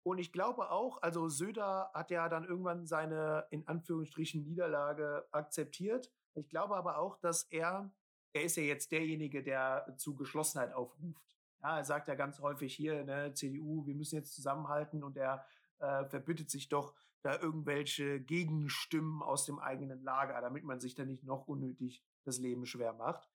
Und 0.03 0.19
ich 0.19 0.33
glaube 0.33 0.71
auch, 0.71 1.01
also 1.01 1.29
Söder 1.29 1.91
hat 1.95 2.11
ja 2.11 2.29
dann 2.29 2.45
irgendwann 2.45 2.87
seine 2.87 3.47
in 3.51 3.67
Anführungsstrichen 3.67 4.45
Niederlage 4.45 5.27
akzeptiert. 5.31 6.13
Ich 6.35 6.49
glaube 6.49 6.77
aber 6.77 6.99
auch, 6.99 7.17
dass 7.21 7.45
er, 7.45 7.91
er 8.35 8.43
ist 8.45 8.57
ja 8.57 8.65
jetzt 8.65 8.93
derjenige, 8.93 9.43
der 9.43 9.95
zu 9.97 10.15
Geschlossenheit 10.15 10.75
aufruft. 10.75 11.34
Ja, 11.65 11.79
er 11.79 11.85
sagt 11.85 12.09
ja 12.09 12.15
ganz 12.15 12.41
häufig 12.41 12.77
hier, 12.77 13.05
ne, 13.05 13.33
CDU, 13.33 13.87
wir 13.87 13.95
müssen 13.95 14.17
jetzt 14.17 14.35
zusammenhalten 14.35 15.03
und 15.03 15.17
er 15.17 15.47
äh, 15.79 16.05
verbittet 16.05 16.51
sich 16.51 16.69
doch 16.69 16.95
da 17.23 17.41
irgendwelche 17.41 18.21
Gegenstimmen 18.21 19.23
aus 19.23 19.47
dem 19.47 19.59
eigenen 19.59 20.03
Lager, 20.03 20.39
damit 20.43 20.65
man 20.65 20.79
sich 20.79 20.95
da 20.95 21.07
nicht 21.07 21.25
noch 21.25 21.49
unnötig 21.49 22.05
das 22.25 22.39
Leben 22.39 22.67
schwer 22.67 22.93
macht. 22.93 23.31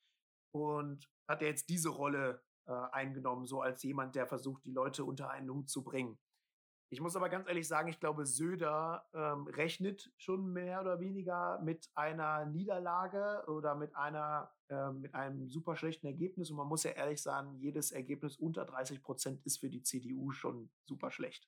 Und 0.51 1.09
hat 1.27 1.41
er 1.41 1.47
jetzt 1.47 1.69
diese 1.69 1.89
Rolle 1.89 2.43
äh, 2.67 2.71
eingenommen, 2.71 3.47
so 3.47 3.61
als 3.61 3.81
jemand, 3.81 4.15
der 4.15 4.27
versucht, 4.27 4.63
die 4.63 4.71
Leute 4.71 5.05
unter 5.05 5.31
einen 5.31 5.49
Hut 5.49 5.67
zu 5.67 5.83
bringen. 5.83 6.19
Ich 6.91 7.01
muss 7.01 7.15
aber 7.15 7.29
ganz 7.29 7.47
ehrlich 7.47 7.67
sagen, 7.67 7.89
ich 7.89 7.99
glaube, 7.99 8.25
Söder 8.25 9.07
ähm, 9.13 9.45
rechnet 9.47 10.11
schon 10.17 10.51
mehr 10.51 10.81
oder 10.81 10.99
weniger 10.99 11.59
mit 11.61 11.87
einer 11.93 12.45
Niederlage 12.45 13.43
oder 13.47 13.75
mit 13.75 13.95
einer 13.95 14.51
äh, 14.69 14.91
mit 14.91 15.13
einem 15.15 15.49
super 15.49 15.75
schlechten 15.75 16.07
Ergebnis. 16.07 16.49
Und 16.49 16.57
man 16.57 16.67
muss 16.67 16.83
ja 16.83 16.91
ehrlich 16.91 17.21
sagen, 17.21 17.55
jedes 17.59 17.91
Ergebnis 17.91 18.37
unter 18.37 18.65
30 18.65 19.01
Prozent 19.01 19.45
ist 19.45 19.59
für 19.59 19.69
die 19.69 19.83
CDU 19.83 20.31
schon 20.31 20.71
super 20.85 21.11
schlecht. 21.11 21.47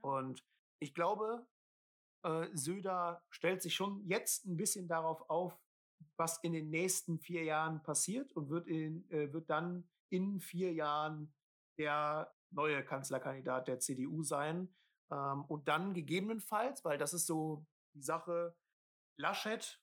Und 0.00 0.44
ich 0.78 0.94
glaube, 0.94 1.46
äh, 2.22 2.48
Söder 2.54 3.22
stellt 3.30 3.62
sich 3.62 3.74
schon 3.74 4.04
jetzt 4.06 4.46
ein 4.46 4.56
bisschen 4.56 4.88
darauf 4.88 5.28
auf, 5.28 5.58
was 6.16 6.38
in 6.42 6.52
den 6.52 6.70
nächsten 6.70 7.18
vier 7.18 7.44
Jahren 7.44 7.82
passiert 7.82 8.32
und 8.32 8.48
wird, 8.48 8.66
in, 8.66 9.08
äh, 9.10 9.32
wird 9.32 9.50
dann 9.50 9.88
in 10.08 10.40
vier 10.40 10.72
Jahren 10.72 11.32
der 11.78 12.34
neue 12.50 12.84
Kanzlerkandidat 12.84 13.68
der 13.68 13.80
CDU 13.80 14.22
sein. 14.22 14.74
Ähm, 15.12 15.44
und 15.44 15.68
dann 15.68 15.94
gegebenenfalls, 15.94 16.84
weil 16.84 16.98
das 16.98 17.12
ist 17.12 17.26
so 17.26 17.66
die 17.94 18.02
Sache, 18.02 18.56
Laschet 19.16 19.78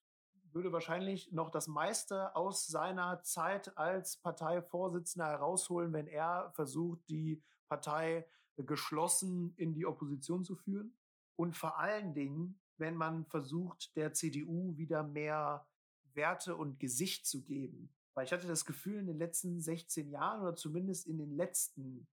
würde 0.51 0.71
wahrscheinlich 0.71 1.31
noch 1.31 1.51
das 1.51 1.67
meiste 1.67 2.35
aus 2.35 2.65
seiner 2.65 3.21
Zeit 3.21 3.77
als 3.77 4.17
Parteivorsitzender 4.17 5.27
herausholen, 5.27 5.93
wenn 5.93 6.07
er 6.07 6.51
versucht, 6.55 7.07
die 7.07 7.43
Partei 7.67 8.27
geschlossen 8.57 9.53
in 9.57 9.75
die 9.75 9.85
Opposition 9.85 10.43
zu 10.43 10.55
führen. 10.55 10.97
Und 11.35 11.55
vor 11.55 11.77
allen 11.77 12.15
Dingen, 12.15 12.59
wenn 12.77 12.95
man 12.95 13.25
versucht, 13.25 13.95
der 13.95 14.13
CDU 14.13 14.75
wieder 14.75 15.03
mehr 15.03 15.67
Werte 16.13 16.55
und 16.55 16.79
Gesicht 16.79 17.27
zu 17.27 17.43
geben. 17.43 17.93
Weil 18.15 18.25
ich 18.25 18.33
hatte 18.33 18.47
das 18.47 18.65
Gefühl, 18.65 18.99
in 18.99 19.07
den 19.07 19.19
letzten 19.19 19.61
16 19.61 20.09
Jahren 20.09 20.41
oder 20.41 20.55
zumindest 20.55 21.05
in 21.05 21.19
den 21.19 21.35
letzten 21.37 22.07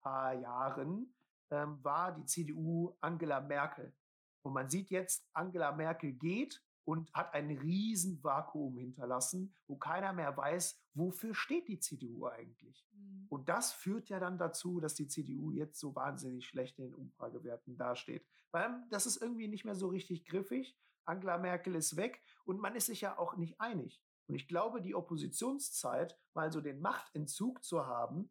paar 0.00 0.34
Jahren 0.34 1.12
ähm, 1.52 1.78
war 1.84 2.12
die 2.12 2.24
CDU 2.24 2.96
Angela 3.00 3.40
Merkel. 3.40 3.94
Und 4.42 4.54
man 4.54 4.68
sieht 4.68 4.90
jetzt, 4.90 5.28
Angela 5.34 5.70
Merkel 5.70 6.12
geht 6.14 6.60
und 6.84 7.12
hat 7.12 7.32
ein 7.34 7.50
riesen 7.50 8.24
Vakuum 8.24 8.78
hinterlassen, 8.78 9.54
wo 9.68 9.76
keiner 9.76 10.12
mehr 10.12 10.36
weiß, 10.36 10.80
wofür 10.94 11.34
steht 11.34 11.68
die 11.68 11.78
CDU 11.78 12.26
eigentlich. 12.26 12.84
Mhm. 12.92 13.26
Und 13.28 13.48
das 13.48 13.72
führt 13.72 14.08
ja 14.08 14.18
dann 14.18 14.38
dazu, 14.38 14.80
dass 14.80 14.94
die 14.94 15.06
CDU 15.06 15.52
jetzt 15.52 15.78
so 15.78 15.94
wahnsinnig 15.94 16.46
schlecht 16.46 16.78
in 16.78 16.86
den 16.86 16.94
Umfragewerten 16.94 17.76
dasteht. 17.76 18.26
Weil 18.50 18.82
das 18.90 19.06
ist 19.06 19.18
irgendwie 19.22 19.48
nicht 19.48 19.64
mehr 19.64 19.76
so 19.76 19.88
richtig 19.88 20.24
griffig. 20.24 20.76
Angela 21.04 21.38
Merkel 21.38 21.74
ist 21.74 21.96
weg 21.96 22.22
und 22.44 22.60
man 22.60 22.74
ist 22.74 22.86
sich 22.86 23.02
ja 23.02 23.18
auch 23.18 23.36
nicht 23.36 23.60
einig. 23.60 24.02
Und 24.26 24.34
ich 24.36 24.48
glaube, 24.48 24.80
die 24.80 24.94
Oppositionszeit, 24.94 26.18
mal 26.32 26.50
so 26.50 26.60
den 26.60 26.80
Machtentzug 26.80 27.62
zu 27.62 27.86
haben, 27.86 28.30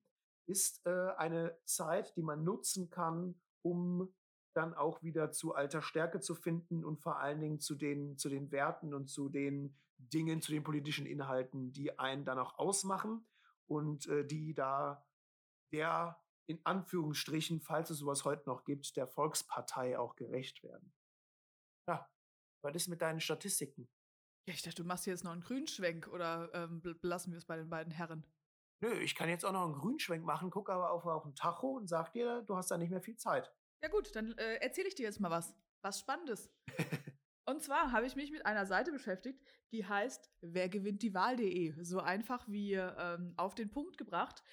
ist 0.51 0.85
äh, 0.85 1.11
eine 1.17 1.57
Zeit, 1.65 2.15
die 2.17 2.21
man 2.21 2.43
nutzen 2.43 2.89
kann, 2.89 3.39
um 3.61 4.13
dann 4.53 4.73
auch 4.73 5.01
wieder 5.01 5.31
zu 5.31 5.55
alter 5.55 5.81
Stärke 5.81 6.19
zu 6.19 6.35
finden 6.35 6.83
und 6.83 6.99
vor 6.99 7.19
allen 7.19 7.39
Dingen 7.39 7.59
zu 7.59 7.75
den, 7.75 8.17
zu 8.17 8.27
den 8.27 8.51
Werten 8.51 8.93
und 8.93 9.07
zu 9.07 9.29
den 9.29 9.77
Dingen, 9.97 10.41
zu 10.41 10.51
den 10.51 10.63
politischen 10.63 11.05
Inhalten, 11.05 11.71
die 11.71 11.97
einen 11.97 12.25
dann 12.25 12.37
auch 12.37 12.57
ausmachen 12.57 13.25
und 13.65 14.07
äh, 14.07 14.25
die 14.25 14.53
da 14.53 15.05
der 15.71 16.19
in 16.47 16.59
Anführungsstrichen, 16.65 17.61
falls 17.61 17.89
es 17.91 17.99
sowas 17.99 18.25
heute 18.25 18.43
noch 18.49 18.65
gibt, 18.65 18.97
der 18.97 19.07
Volkspartei 19.07 19.97
auch 19.97 20.17
gerecht 20.17 20.63
werden. 20.63 20.93
Ja, 21.87 22.09
was 22.61 22.75
ist 22.75 22.87
mit 22.89 23.01
deinen 23.01 23.21
Statistiken? 23.21 23.87
Ja, 24.47 24.53
ich 24.53 24.61
dachte, 24.61 24.81
du 24.81 24.83
machst 24.83 25.05
jetzt 25.05 25.23
noch 25.23 25.31
einen 25.31 25.41
Grünschwenk 25.43 26.07
oder 26.07 26.51
ähm, 26.53 26.81
belassen 26.81 27.31
wir 27.31 27.37
es 27.37 27.45
bei 27.45 27.55
den 27.55 27.69
beiden 27.69 27.93
Herren? 27.93 28.25
Nö, 28.81 28.93
ich 28.99 29.15
kann 29.15 29.29
jetzt 29.29 29.45
auch 29.45 29.51
noch 29.51 29.65
einen 29.65 29.73
Grünschwenk 29.73 30.25
machen, 30.25 30.49
gucke 30.49 30.73
aber 30.73 30.91
auf, 30.91 31.05
auf 31.05 31.23
den 31.23 31.35
Tacho 31.35 31.77
und 31.77 31.87
sag 31.87 32.11
dir, 32.13 32.41
du 32.41 32.55
hast 32.55 32.71
da 32.71 32.77
nicht 32.77 32.89
mehr 32.89 33.01
viel 33.01 33.15
Zeit. 33.15 33.51
Ja 33.83 33.89
gut, 33.89 34.15
dann 34.15 34.37
äh, 34.37 34.55
erzähle 34.55 34.87
ich 34.87 34.95
dir 34.95 35.03
jetzt 35.03 35.19
mal 35.19 35.31
was. 35.31 35.55
Was 35.83 35.99
Spannendes. 35.99 36.51
und 37.45 37.63
zwar 37.63 37.91
habe 37.91 38.05
ich 38.05 38.15
mich 38.15 38.31
mit 38.31 38.45
einer 38.45 38.67
Seite 38.67 38.91
beschäftigt, 38.91 39.43
die 39.71 39.85
heißt 39.85 40.29
wergewinntdiewahl.de. 40.41 41.83
So 41.83 41.99
einfach 41.99 42.47
wie 42.47 42.73
ähm, 42.73 43.33
auf 43.37 43.55
den 43.55 43.71
Punkt 43.71 43.97
gebracht. 43.97 44.43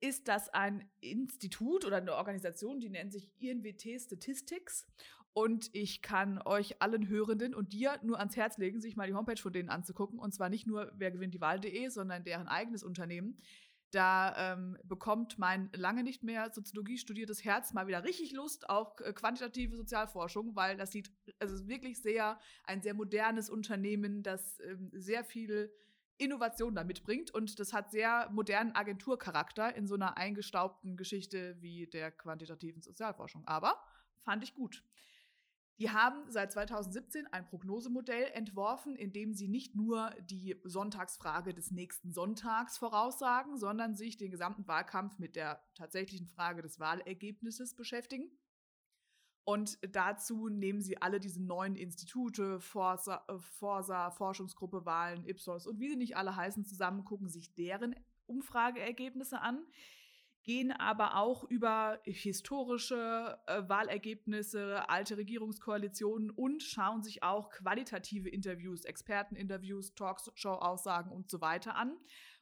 ist 0.00 0.28
das 0.28 0.48
ein 0.50 0.90
Institut 1.00 1.84
oder 1.84 1.98
eine 1.98 2.14
Organisation, 2.14 2.80
die 2.80 2.90
nennt 2.90 3.12
sich 3.12 3.30
INWT 3.38 4.00
Statistics. 4.00 4.86
Und 5.32 5.70
ich 5.72 6.02
kann 6.02 6.42
euch 6.44 6.82
allen 6.82 7.08
Hörenden 7.08 7.54
und 7.54 7.72
dir 7.72 7.98
nur 8.02 8.18
ans 8.18 8.36
Herz 8.36 8.58
legen, 8.58 8.80
sich 8.80 8.96
mal 8.96 9.06
die 9.06 9.14
Homepage 9.14 9.40
von 9.40 9.52
denen 9.52 9.68
anzugucken. 9.68 10.18
Und 10.18 10.34
zwar 10.34 10.48
nicht 10.48 10.66
nur 10.66 10.92
wer 10.96 11.10
gewinnt 11.10 11.34
die 11.34 11.40
Wahl.de, 11.40 11.88
sondern 11.88 12.24
deren 12.24 12.48
eigenes 12.48 12.82
Unternehmen. 12.82 13.40
Da 13.92 14.52
ähm, 14.52 14.78
bekommt 14.84 15.38
mein 15.38 15.68
lange 15.74 16.04
nicht 16.04 16.22
mehr 16.22 16.52
Soziologie 16.52 16.96
studiertes 16.96 17.44
Herz 17.44 17.72
mal 17.72 17.88
wieder 17.88 18.04
richtig 18.04 18.32
Lust 18.32 18.70
auf 18.70 19.00
äh, 19.00 19.12
quantitative 19.12 19.76
Sozialforschung, 19.76 20.54
weil 20.54 20.76
das 20.76 20.92
sieht, 20.92 21.10
also 21.40 21.66
wirklich 21.66 22.00
sehr, 22.00 22.38
ein 22.64 22.82
sehr 22.82 22.94
modernes 22.94 23.50
Unternehmen, 23.50 24.22
das 24.22 24.60
ähm, 24.60 24.90
sehr 24.92 25.24
viel 25.24 25.72
Innovation 26.18 26.74
da 26.74 26.84
mitbringt. 26.84 27.32
Und 27.32 27.58
das 27.58 27.72
hat 27.72 27.90
sehr 27.90 28.28
modernen 28.30 28.76
Agenturcharakter 28.76 29.74
in 29.74 29.88
so 29.88 29.96
einer 29.96 30.16
eingestaubten 30.16 30.96
Geschichte 30.96 31.56
wie 31.60 31.88
der 31.88 32.12
quantitativen 32.12 32.82
Sozialforschung. 32.82 33.44
Aber 33.46 33.82
fand 34.18 34.44
ich 34.44 34.54
gut. 34.54 34.84
Die 35.80 35.90
haben 35.90 36.30
seit 36.30 36.52
2017 36.52 37.26
ein 37.28 37.46
Prognosemodell 37.46 38.30
entworfen, 38.34 38.96
in 38.96 39.12
dem 39.12 39.32
sie 39.32 39.48
nicht 39.48 39.74
nur 39.74 40.10
die 40.20 40.60
Sonntagsfrage 40.62 41.54
des 41.54 41.70
nächsten 41.70 42.12
Sonntags 42.12 42.76
voraussagen, 42.76 43.56
sondern 43.56 43.94
sich 43.94 44.18
den 44.18 44.30
gesamten 44.30 44.68
Wahlkampf 44.68 45.18
mit 45.18 45.36
der 45.36 45.62
tatsächlichen 45.74 46.26
Frage 46.26 46.60
des 46.60 46.80
Wahlergebnisses 46.80 47.74
beschäftigen. 47.74 48.30
Und 49.44 49.78
dazu 49.94 50.50
nehmen 50.50 50.82
sie 50.82 51.00
alle 51.00 51.18
diese 51.18 51.42
neuen 51.42 51.76
Institute, 51.76 52.60
Forsa, 52.60 53.24
äh, 53.28 53.38
Forsa, 53.38 54.10
Forschungsgruppe 54.10 54.84
Wahlen, 54.84 55.24
Ipsos 55.24 55.66
und 55.66 55.80
wie 55.80 55.88
sie 55.88 55.96
nicht 55.96 56.14
alle 56.14 56.36
heißen, 56.36 56.66
zusammen, 56.66 57.06
gucken 57.06 57.30
sich 57.30 57.54
deren 57.54 57.96
Umfrageergebnisse 58.26 59.40
an, 59.40 59.64
gehen 60.42 60.72
aber 60.72 61.16
auch 61.16 61.44
über 61.44 62.00
historische 62.04 63.38
äh, 63.46 63.62
Wahlergebnisse, 63.68 64.88
alte 64.88 65.16
Regierungskoalitionen 65.16 66.30
und 66.30 66.62
schauen 66.62 67.02
sich 67.02 67.22
auch 67.22 67.50
qualitative 67.50 68.28
Interviews, 68.28 68.84
Experteninterviews, 68.84 69.94
Talkshow-Aussagen 69.94 71.10
und 71.10 71.30
so 71.30 71.40
weiter 71.40 71.76
an 71.76 71.96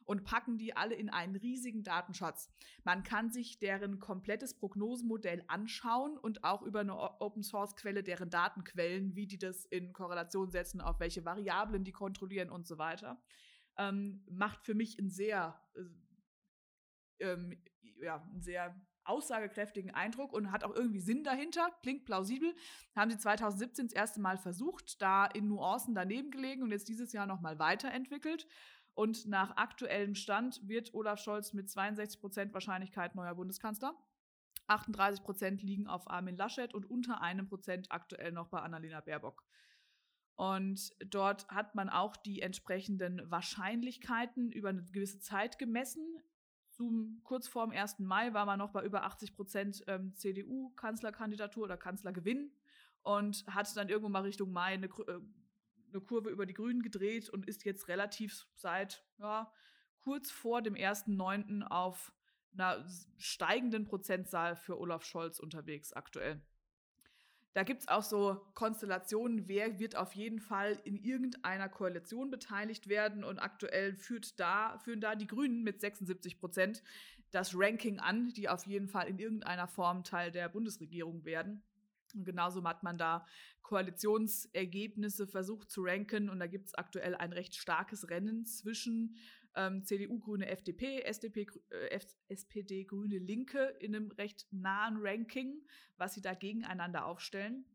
und 0.09 0.23
packen 0.23 0.57
die 0.57 0.75
alle 0.75 0.95
in 0.95 1.11
einen 1.11 1.35
riesigen 1.35 1.83
Datenschatz. 1.83 2.49
Man 2.83 3.03
kann 3.03 3.29
sich 3.29 3.59
deren 3.59 3.99
komplettes 3.99 4.55
Prognosemodell 4.55 5.43
anschauen 5.47 6.17
und 6.17 6.43
auch 6.43 6.63
über 6.63 6.79
eine 6.79 6.97
Open 7.21 7.43
Source 7.43 7.75
Quelle 7.75 8.01
deren 8.01 8.31
Datenquellen, 8.31 9.15
wie 9.15 9.27
die 9.27 9.37
das 9.37 9.65
in 9.65 9.93
Korrelation 9.93 10.49
setzen, 10.49 10.81
auf 10.81 10.99
welche 10.99 11.25
Variablen 11.25 11.83
die 11.83 11.91
kontrollieren 11.91 12.49
und 12.49 12.65
so 12.65 12.79
weiter. 12.79 13.21
Ähm, 13.77 14.25
macht 14.31 14.65
für 14.65 14.73
mich 14.73 14.97
einen 14.97 15.11
sehr, 15.11 15.61
äh, 15.75 17.25
ähm, 17.25 17.61
ja, 18.01 18.21
einen 18.21 18.41
sehr 18.41 18.75
aussagekräftigen 19.03 19.91
Eindruck 19.91 20.33
und 20.33 20.51
hat 20.51 20.63
auch 20.63 20.75
irgendwie 20.75 20.99
Sinn 20.99 21.23
dahinter, 21.23 21.71
klingt 21.81 22.05
plausibel. 22.05 22.53
Haben 22.95 23.11
sie 23.11 23.17
2017 23.17 23.87
das 23.87 23.95
erste 23.95 24.21
Mal 24.21 24.37
versucht, 24.37 25.01
da 25.01 25.25
in 25.25 25.47
Nuancen 25.47 25.95
daneben 25.95 26.31
gelegen 26.31 26.63
und 26.63 26.71
jetzt 26.71 26.87
dieses 26.87 27.11
Jahr 27.11 27.25
nochmal 27.25 27.57
weiterentwickelt. 27.59 28.47
Und 28.93 29.27
nach 29.27 29.55
aktuellem 29.57 30.13
Stand 30.15 30.67
wird 30.67 30.93
Olaf 30.93 31.19
Scholz 31.19 31.53
mit 31.53 31.69
62 31.69 32.19
Prozent 32.19 32.53
Wahrscheinlichkeit 32.53 33.15
neuer 33.15 33.35
Bundeskanzler. 33.35 33.95
38 34.67 35.23
Prozent 35.23 35.63
liegen 35.63 35.87
auf 35.87 36.09
Armin 36.09 36.35
Laschet 36.35 36.73
und 36.73 36.85
unter 36.89 37.21
einem 37.21 37.47
Prozent 37.47 37.91
aktuell 37.91 38.31
noch 38.31 38.49
bei 38.49 38.59
Annalena 38.59 39.01
Baerbock. 39.01 39.43
Und 40.35 40.93
dort 41.05 41.47
hat 41.49 41.75
man 41.75 41.89
auch 41.89 42.15
die 42.15 42.41
entsprechenden 42.41 43.29
Wahrscheinlichkeiten 43.29 44.51
über 44.51 44.69
eine 44.69 44.83
gewisse 44.83 45.19
Zeit 45.19 45.59
gemessen. 45.59 46.05
Zum, 46.79 47.19
kurz 47.25 47.49
vor 47.49 47.67
dem 47.67 47.77
1. 47.77 47.99
Mai 47.99 48.33
war 48.33 48.45
man 48.45 48.57
noch 48.57 48.71
bei 48.71 48.85
über 48.85 49.03
80 49.03 49.35
Prozent 49.35 49.83
ähm, 49.87 50.15
CDU-Kanzlerkandidatur 50.15 51.65
oder 51.65 51.75
Kanzlergewinn 51.75 52.53
und 53.01 53.45
hat 53.47 53.75
dann 53.75 53.89
irgendwo 53.89 54.07
mal 54.07 54.21
Richtung 54.21 54.53
Mai 54.53 54.75
eine 54.75 54.85
äh, 54.85 55.19
eine 55.91 56.01
Kurve 56.01 56.29
über 56.29 56.45
die 56.45 56.53
Grünen 56.53 56.81
gedreht 56.81 57.29
und 57.29 57.49
ist 57.49 57.65
jetzt 57.65 57.89
relativ 57.89 58.47
seit 58.55 59.03
ja, 59.17 59.51
kurz 59.99 60.31
vor 60.31 60.61
dem 60.61 60.75
1.9. 60.75 61.63
auf 61.63 62.13
einer 62.53 62.85
steigenden 63.17 63.83
Prozentzahl 63.83 64.55
für 64.55 64.79
Olaf 64.79 65.03
Scholz 65.03 65.37
unterwegs 65.37 65.91
aktuell. 65.91 66.41
Da 67.53 67.63
gibt 67.63 67.81
es 67.81 67.87
auch 67.87 68.03
so 68.03 68.41
Konstellationen, 68.53 69.47
wer 69.47 69.79
wird 69.79 69.95
auf 69.95 70.13
jeden 70.13 70.39
Fall 70.39 70.79
in 70.83 70.97
irgendeiner 70.97 71.67
Koalition 71.67 72.29
beteiligt 72.29 72.87
werden. 72.87 73.23
Und 73.23 73.39
aktuell 73.39 73.95
führt 73.95 74.39
da, 74.39 74.77
führen 74.79 75.01
da 75.01 75.15
die 75.15 75.27
Grünen 75.27 75.63
mit 75.63 75.81
76 75.81 76.39
Prozent 76.39 76.83
das 77.31 77.53
Ranking 77.55 77.99
an, 77.99 78.29
die 78.29 78.49
auf 78.49 78.65
jeden 78.65 78.87
Fall 78.87 79.07
in 79.07 79.19
irgendeiner 79.19 79.67
Form 79.67 80.03
Teil 80.03 80.31
der 80.31 80.49
Bundesregierung 80.49 81.25
werden. 81.25 81.63
Und 82.15 82.25
genauso 82.25 82.63
hat 82.63 82.83
man 82.83 82.97
da 82.97 83.25
Koalitionsergebnisse 83.61 85.27
versucht 85.27 85.69
zu 85.69 85.83
ranken. 85.83 86.29
Und 86.29 86.39
da 86.39 86.47
gibt 86.47 86.67
es 86.67 86.75
aktuell 86.75 87.15
ein 87.15 87.33
recht 87.33 87.55
starkes 87.55 88.09
Rennen 88.09 88.45
zwischen 88.45 89.15
ähm, 89.59 89.83
CDU, 89.83 90.19
Grüne, 90.19 90.47
FDP, 90.47 91.01
SDP, 91.01 91.47
äh, 91.69 91.99
SPD, 92.29 92.85
Grüne, 92.85 93.17
Linke 93.17 93.75
in 93.79 93.93
einem 93.93 94.11
recht 94.11 94.47
nahen 94.51 94.97
Ranking, 94.99 95.61
was 95.97 96.13
sie 96.13 96.21
da 96.21 96.33
gegeneinander 96.33 97.05
aufstellen. 97.05 97.65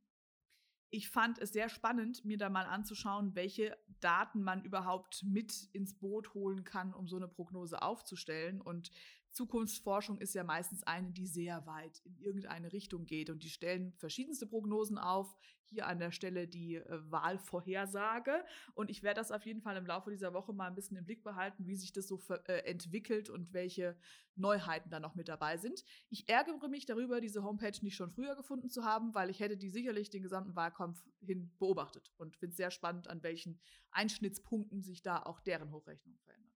Ich 0.88 1.10
fand 1.10 1.38
es 1.38 1.52
sehr 1.52 1.68
spannend, 1.68 2.24
mir 2.24 2.38
da 2.38 2.48
mal 2.48 2.66
anzuschauen, 2.66 3.34
welche 3.34 3.76
Daten 4.00 4.42
man 4.42 4.64
überhaupt 4.64 5.24
mit 5.24 5.68
ins 5.72 5.98
Boot 5.98 6.32
holen 6.34 6.64
kann, 6.64 6.94
um 6.94 7.08
so 7.08 7.16
eine 7.16 7.28
Prognose 7.28 7.82
aufzustellen. 7.82 8.60
Und 8.60 8.90
Zukunftsforschung 9.32 10.18
ist 10.18 10.34
ja 10.34 10.44
meistens 10.44 10.84
eine, 10.84 11.10
die 11.10 11.26
sehr 11.26 11.66
weit 11.66 12.00
in 12.04 12.16
irgendeine 12.16 12.72
Richtung 12.72 13.04
geht 13.04 13.28
und 13.28 13.42
die 13.42 13.50
stellen 13.50 13.92
verschiedenste 13.98 14.46
Prognosen 14.46 14.96
auf. 14.96 15.36
Hier 15.74 15.88
an 15.88 15.98
der 15.98 16.12
Stelle 16.12 16.46
die 16.46 16.76
äh, 16.76 17.10
Wahlvorhersage 17.10 18.44
und 18.74 18.90
ich 18.90 19.02
werde 19.02 19.18
das 19.20 19.32
auf 19.32 19.44
jeden 19.44 19.60
Fall 19.60 19.76
im 19.76 19.86
Laufe 19.86 20.10
dieser 20.10 20.32
Woche 20.32 20.52
mal 20.52 20.68
ein 20.68 20.76
bisschen 20.76 20.96
im 20.96 21.04
Blick 21.04 21.24
behalten, 21.24 21.66
wie 21.66 21.74
sich 21.74 21.92
das 21.92 22.06
so 22.06 22.20
äh, 22.46 22.58
entwickelt 22.60 23.28
und 23.28 23.52
welche 23.52 23.96
Neuheiten 24.36 24.88
da 24.90 25.00
noch 25.00 25.16
mit 25.16 25.28
dabei 25.28 25.56
sind. 25.56 25.84
Ich 26.10 26.28
ärgere 26.28 26.68
mich 26.68 26.86
darüber, 26.86 27.20
diese 27.20 27.42
Homepage 27.42 27.76
nicht 27.82 27.96
schon 27.96 28.12
früher 28.12 28.36
gefunden 28.36 28.70
zu 28.70 28.84
haben, 28.84 29.14
weil 29.16 29.30
ich 29.30 29.40
hätte 29.40 29.56
die 29.56 29.70
sicherlich 29.70 30.10
den 30.10 30.22
gesamten 30.22 30.54
Wahlkampf 30.54 31.04
hin 31.20 31.52
beobachtet 31.58 32.12
und 32.18 32.36
finde 32.36 32.52
es 32.52 32.56
sehr 32.56 32.70
spannend, 32.70 33.08
an 33.08 33.24
welchen 33.24 33.58
Einschnittspunkten 33.90 34.82
sich 34.82 35.02
da 35.02 35.20
auch 35.20 35.40
deren 35.40 35.72
Hochrechnung 35.72 36.16
verändert. 36.24 36.53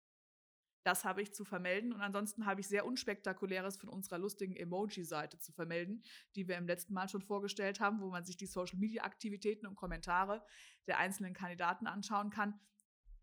Das 0.88 1.04
habe 1.04 1.22
ich 1.22 1.34
zu 1.34 1.44
vermelden. 1.44 1.92
Und 1.92 2.00
ansonsten 2.00 2.46
habe 2.46 2.62
ich 2.62 2.70
sehr 2.70 2.86
Unspektakuläres 2.86 3.76
von 3.76 3.90
unserer 3.90 4.20
lustigen 4.20 4.56
Emoji-Seite 4.56 5.38
zu 5.38 5.52
vermelden, 5.52 6.02
die 6.34 6.48
wir 6.48 6.56
im 6.56 6.66
letzten 6.66 6.94
Mal 6.94 7.10
schon 7.10 7.22
vorgestellt 7.22 7.82
haben, 7.82 8.00
wo 8.00 8.10
man 8.10 8.24
sich 8.24 8.38
die 8.38 8.46
Social-Media-Aktivitäten 8.46 9.68
und 9.68 9.76
Kommentare 9.76 10.46
der 10.88 10.98
einzelnen 10.98 11.34
Kandidaten 11.34 11.88
anschauen 11.88 12.30
kann. 12.30 12.58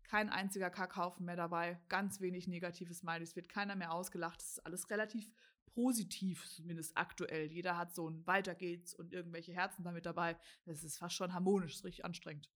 Kein 0.03 0.29
einziger 0.29 0.69
Kackhaufen 0.69 1.25
mehr 1.25 1.37
dabei, 1.37 1.81
ganz 1.89 2.21
wenig 2.21 2.47
negatives 2.47 2.99
Smileys, 2.99 3.35
wird 3.35 3.49
keiner 3.49 3.75
mehr 3.75 3.93
ausgelacht. 3.93 4.41
Das 4.41 4.51
ist 4.51 4.65
alles 4.67 4.91
relativ 4.91 5.31
positiv, 5.73 6.47
zumindest 6.47 6.95
aktuell. 6.95 7.51
Jeder 7.51 7.79
hat 7.79 7.95
so 7.95 8.07
ein 8.07 8.27
Weiter 8.27 8.53
geht's 8.53 8.93
und 8.93 9.11
irgendwelche 9.11 9.53
Herzen 9.53 9.83
damit 9.83 10.05
dabei. 10.05 10.37
Das 10.65 10.83
ist 10.83 10.99
fast 10.99 11.15
schon 11.15 11.33
harmonisch, 11.33 11.73
ist 11.73 11.83
richtig 11.83 12.05
anstrengend. 12.05 12.47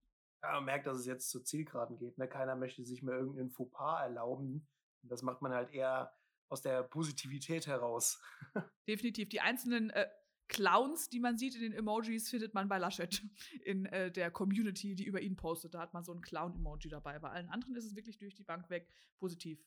Ja, 0.44 0.52
man 0.52 0.66
merkt, 0.66 0.86
dass 0.86 1.00
es 1.00 1.08
jetzt 1.08 1.32
zu 1.32 1.42
Zielgeraden 1.42 1.98
geht. 1.98 2.20
Ne? 2.20 2.28
Keiner 2.28 2.56
möchte 2.56 2.86
sich 2.86 3.02
mehr 3.02 3.18
irgendeinen 3.18 3.50
Fauxpas 3.50 4.04
erlauben, 4.04 4.68
und 5.04 5.12
das 5.12 5.22
macht 5.22 5.42
man 5.42 5.54
halt 5.54 5.72
eher 5.72 6.14
aus 6.50 6.62
der 6.62 6.84
Positivität 6.84 7.68
heraus. 7.68 8.22
Definitiv. 8.88 9.30
Die 9.30 9.42
einzelnen 9.42 9.92
äh, 9.92 10.08
Clowns, 10.48 11.10
die 11.10 11.20
man 11.20 11.38
sieht 11.38 11.56
in 11.56 11.62
den 11.62 11.74
Emojis, 11.74 12.30
findet 12.30 12.54
man 12.54 12.68
bei 12.68 12.80
Laschet 12.80 13.22
in 13.64 13.86
äh, 13.86 14.12
der 14.12 14.32
Community, 14.32 14.96
die 14.96 15.06
über 15.06 15.22
ihn 15.22 15.36
postet. 15.36 15.76
Da 15.76 15.80
hat 15.80 15.94
man 15.94 16.04
so 16.04 16.12
ein 16.12 16.22
Clown-Emoji 16.22 16.90
dabei. 16.90 17.20
Bei 17.20 17.30
allen 17.30 17.50
anderen 17.50 17.76
ist 17.76 17.86
es 17.86 17.96
wirklich 17.96 18.18
durch 18.18 18.36
die 18.36 18.44
Bank 18.44 18.70
weg 18.70 18.90
positiv. 19.20 19.64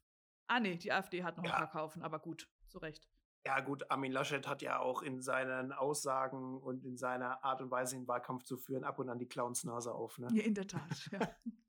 Ah, 0.49 0.61
nee, 0.61 0.77
die 0.77 0.93
AfD 0.93 1.23
hat 1.23 1.37
noch 1.37 1.45
ja. 1.45 1.53
ein 1.53 1.59
Verkaufen, 1.59 2.03
aber 2.03 2.19
gut, 2.19 2.49
zu 2.67 2.79
Recht. 2.79 3.09
Ja, 3.45 3.61
gut, 3.61 3.91
Armin 3.91 4.13
Laschet 4.13 4.47
hat 4.47 4.63
ja 4.63 4.79
auch 4.79 5.03
in 5.03 5.21
seinen 5.21 5.73
Aussagen 5.73 6.61
und 6.61 6.85
in 6.85 6.97
seiner 6.97 7.43
Art 7.45 7.61
und 7.61 7.71
Weise, 7.71 7.97
den 7.97 8.07
Wahlkampf 8.07 8.45
zu 8.45 8.57
führen, 8.57 8.85
ab 8.85 8.99
und 8.99 9.09
an 9.09 9.19
die 9.19 9.27
Clownsnase 9.27 9.93
auf. 9.93 10.19
Ne? 10.19 10.29
Ja, 10.33 10.45
in 10.45 10.55
der 10.55 10.67
Tat, 10.67 11.09
ja. 11.11 11.21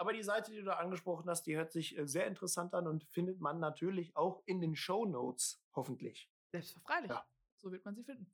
Aber 0.00 0.14
die 0.14 0.22
Seite, 0.22 0.50
die 0.50 0.62
du 0.62 0.74
angesprochen 0.74 1.28
hast, 1.28 1.42
die 1.42 1.56
hört 1.56 1.72
sich 1.72 1.98
äh, 1.98 2.08
sehr 2.08 2.26
interessant 2.26 2.72
an 2.72 2.86
und 2.86 3.04
findet 3.04 3.38
man 3.38 3.60
natürlich 3.60 4.16
auch 4.16 4.42
in 4.46 4.62
den 4.62 4.74
Show 4.74 5.04
Notes, 5.04 5.62
hoffentlich. 5.74 6.32
Selbstverständlich. 6.52 7.10
Ja. 7.10 7.28
So 7.58 7.70
wird 7.70 7.84
man 7.84 7.94
sie 7.94 8.02
finden. 8.02 8.32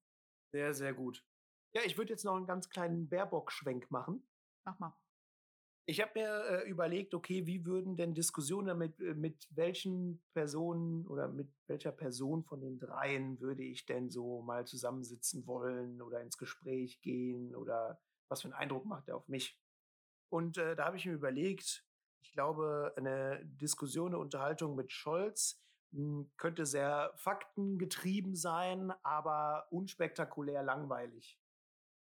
Sehr, 0.53 0.75
sehr 0.75 0.95
gut. 0.95 1.27
Ja, 1.73 1.83
ich 1.85 1.99
würde 1.99 2.12
jetzt 2.12 2.25
noch 2.25 2.37
einen 2.37 2.47
ganz 2.47 2.71
kleinen 2.71 3.09
Baerbock-Schwenk 3.09 3.91
machen. 3.91 4.25
Mach 4.64 4.79
mal. 4.79 4.97
Ich 5.87 6.01
habe 6.01 6.12
mir 6.14 6.45
äh, 6.51 6.71
überlegt, 6.71 7.14
okay, 7.14 7.49
wie 7.49 7.67
würden 7.67 7.97
denn 7.97 8.14
Diskussionen 8.14 8.79
mit, 8.79 9.01
äh, 9.01 9.14
mit 9.14 9.49
welchen 9.51 10.23
Personen 10.35 11.05
oder 11.09 11.27
mit 11.27 11.53
welcher 11.67 11.91
Person 11.91 12.45
von 12.45 12.61
den 12.61 12.79
dreien 12.79 13.41
würde 13.41 13.64
ich 13.64 13.87
denn 13.87 14.09
so 14.09 14.41
mal 14.41 14.69
zusammensitzen 14.69 15.49
wollen 15.49 16.01
oder 16.01 16.21
ins 16.21 16.39
Gespräch 16.39 17.03
gehen 17.03 17.57
oder 17.57 18.01
was 18.29 18.43
für 18.43 18.49
einen 18.49 18.55
Eindruck 18.55 18.85
macht 18.85 19.09
er 19.09 19.17
auf 19.17 19.27
mich? 19.27 19.61
Und 20.29 20.59
äh, 20.59 20.77
da 20.77 20.87
habe 20.87 20.97
ich 20.97 21.07
mir 21.07 21.12
überlegt, 21.12 21.85
ich 22.22 22.33
glaube, 22.33 22.93
eine 22.97 23.41
Diskussion, 23.45 24.09
eine 24.09 24.18
Unterhaltung 24.18 24.74
mit 24.74 24.93
Scholz 24.93 25.62
hm, 25.93 26.31
könnte 26.37 26.66
sehr 26.66 27.12
faktengetrieben 27.16 28.35
sein, 28.35 28.93
aber 29.03 29.66
unspektakulär 29.70 30.62
langweilig. 30.62 31.39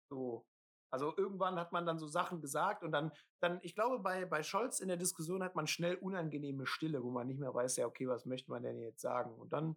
So. 0.09 0.47
Also 0.91 1.13
irgendwann 1.17 1.59
hat 1.59 1.73
man 1.73 1.87
dann 1.87 1.99
so 1.99 2.07
Sachen 2.07 2.41
gesagt 2.41 2.85
und 2.85 2.93
dann, 2.93 3.11
dann 3.41 3.59
ich 3.63 3.75
glaube, 3.75 3.99
bei, 3.99 4.27
bei 4.27 4.45
Scholz 4.45 4.79
in 4.79 4.87
der 4.87 4.97
Diskussion 4.97 5.43
hat 5.43 5.57
man 5.57 5.67
schnell 5.67 5.97
unangenehme 5.97 6.67
Stille, 6.67 7.03
wo 7.03 7.11
man 7.11 7.27
nicht 7.27 7.41
mehr 7.41 7.53
weiß, 7.53 7.77
ja, 7.77 7.87
okay, 7.87 8.07
was 8.07 8.27
möchte 8.27 8.53
man 8.53 8.63
denn 8.63 8.79
jetzt 8.79 9.01
sagen? 9.01 9.35
Und 9.35 9.53
dann, 9.53 9.75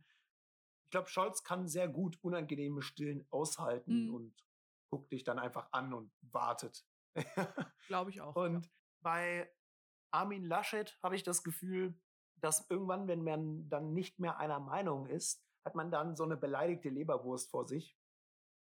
ich 0.86 0.92
glaube, 0.92 1.10
Scholz 1.10 1.44
kann 1.44 1.68
sehr 1.68 1.88
gut 1.88 2.20
unangenehme 2.22 2.84
Stillen 2.84 3.26
aushalten 3.32 4.10
mhm. 4.10 4.14
und 4.14 4.46
guckt 4.90 5.12
dich 5.12 5.24
dann 5.24 5.40
einfach 5.40 5.70
an 5.72 5.92
und 5.94 6.12
wartet. 6.22 6.86
glaube 7.88 8.12
ich 8.12 8.22
auch. 8.22 8.36
Und 8.36 8.66
ja. 8.66 8.72
bei 9.02 9.52
Armin 10.12 10.46
Laschet 10.46 10.98
habe 11.04 11.16
ich 11.16 11.24
das 11.24 11.44
Gefühl, 11.44 12.00
dass 12.36 12.70
irgendwann, 12.70 13.08
wenn 13.08 13.24
man 13.24 13.68
dann 13.70 13.94
nicht 13.94 14.20
mehr 14.20 14.38
einer 14.38 14.60
Meinung 14.60 15.08
ist, 15.08 15.44
hat 15.66 15.76
man 15.76 15.92
dann 15.92 16.16
so 16.16 16.24
eine 16.24 16.38
beleidigte 16.38 16.90
Leberwurst 16.90 17.50
vor 17.50 17.68
sich, 17.68 17.98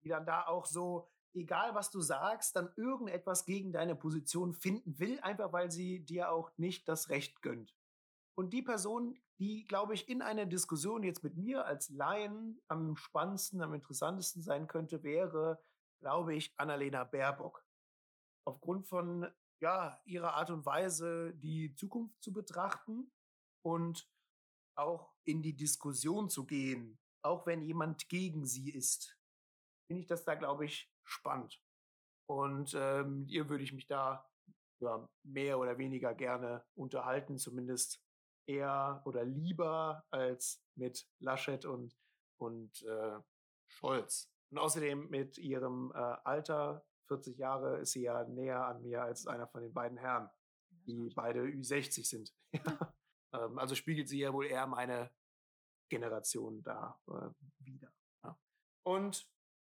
die 0.03 0.09
dann 0.09 0.25
da 0.25 0.45
auch 0.45 0.65
so 0.65 1.09
egal 1.35 1.75
was 1.75 1.91
du 1.91 2.01
sagst, 2.01 2.55
dann 2.55 2.71
irgendetwas 2.75 3.45
gegen 3.45 3.71
deine 3.71 3.95
Position 3.95 4.53
finden 4.53 4.97
will, 4.99 5.19
einfach 5.19 5.51
weil 5.53 5.71
sie 5.71 6.03
dir 6.03 6.31
auch 6.31 6.51
nicht 6.57 6.87
das 6.87 7.09
Recht 7.09 7.41
gönnt. 7.41 7.75
Und 8.35 8.51
die 8.53 8.61
Person, 8.61 9.17
die, 9.39 9.65
glaube 9.65 9.93
ich, 9.93 10.09
in 10.09 10.21
einer 10.21 10.45
Diskussion 10.45 11.03
jetzt 11.03 11.23
mit 11.23 11.37
mir 11.37 11.65
als 11.65 11.89
Laien 11.89 12.61
am 12.67 12.95
spannendsten, 12.95 13.61
am 13.61 13.73
interessantesten 13.73 14.41
sein 14.41 14.67
könnte, 14.67 15.03
wäre, 15.03 15.59
glaube 15.99 16.35
ich, 16.35 16.53
Annalena 16.57 17.03
Baerbock. 17.03 17.64
Aufgrund 18.45 18.87
von 18.87 19.27
ja, 19.59 20.01
ihrer 20.05 20.33
Art 20.33 20.49
und 20.51 20.65
Weise, 20.65 21.33
die 21.35 21.73
Zukunft 21.75 22.21
zu 22.21 22.31
betrachten 22.31 23.11
und 23.63 24.09
auch 24.77 25.15
in 25.23 25.41
die 25.41 25.55
Diskussion 25.55 26.29
zu 26.29 26.45
gehen, 26.45 26.99
auch 27.23 27.45
wenn 27.47 27.61
jemand 27.61 28.07
gegen 28.09 28.45
sie 28.45 28.69
ist, 28.69 29.17
finde 29.87 30.01
ich 30.01 30.07
das 30.07 30.23
da, 30.25 30.35
glaube 30.35 30.65
ich, 30.65 30.91
spannend. 31.03 31.61
Und 32.27 32.73
ähm, 32.75 33.19
mit 33.19 33.31
ihr 33.31 33.49
würde 33.49 33.63
ich 33.63 33.73
mich 33.73 33.87
da 33.87 34.29
ja, 34.79 35.07
mehr 35.23 35.59
oder 35.59 35.77
weniger 35.77 36.13
gerne 36.13 36.65
unterhalten, 36.75 37.37
zumindest 37.37 38.03
eher 38.47 39.01
oder 39.05 39.23
lieber 39.23 40.05
als 40.11 40.63
mit 40.75 41.07
Laschet 41.19 41.65
und, 41.65 41.97
und 42.37 42.83
äh, 42.83 43.19
Scholz. 43.67 44.31
Und 44.51 44.59
außerdem 44.59 45.09
mit 45.09 45.37
ihrem 45.37 45.91
äh, 45.95 45.97
Alter, 45.97 46.85
40 47.07 47.37
Jahre, 47.37 47.77
ist 47.79 47.91
sie 47.91 48.03
ja 48.03 48.23
näher 48.25 48.65
an 48.65 48.81
mir 48.81 49.03
als 49.03 49.27
einer 49.27 49.47
von 49.47 49.61
den 49.61 49.73
beiden 49.73 49.97
Herren, 49.97 50.29
die 50.69 51.09
beide 51.15 51.41
Ü60 51.41 52.05
sind. 52.05 52.33
ähm, 53.33 53.57
also 53.57 53.75
spiegelt 53.75 54.09
sie 54.09 54.19
ja 54.19 54.33
wohl 54.33 54.45
eher 54.45 54.67
meine 54.67 55.11
Generation 55.89 56.63
da 56.63 56.99
äh, 57.07 57.29
wieder. 57.59 57.91
Ja. 58.23 58.37
Und 58.83 59.27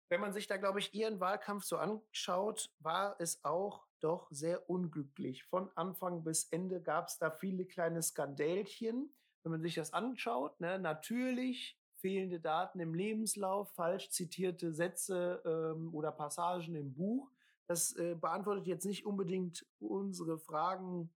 wenn 0.10 0.22
man 0.22 0.34
sich 0.34 0.48
da, 0.48 0.58
glaube 0.58 0.80
ich, 0.80 0.94
ihren 0.94 1.20
Wahlkampf 1.20 1.66
so 1.66 1.78
anschaut, 1.78 2.72
war 2.80 3.16
es 3.20 3.44
auch 3.44 3.86
doch 4.00 4.28
sehr 4.32 4.70
unglücklich. 4.70 5.44
Von 5.44 5.70
Anfang 5.76 6.24
bis 6.24 6.46
Ende 6.46 6.82
gab 6.82 7.08
es 7.08 7.18
da 7.18 7.32
viele 7.32 7.66
kleine 7.66 8.02
Skandälchen. 8.02 9.14
Wenn 9.44 9.52
man 9.52 9.62
sich 9.62 9.76
das 9.76 9.94
anschaut, 9.94 10.60
ne, 10.60 10.80
natürlich 10.80 11.80
fehlende 11.98 12.40
Daten 12.40 12.80
im 12.80 12.94
Lebenslauf, 12.94 13.72
falsch 13.74 14.10
zitierte 14.10 14.74
Sätze 14.74 15.42
ähm, 15.46 15.94
oder 15.94 16.12
Passagen 16.12 16.76
im 16.76 16.94
Buch. 16.94 17.32
Das 17.68 17.96
äh, 17.98 18.16
beantwortet 18.16 18.68
jetzt 18.68 18.86
nicht 18.86 19.06
unbedingt 19.06 19.66
unsere 19.80 20.40
Fragen 20.40 21.10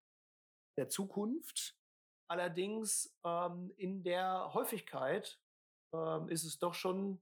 der 0.78 0.90
Zukunft. 0.90 1.76
Allerdings 2.28 3.16
ähm, 3.24 3.72
in 3.78 4.04
der 4.04 4.54
Häufigkeit 4.54 5.40
ähm, 5.94 6.30
ist 6.30 6.44
es 6.44 6.60
doch 6.60 6.74
schon 6.74 7.20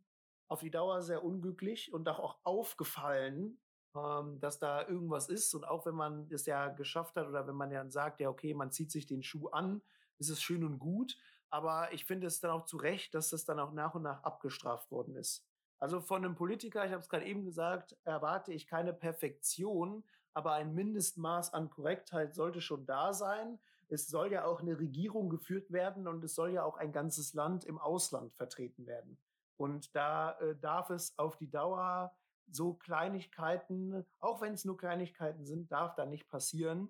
auf 0.48 0.62
die 0.62 0.72
Dauer 0.72 1.02
sehr 1.02 1.24
unglücklich 1.24 1.94
und 1.94 2.08
auch 2.10 2.38
aufgefallen, 2.44 3.60
ähm, 3.96 4.40
dass 4.40 4.60
da 4.60 4.88
irgendwas 4.88 5.30
ist. 5.30 5.54
Und 5.54 5.66
auch 5.66 5.86
wenn 5.86 5.96
man 5.96 6.28
es 6.32 6.46
ja 6.46 6.70
geschafft 6.70 7.16
hat 7.16 7.28
oder 7.28 7.48
wenn 7.48 7.56
man 7.56 7.72
ja 7.72 7.88
sagt, 7.90 8.20
ja, 8.20 8.30
okay, 8.30 8.54
man 8.54 8.72
zieht 8.72 8.92
sich 8.92 9.06
den 9.06 9.24
Schuh 9.24 9.48
an, 9.48 9.82
ist 10.18 10.30
es 10.30 10.42
schön 10.42 10.64
und 10.64 10.80
gut. 10.80 11.18
Aber 11.50 11.92
ich 11.94 12.06
finde 12.06 12.28
es 12.28 12.40
dann 12.40 12.52
auch 12.52 12.66
zu 12.66 12.78
Recht, 12.78 13.14
dass 13.14 13.30
das 13.30 13.46
dann 13.46 13.60
auch 13.60 13.72
nach 13.72 13.96
und 13.96 14.04
nach 14.04 14.24
abgestraft 14.24 14.92
worden 14.92 15.16
ist. 15.16 15.46
Also 15.80 16.02
von 16.02 16.24
einem 16.24 16.36
Politiker, 16.36 16.86
ich 16.86 16.92
habe 16.92 17.02
es 17.02 17.10
gerade 17.10 17.26
eben 17.26 17.46
gesagt, 17.46 17.98
erwarte 18.04 18.52
ich 18.54 18.68
keine 18.68 18.94
Perfektion, 18.94 20.04
aber 20.34 20.54
ein 20.54 20.74
Mindestmaß 20.74 21.54
an 21.54 21.70
Korrektheit 21.70 22.36
sollte 22.36 22.62
schon 22.62 22.86
da 22.86 23.14
sein. 23.14 23.60
Es 23.88 24.08
soll 24.08 24.32
ja 24.32 24.46
auch 24.46 24.62
eine 24.62 24.78
Regierung 24.78 25.30
geführt 25.30 25.72
werden 25.72 26.08
und 26.08 26.24
es 26.24 26.36
soll 26.36 26.52
ja 26.52 26.64
auch 26.64 26.78
ein 26.78 26.92
ganzes 26.92 27.34
Land 27.34 27.64
im 27.64 27.80
Ausland 27.80 28.34
vertreten 28.36 28.86
werden. 28.86 29.18
Und 29.58 29.96
da 29.96 30.38
äh, 30.40 30.56
darf 30.56 30.90
es 30.90 31.18
auf 31.18 31.38
die 31.38 31.50
Dauer 31.50 32.14
so 32.52 32.74
Kleinigkeiten, 32.74 34.06
auch 34.20 34.42
wenn 34.42 34.54
es 34.54 34.66
nur 34.66 34.78
Kleinigkeiten 34.78 35.46
sind, 35.46 35.72
darf 35.72 35.96
da 35.96 36.06
nicht 36.06 36.30
passieren. 36.30 36.90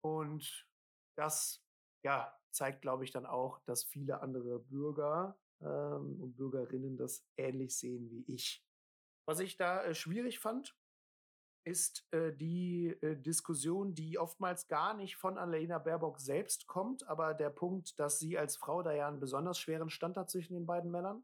Und 0.00 0.66
das, 1.16 1.64
ja, 2.02 2.37
zeigt, 2.50 2.82
glaube 2.82 3.04
ich, 3.04 3.10
dann 3.10 3.26
auch, 3.26 3.60
dass 3.60 3.84
viele 3.84 4.20
andere 4.20 4.58
Bürger 4.58 5.38
ähm, 5.60 6.20
und 6.20 6.36
Bürgerinnen 6.36 6.96
das 6.96 7.26
ähnlich 7.36 7.76
sehen 7.76 8.10
wie 8.10 8.24
ich. 8.32 8.64
Was 9.26 9.40
ich 9.40 9.56
da 9.56 9.84
äh, 9.84 9.94
schwierig 9.94 10.38
fand, 10.38 10.76
ist 11.64 12.06
äh, 12.12 12.32
die 12.32 12.96
äh, 13.02 13.16
Diskussion, 13.16 13.94
die 13.94 14.18
oftmals 14.18 14.68
gar 14.68 14.94
nicht 14.94 15.16
von 15.16 15.36
Annalena 15.36 15.78
Baerbock 15.78 16.18
selbst 16.18 16.66
kommt, 16.66 17.06
aber 17.06 17.34
der 17.34 17.50
Punkt, 17.50 17.98
dass 17.98 18.18
sie 18.18 18.38
als 18.38 18.56
Frau 18.56 18.82
da 18.82 18.92
ja 18.92 19.06
einen 19.06 19.20
besonders 19.20 19.58
schweren 19.58 19.90
Stand 19.90 20.16
hat 20.16 20.30
zwischen 20.30 20.54
den 20.54 20.66
beiden 20.66 20.90
Männern. 20.90 21.22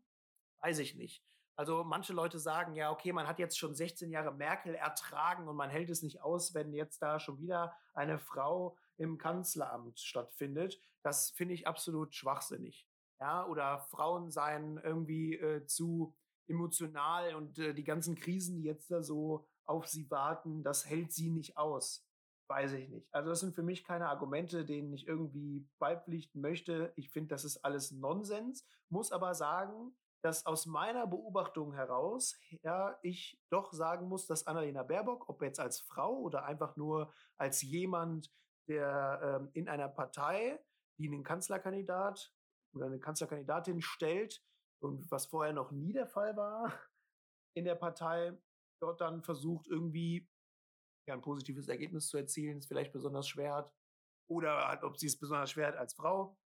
Weiß 0.60 0.78
ich 0.80 0.96
nicht. 0.96 1.24
Also 1.56 1.84
manche 1.84 2.12
Leute 2.12 2.38
sagen, 2.38 2.74
ja, 2.74 2.90
okay, 2.90 3.12
man 3.12 3.28
hat 3.28 3.38
jetzt 3.38 3.58
schon 3.58 3.74
16 3.74 4.10
Jahre 4.10 4.32
Merkel 4.34 4.74
ertragen 4.74 5.48
und 5.48 5.56
man 5.56 5.70
hält 5.70 5.88
es 5.88 6.02
nicht 6.02 6.20
aus, 6.20 6.52
wenn 6.52 6.74
jetzt 6.74 7.00
da 7.00 7.20
schon 7.20 7.38
wieder 7.38 7.74
eine 7.94 8.18
Frau 8.18 8.76
im 8.96 9.18
Kanzleramt 9.18 10.00
stattfindet. 10.00 10.80
Das 11.02 11.30
finde 11.30 11.54
ich 11.54 11.66
absolut 11.66 12.14
schwachsinnig. 12.14 12.88
Ja, 13.20 13.46
oder 13.46 13.78
Frauen 13.78 14.30
seien 14.30 14.78
irgendwie 14.82 15.34
äh, 15.36 15.64
zu 15.66 16.14
emotional 16.46 17.34
und 17.34 17.58
äh, 17.58 17.74
die 17.74 17.84
ganzen 17.84 18.16
Krisen, 18.16 18.56
die 18.56 18.64
jetzt 18.64 18.90
da 18.90 19.02
so 19.02 19.46
auf 19.66 19.86
sie 19.86 20.10
warten, 20.10 20.62
das 20.62 20.86
hält 20.86 21.12
sie 21.12 21.30
nicht 21.30 21.56
aus. 21.56 22.06
Weiß 22.48 22.72
ich 22.72 22.88
nicht. 22.90 23.08
Also 23.14 23.30
das 23.30 23.40
sind 23.40 23.54
für 23.54 23.62
mich 23.62 23.84
keine 23.84 24.08
Argumente, 24.08 24.66
denen 24.66 24.92
ich 24.92 25.06
irgendwie 25.06 25.66
beipflichten 25.78 26.42
möchte. 26.42 26.92
Ich 26.96 27.10
finde, 27.10 27.28
das 27.28 27.44
ist 27.44 27.64
alles 27.64 27.90
Nonsens, 27.90 28.66
muss 28.90 29.12
aber 29.12 29.34
sagen, 29.34 29.96
dass 30.20 30.46
aus 30.46 30.66
meiner 30.66 31.06
Beobachtung 31.06 31.74
heraus 31.74 32.36
ja, 32.62 32.98
ich 33.02 33.38
doch 33.50 33.72
sagen 33.72 34.08
muss, 34.08 34.26
dass 34.26 34.46
Annalena 34.46 34.82
Baerbock, 34.82 35.28
ob 35.28 35.42
jetzt 35.42 35.60
als 35.60 35.80
Frau 35.80 36.18
oder 36.18 36.44
einfach 36.44 36.76
nur 36.76 37.12
als 37.36 37.62
jemand, 37.62 38.30
der 38.68 39.40
ähm, 39.40 39.50
in 39.52 39.68
einer 39.68 39.88
Partei, 39.88 40.60
die 40.98 41.08
einen 41.08 41.22
Kanzlerkandidat 41.22 42.32
oder 42.74 42.86
eine 42.86 42.98
Kanzlerkandidatin 42.98 43.80
stellt 43.80 44.42
und 44.80 45.10
was 45.10 45.26
vorher 45.26 45.52
noch 45.52 45.70
nie 45.70 45.92
der 45.92 46.06
Fall 46.06 46.36
war 46.36 46.72
in 47.54 47.64
der 47.64 47.74
Partei, 47.74 48.36
dort 48.80 49.00
dann 49.00 49.22
versucht 49.22 49.66
irgendwie 49.68 50.28
ja, 51.06 51.14
ein 51.14 51.22
positives 51.22 51.68
Ergebnis 51.68 52.08
zu 52.08 52.16
erzielen, 52.16 52.58
ist 52.58 52.66
vielleicht 52.66 52.92
besonders 52.92 53.28
schwer 53.28 53.54
hat. 53.54 53.72
Oder 54.28 54.80
ob 54.82 54.98
sie 54.98 55.06
es 55.06 55.18
besonders 55.18 55.50
schwer 55.50 55.68
hat 55.68 55.76
als 55.76 55.94
Frau, 55.94 56.38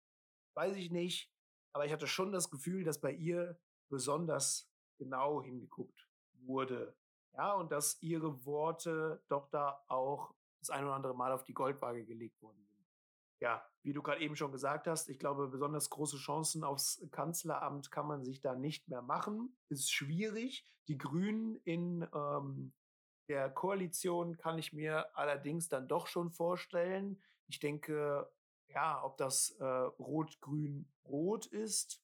weiß 0.55 0.77
ich 0.77 0.91
nicht. 0.91 1.31
Aber 1.75 1.85
ich 1.85 1.93
hatte 1.93 2.07
schon 2.07 2.33
das 2.33 2.51
Gefühl, 2.51 2.85
dass 2.85 3.01
bei 3.01 3.13
ihr 3.13 3.61
besonders 3.91 4.71
genau 4.99 5.43
hingeguckt 5.43 6.09
wurde. 6.33 6.97
Ja, 7.35 7.53
und 7.55 7.71
dass 7.71 8.01
ihre 8.03 8.47
Worte 8.47 9.23
doch 9.29 9.51
da 9.51 9.85
auch 9.89 10.35
das 10.69 10.77
ein 10.77 10.85
oder 10.85 10.95
andere 10.95 11.15
Mal 11.15 11.33
auf 11.33 11.45
die 11.45 11.55
Goldwaage 11.55 12.05
gelegt 12.05 12.41
worden 12.43 12.65
sind. 12.65 12.87
Ja, 13.41 13.63
wie 13.83 13.93
du 13.93 14.03
gerade 14.03 14.23
eben 14.23 14.37
schon 14.37 14.53
gesagt 14.53 14.87
hast, 14.87 15.09
ich 15.09 15.19
glaube, 15.19 15.49
besonders 15.49 15.91
große 15.91 16.17
Chancen 16.17 16.65
aufs 16.65 17.07
Kanzleramt 17.11 17.91
kann 17.91 18.07
man 18.07 18.25
sich 18.25 18.41
da 18.41 18.55
nicht 18.55 18.89
mehr 18.89 19.03
machen. 19.03 19.57
Ist 19.69 19.93
schwierig. 19.93 20.65
Die 20.89 20.97
Grünen 20.97 21.57
in 21.65 22.09
ähm, 22.15 22.73
der 23.29 23.51
Koalition 23.51 24.39
kann 24.39 24.59
ich 24.59 24.73
mir 24.73 25.17
allerdings 25.17 25.69
dann 25.69 25.89
doch 25.89 26.07
schon 26.07 26.31
vorstellen. 26.31 27.21
Ich 27.49 27.59
denke, 27.59 28.31
ja, 28.69 29.03
ob 29.05 29.19
das 29.19 29.51
äh, 29.61 29.65
Rot-Grün-Rot 29.65 31.47
ist, 31.47 32.03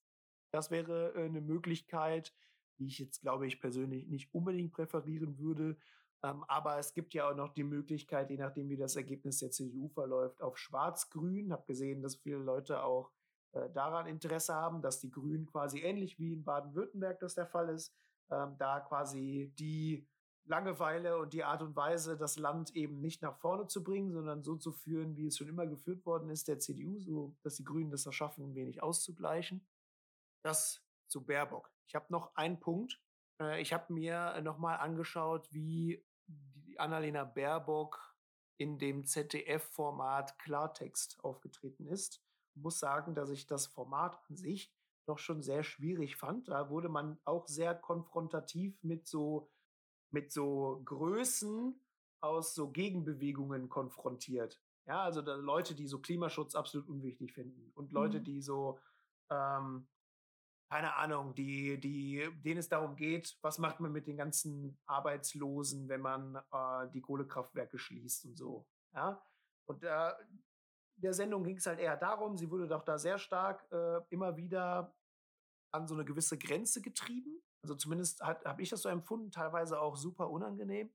das 0.52 0.70
wäre 0.70 1.14
äh, 1.14 1.24
eine 1.24 1.40
Möglichkeit, 1.40 2.34
die 2.78 2.86
ich 2.86 2.98
jetzt, 2.98 3.20
glaube 3.20 3.46
ich, 3.46 3.60
persönlich 3.60 4.06
nicht 4.06 4.34
unbedingt 4.34 4.72
präferieren 4.72 5.38
würde. 5.38 5.78
Ähm, 6.24 6.44
aber 6.48 6.78
es 6.78 6.94
gibt 6.94 7.14
ja 7.14 7.30
auch 7.30 7.34
noch 7.34 7.52
die 7.52 7.64
Möglichkeit, 7.64 8.30
je 8.30 8.36
nachdem, 8.36 8.68
wie 8.68 8.76
das 8.76 8.96
Ergebnis 8.96 9.38
der 9.38 9.50
CDU 9.50 9.88
verläuft, 9.88 10.40
auf 10.40 10.56
Schwarz-Grün. 10.56 11.52
Habe 11.52 11.64
gesehen, 11.66 12.02
dass 12.02 12.16
viele 12.16 12.38
Leute 12.38 12.82
auch 12.82 13.10
äh, 13.52 13.68
daran 13.70 14.06
Interesse 14.06 14.54
haben, 14.54 14.82
dass 14.82 15.00
die 15.00 15.10
Grünen 15.10 15.46
quasi 15.46 15.80
ähnlich 15.80 16.18
wie 16.18 16.32
in 16.32 16.44
Baden-Württemberg 16.44 17.18
das 17.20 17.34
der 17.34 17.46
Fall 17.46 17.68
ist, 17.70 17.94
ähm, 18.30 18.56
da 18.58 18.80
quasi 18.80 19.52
die 19.58 20.06
Langeweile 20.44 21.18
und 21.18 21.32
die 21.32 21.44
Art 21.44 21.62
und 21.62 21.76
Weise, 21.76 22.16
das 22.16 22.36
Land 22.36 22.74
eben 22.74 23.00
nicht 23.00 23.22
nach 23.22 23.36
vorne 23.36 23.68
zu 23.68 23.84
bringen, 23.84 24.12
sondern 24.12 24.42
so 24.42 24.56
zu 24.56 24.72
führen, 24.72 25.16
wie 25.16 25.26
es 25.26 25.38
schon 25.38 25.48
immer 25.48 25.66
geführt 25.66 26.04
worden 26.04 26.30
ist, 26.30 26.48
der 26.48 26.58
CDU, 26.58 26.98
so 26.98 27.36
dass 27.42 27.56
die 27.56 27.64
Grünen 27.64 27.90
das 27.90 28.06
erschaffen, 28.06 28.44
ein 28.44 28.54
wenig 28.54 28.82
auszugleichen. 28.82 29.64
Das 30.42 30.84
zu 31.06 31.24
Baerbock. 31.24 31.70
Ich 31.86 31.94
habe 31.94 32.06
noch 32.08 32.34
einen 32.34 32.58
Punkt. 32.58 33.00
Äh, 33.40 33.60
ich 33.60 33.72
habe 33.72 33.92
mir 33.92 34.40
nochmal 34.40 34.78
angeschaut, 34.78 35.52
wie 35.52 36.04
die 36.54 36.78
Annalena 36.78 37.24
Baerbock 37.24 38.16
in 38.56 38.78
dem 38.78 39.04
ZDF-Format 39.04 40.38
Klartext 40.38 41.22
aufgetreten 41.24 41.86
ist. 41.86 42.22
Muss 42.54 42.78
sagen, 42.78 43.14
dass 43.14 43.30
ich 43.30 43.46
das 43.46 43.66
Format 43.66 44.20
an 44.28 44.36
sich 44.36 44.72
doch 45.06 45.18
schon 45.18 45.42
sehr 45.42 45.64
schwierig 45.64 46.16
fand. 46.16 46.48
Da 46.48 46.70
wurde 46.70 46.88
man 46.88 47.18
auch 47.24 47.48
sehr 47.48 47.74
konfrontativ 47.74 48.82
mit 48.82 49.06
so, 49.06 49.50
mit 50.10 50.30
so 50.30 50.82
Größen 50.84 51.80
aus 52.20 52.54
so 52.54 52.70
Gegenbewegungen 52.70 53.68
konfrontiert. 53.68 54.60
Ja, 54.86 55.02
also 55.02 55.20
Leute, 55.20 55.74
die 55.74 55.86
so 55.86 56.00
Klimaschutz 56.00 56.54
absolut 56.54 56.88
unwichtig 56.88 57.32
finden 57.32 57.70
und 57.74 57.92
Leute, 57.92 58.20
mhm. 58.20 58.24
die 58.24 58.42
so 58.42 58.78
ähm, 59.30 59.86
keine 60.72 60.96
Ahnung, 60.96 61.34
die, 61.34 61.78
die, 61.78 62.26
denen 62.42 62.58
es 62.58 62.70
darum 62.70 62.96
geht, 62.96 63.36
was 63.42 63.58
macht 63.58 63.80
man 63.80 63.92
mit 63.92 64.06
den 64.06 64.16
ganzen 64.16 64.78
Arbeitslosen, 64.86 65.86
wenn 65.90 66.00
man 66.00 66.36
äh, 66.50 66.88
die 66.94 67.02
Kohlekraftwerke 67.02 67.78
schließt 67.78 68.24
und 68.24 68.38
so. 68.38 68.66
Ja. 68.94 69.22
Und 69.66 69.84
äh, 69.84 70.12
der 70.96 71.12
Sendung 71.12 71.44
ging 71.44 71.58
es 71.58 71.66
halt 71.66 71.78
eher 71.78 71.98
darum, 71.98 72.38
sie 72.38 72.50
wurde 72.50 72.68
doch 72.68 72.84
da 72.84 72.98
sehr 72.98 73.18
stark 73.18 73.70
äh, 73.70 74.00
immer 74.08 74.38
wieder 74.38 74.96
an 75.74 75.86
so 75.86 75.92
eine 75.92 76.06
gewisse 76.06 76.38
Grenze 76.38 76.80
getrieben. 76.80 77.42
Also 77.62 77.74
zumindest 77.74 78.22
habe 78.22 78.62
ich 78.62 78.70
das 78.70 78.80
so 78.80 78.88
empfunden, 78.88 79.30
teilweise 79.30 79.78
auch 79.78 79.96
super 79.96 80.30
unangenehm, 80.30 80.90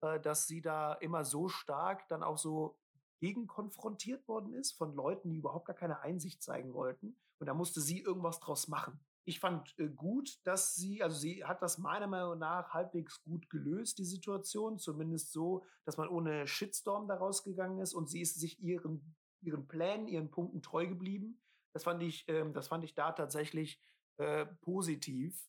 äh, 0.00 0.18
dass 0.20 0.46
sie 0.46 0.62
da 0.62 0.94
immer 0.94 1.26
so 1.26 1.50
stark 1.50 2.08
dann 2.08 2.22
auch 2.22 2.38
so 2.38 2.78
gegen 3.20 3.46
konfrontiert 3.46 4.26
worden 4.26 4.54
ist 4.54 4.72
von 4.72 4.94
Leuten, 4.94 5.28
die 5.28 5.36
überhaupt 5.36 5.66
gar 5.66 5.76
keine 5.76 6.00
Einsicht 6.00 6.42
zeigen 6.42 6.72
wollten. 6.72 7.20
Und 7.40 7.46
da 7.46 7.52
musste 7.52 7.82
sie 7.82 8.00
irgendwas 8.00 8.40
draus 8.40 8.68
machen 8.68 8.98
ich 9.28 9.40
fand 9.40 9.78
äh, 9.78 9.88
gut, 9.88 10.40
dass 10.44 10.74
sie, 10.74 11.02
also 11.02 11.16
sie 11.16 11.44
hat 11.44 11.60
das 11.60 11.76
meiner 11.76 12.06
Meinung 12.06 12.38
nach 12.38 12.70
halbwegs 12.70 13.22
gut 13.22 13.50
gelöst, 13.50 13.98
die 13.98 14.06
Situation, 14.06 14.78
zumindest 14.78 15.32
so, 15.32 15.66
dass 15.84 15.98
man 15.98 16.08
ohne 16.08 16.46
Shitstorm 16.46 17.06
daraus 17.06 17.44
gegangen 17.44 17.78
ist 17.78 17.92
und 17.92 18.08
sie 18.08 18.22
ist 18.22 18.40
sich 18.40 18.58
ihren, 18.60 19.14
ihren 19.42 19.68
Plänen, 19.68 20.08
ihren 20.08 20.30
Punkten 20.30 20.62
treu 20.62 20.86
geblieben. 20.86 21.42
Das 21.74 21.84
fand 21.84 22.02
ich, 22.02 22.24
ähm, 22.28 22.54
das 22.54 22.68
fand 22.68 22.84
ich 22.84 22.94
da 22.94 23.12
tatsächlich 23.12 23.82
äh, 24.16 24.46
positiv. 24.62 25.46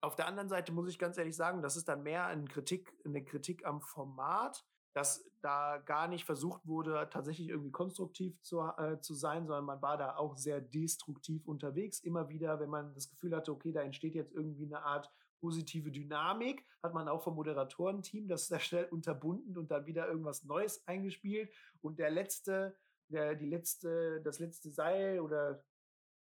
Auf 0.00 0.16
der 0.16 0.26
anderen 0.26 0.48
Seite 0.48 0.72
muss 0.72 0.88
ich 0.88 0.98
ganz 0.98 1.18
ehrlich 1.18 1.36
sagen, 1.36 1.60
das 1.60 1.76
ist 1.76 1.88
dann 1.88 2.02
mehr 2.02 2.26
eine 2.26 2.44
Kritik, 2.44 2.90
eine 3.04 3.22
Kritik 3.22 3.66
am 3.66 3.82
Format 3.82 4.64
dass 4.94 5.28
da 5.42 5.78
gar 5.78 6.08
nicht 6.08 6.24
versucht 6.24 6.66
wurde, 6.66 7.08
tatsächlich 7.10 7.48
irgendwie 7.48 7.72
konstruktiv 7.72 8.40
zu, 8.42 8.60
äh, 8.60 9.00
zu 9.00 9.14
sein, 9.14 9.46
sondern 9.46 9.64
man 9.64 9.82
war 9.82 9.98
da 9.98 10.16
auch 10.16 10.36
sehr 10.36 10.60
destruktiv 10.60 11.46
unterwegs. 11.46 11.98
Immer 12.00 12.28
wieder, 12.28 12.60
wenn 12.60 12.70
man 12.70 12.94
das 12.94 13.10
Gefühl 13.10 13.34
hatte, 13.34 13.52
okay, 13.52 13.72
da 13.72 13.82
entsteht 13.82 14.14
jetzt 14.14 14.32
irgendwie 14.32 14.64
eine 14.64 14.82
Art 14.82 15.10
positive 15.40 15.90
Dynamik, 15.90 16.64
hat 16.82 16.94
man 16.94 17.08
auch 17.08 17.22
vom 17.22 17.34
Moderatorenteam 17.34 18.28
das 18.28 18.46
sehr 18.46 18.60
schnell 18.60 18.86
unterbunden 18.86 19.58
und 19.58 19.70
dann 19.70 19.84
wieder 19.84 20.08
irgendwas 20.08 20.44
Neues 20.44 20.86
eingespielt. 20.86 21.52
Und 21.82 21.98
der 21.98 22.10
letzte, 22.10 22.76
der, 23.08 23.34
die 23.34 23.46
letzte, 23.46 24.22
das 24.22 24.38
letzte 24.38 24.70
Seil 24.70 25.20
oder 25.20 25.62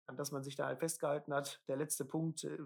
an 0.05 0.15
das 0.15 0.31
man 0.31 0.43
sich 0.43 0.55
da 0.55 0.67
halt 0.67 0.79
festgehalten 0.79 1.33
hat, 1.33 1.61
der 1.67 1.75
letzte 1.75 2.05
Punkt, 2.05 2.43
äh, 2.43 2.59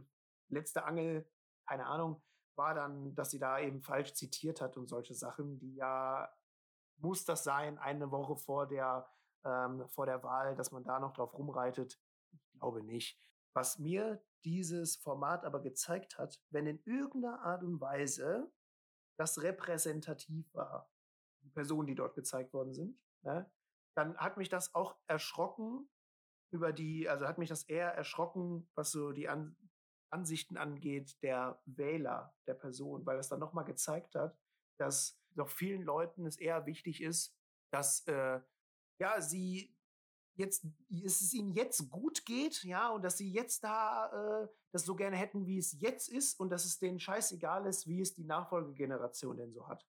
letzte 0.49 0.85
Angel, 0.85 1.25
keine 1.65 1.85
Ahnung, 1.85 2.21
war 2.57 2.73
dann, 2.73 3.15
dass 3.15 3.31
sie 3.31 3.39
da 3.39 3.59
eben 3.59 3.81
falsch 3.81 4.13
zitiert 4.13 4.61
hat 4.61 4.77
und 4.77 4.87
solche 4.87 5.13
Sachen, 5.13 5.59
die 5.59 5.75
ja, 5.75 6.31
muss 6.97 7.25
das 7.25 7.43
sein, 7.43 7.77
eine 7.77 8.11
Woche 8.11 8.35
vor 8.35 8.67
der, 8.67 9.07
ähm, 9.43 9.87
vor 9.89 10.05
der 10.05 10.23
Wahl, 10.23 10.55
dass 10.55 10.71
man 10.71 10.83
da 10.83 10.99
noch 10.99 11.13
drauf 11.13 11.33
rumreitet? 11.33 11.99
Ich 12.31 12.59
glaube 12.59 12.83
nicht. 12.83 13.19
Was 13.53 13.79
mir 13.79 14.23
dieses 14.43 14.95
Format 14.97 15.45
aber 15.45 15.61
gezeigt 15.61 16.17
hat, 16.17 16.41
wenn 16.49 16.65
in 16.65 16.81
irgendeiner 16.85 17.41
Art 17.41 17.63
und 17.63 17.79
Weise 17.79 18.51
das 19.17 19.41
repräsentativ 19.41 20.53
war, 20.53 20.89
die 21.41 21.49
Personen, 21.49 21.87
die 21.87 21.95
dort 21.95 22.15
gezeigt 22.15 22.53
worden 22.53 22.73
sind, 22.73 22.97
ne, 23.21 23.49
dann 23.95 24.17
hat 24.17 24.37
mich 24.37 24.49
das 24.49 24.73
auch 24.73 24.97
erschrocken 25.07 25.89
über 26.51 26.71
die, 26.73 27.09
also 27.09 27.27
hat 27.27 27.37
mich 27.37 27.49
das 27.49 27.63
eher 27.63 27.93
erschrocken, 27.93 28.69
was 28.75 28.91
so 28.91 29.11
die 29.11 29.29
An 29.29 29.55
Ansichten 30.13 30.57
angeht 30.57 31.21
der 31.21 31.61
Wähler 31.65 32.33
der 32.47 32.53
Person, 32.53 33.05
weil 33.05 33.17
das 33.17 33.29
dann 33.29 33.39
nochmal 33.39 33.65
gezeigt 33.65 34.15
hat, 34.15 34.37
dass 34.77 35.19
doch 35.35 35.49
vielen 35.49 35.83
Leuten 35.83 36.25
es 36.25 36.37
eher 36.37 36.65
wichtig 36.65 37.01
ist, 37.01 37.35
dass 37.71 38.05
äh, 38.07 38.39
ja 38.99 39.21
sie 39.21 39.75
jetzt 40.35 40.65
dass 40.89 41.21
es 41.21 41.33
ihnen 41.33 41.53
jetzt 41.53 41.89
gut 41.89 42.25
geht, 42.25 42.63
ja, 42.63 42.89
und 42.89 43.03
dass 43.03 43.17
sie 43.17 43.31
jetzt 43.31 43.63
da 43.63 44.43
äh, 44.43 44.47
das 44.71 44.85
so 44.85 44.95
gerne 44.95 45.15
hätten, 45.15 45.45
wie 45.45 45.57
es 45.57 45.79
jetzt 45.79 46.09
ist 46.09 46.39
und 46.39 46.49
dass 46.49 46.65
es 46.65 46.79
denen 46.79 46.99
scheißegal 46.99 47.65
ist, 47.67 47.87
wie 47.87 48.01
es 48.01 48.13
die 48.13 48.23
Nachfolgegeneration 48.23 49.37
denn 49.37 49.53
so 49.53 49.67
hat. 49.67 49.85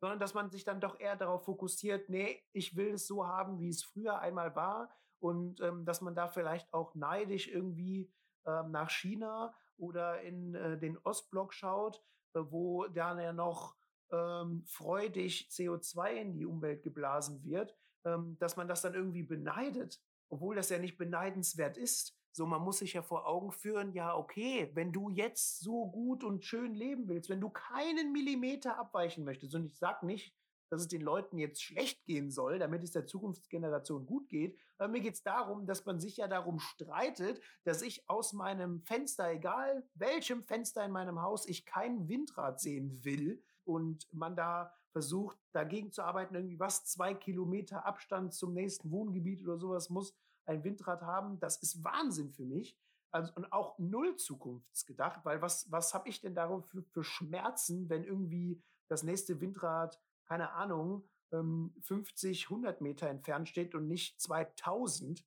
Sondern 0.00 0.20
dass 0.20 0.34
man 0.34 0.50
sich 0.50 0.64
dann 0.64 0.80
doch 0.80 0.98
eher 0.98 1.16
darauf 1.16 1.44
fokussiert, 1.44 2.08
nee, 2.08 2.42
ich 2.52 2.76
will 2.76 2.94
es 2.94 3.06
so 3.06 3.26
haben, 3.26 3.60
wie 3.60 3.68
es 3.68 3.82
früher 3.82 4.20
einmal 4.20 4.54
war 4.54 4.94
und 5.20 5.60
ähm, 5.60 5.84
dass 5.84 6.00
man 6.00 6.14
da 6.14 6.28
vielleicht 6.28 6.72
auch 6.72 6.94
neidisch 6.94 7.48
irgendwie 7.48 8.12
ähm, 8.46 8.70
nach 8.70 8.90
China 8.90 9.54
oder 9.76 10.20
in 10.22 10.54
äh, 10.54 10.78
den 10.78 10.98
Ostblock 10.98 11.52
schaut, 11.52 12.02
äh, 12.34 12.40
wo 12.40 12.86
dann 12.86 13.18
ja 13.18 13.32
noch 13.32 13.76
ähm, 14.10 14.64
freudig 14.66 15.48
CO2 15.50 16.12
in 16.12 16.32
die 16.34 16.46
Umwelt 16.46 16.82
geblasen 16.82 17.42
wird, 17.44 17.76
ähm, 18.04 18.36
dass 18.38 18.56
man 18.56 18.68
das 18.68 18.82
dann 18.82 18.94
irgendwie 18.94 19.22
beneidet, 19.22 20.00
obwohl 20.28 20.56
das 20.56 20.68
ja 20.70 20.78
nicht 20.78 20.98
beneidenswert 20.98 21.76
ist. 21.76 22.16
So, 22.34 22.46
man 22.46 22.62
muss 22.62 22.78
sich 22.78 22.94
ja 22.94 23.02
vor 23.02 23.26
Augen 23.26 23.52
führen, 23.52 23.92
ja, 23.92 24.16
okay, 24.16 24.70
wenn 24.74 24.92
du 24.92 25.10
jetzt 25.10 25.60
so 25.60 25.90
gut 25.90 26.24
und 26.24 26.44
schön 26.44 26.74
leben 26.74 27.08
willst, 27.08 27.28
wenn 27.28 27.42
du 27.42 27.50
keinen 27.50 28.12
Millimeter 28.12 28.78
abweichen 28.78 29.24
möchtest, 29.24 29.54
und 29.54 29.66
ich 29.66 29.78
sag 29.78 30.02
nicht, 30.02 30.34
dass 30.72 30.80
es 30.80 30.88
den 30.88 31.02
Leuten 31.02 31.36
jetzt 31.36 31.62
schlecht 31.62 32.02
gehen 32.06 32.30
soll, 32.30 32.58
damit 32.58 32.82
es 32.82 32.92
der 32.92 33.04
Zukunftsgeneration 33.04 34.06
gut 34.06 34.30
geht. 34.30 34.58
Aber 34.78 34.88
mir 34.88 35.02
geht 35.02 35.12
es 35.12 35.22
darum, 35.22 35.66
dass 35.66 35.84
man 35.84 36.00
sich 36.00 36.16
ja 36.16 36.28
darum 36.28 36.60
streitet, 36.60 37.42
dass 37.64 37.82
ich 37.82 38.08
aus 38.08 38.32
meinem 38.32 38.80
Fenster, 38.80 39.30
egal 39.30 39.86
welchem 39.92 40.42
Fenster 40.42 40.82
in 40.82 40.90
meinem 40.90 41.20
Haus, 41.20 41.46
ich 41.46 41.66
kein 41.66 42.08
Windrad 42.08 42.58
sehen 42.58 43.04
will 43.04 43.42
und 43.64 44.08
man 44.14 44.34
da 44.34 44.72
versucht, 44.92 45.36
dagegen 45.52 45.92
zu 45.92 46.02
arbeiten, 46.04 46.34
irgendwie 46.34 46.58
was, 46.58 46.86
zwei 46.86 47.12
Kilometer 47.12 47.84
Abstand 47.84 48.32
zum 48.32 48.54
nächsten 48.54 48.90
Wohngebiet 48.90 49.42
oder 49.42 49.58
sowas 49.58 49.90
muss 49.90 50.14
ein 50.46 50.64
Windrad 50.64 51.02
haben. 51.02 51.38
Das 51.38 51.62
ist 51.62 51.84
Wahnsinn 51.84 52.30
für 52.30 52.46
mich. 52.46 52.78
Also, 53.10 53.30
und 53.34 53.52
auch 53.52 53.78
null 53.78 54.16
zukunftsgedacht, 54.16 55.22
weil 55.26 55.42
was, 55.42 55.70
was 55.70 55.92
habe 55.92 56.08
ich 56.08 56.22
denn 56.22 56.34
darauf 56.34 56.66
für, 56.70 56.82
für 56.82 57.04
Schmerzen, 57.04 57.90
wenn 57.90 58.04
irgendwie 58.04 58.62
das 58.88 59.02
nächste 59.02 59.38
Windrad 59.38 60.00
keine 60.32 60.52
Ahnung, 60.52 61.06
50, 61.30 62.44
ähm, 62.44 62.48
100 62.48 62.80
Meter 62.80 63.06
entfernt 63.06 63.50
steht 63.50 63.74
und 63.74 63.86
nicht 63.86 64.18
2000. 64.18 65.26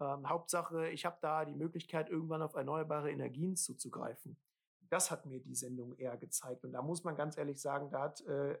Ähm, 0.00 0.26
Hauptsache, 0.26 0.88
ich 0.88 1.04
habe 1.04 1.18
da 1.20 1.44
die 1.44 1.54
Möglichkeit, 1.54 2.08
irgendwann 2.08 2.40
auf 2.40 2.54
erneuerbare 2.54 3.10
Energien 3.10 3.56
zuzugreifen. 3.56 4.40
Das 4.88 5.10
hat 5.10 5.26
mir 5.26 5.40
die 5.40 5.54
Sendung 5.54 5.94
eher 5.98 6.16
gezeigt. 6.16 6.64
Und 6.64 6.72
da 6.72 6.80
muss 6.80 7.04
man 7.04 7.14
ganz 7.14 7.36
ehrlich 7.36 7.60
sagen, 7.60 7.90
da 7.90 8.00
hat 8.00 8.22
äh, 8.22 8.58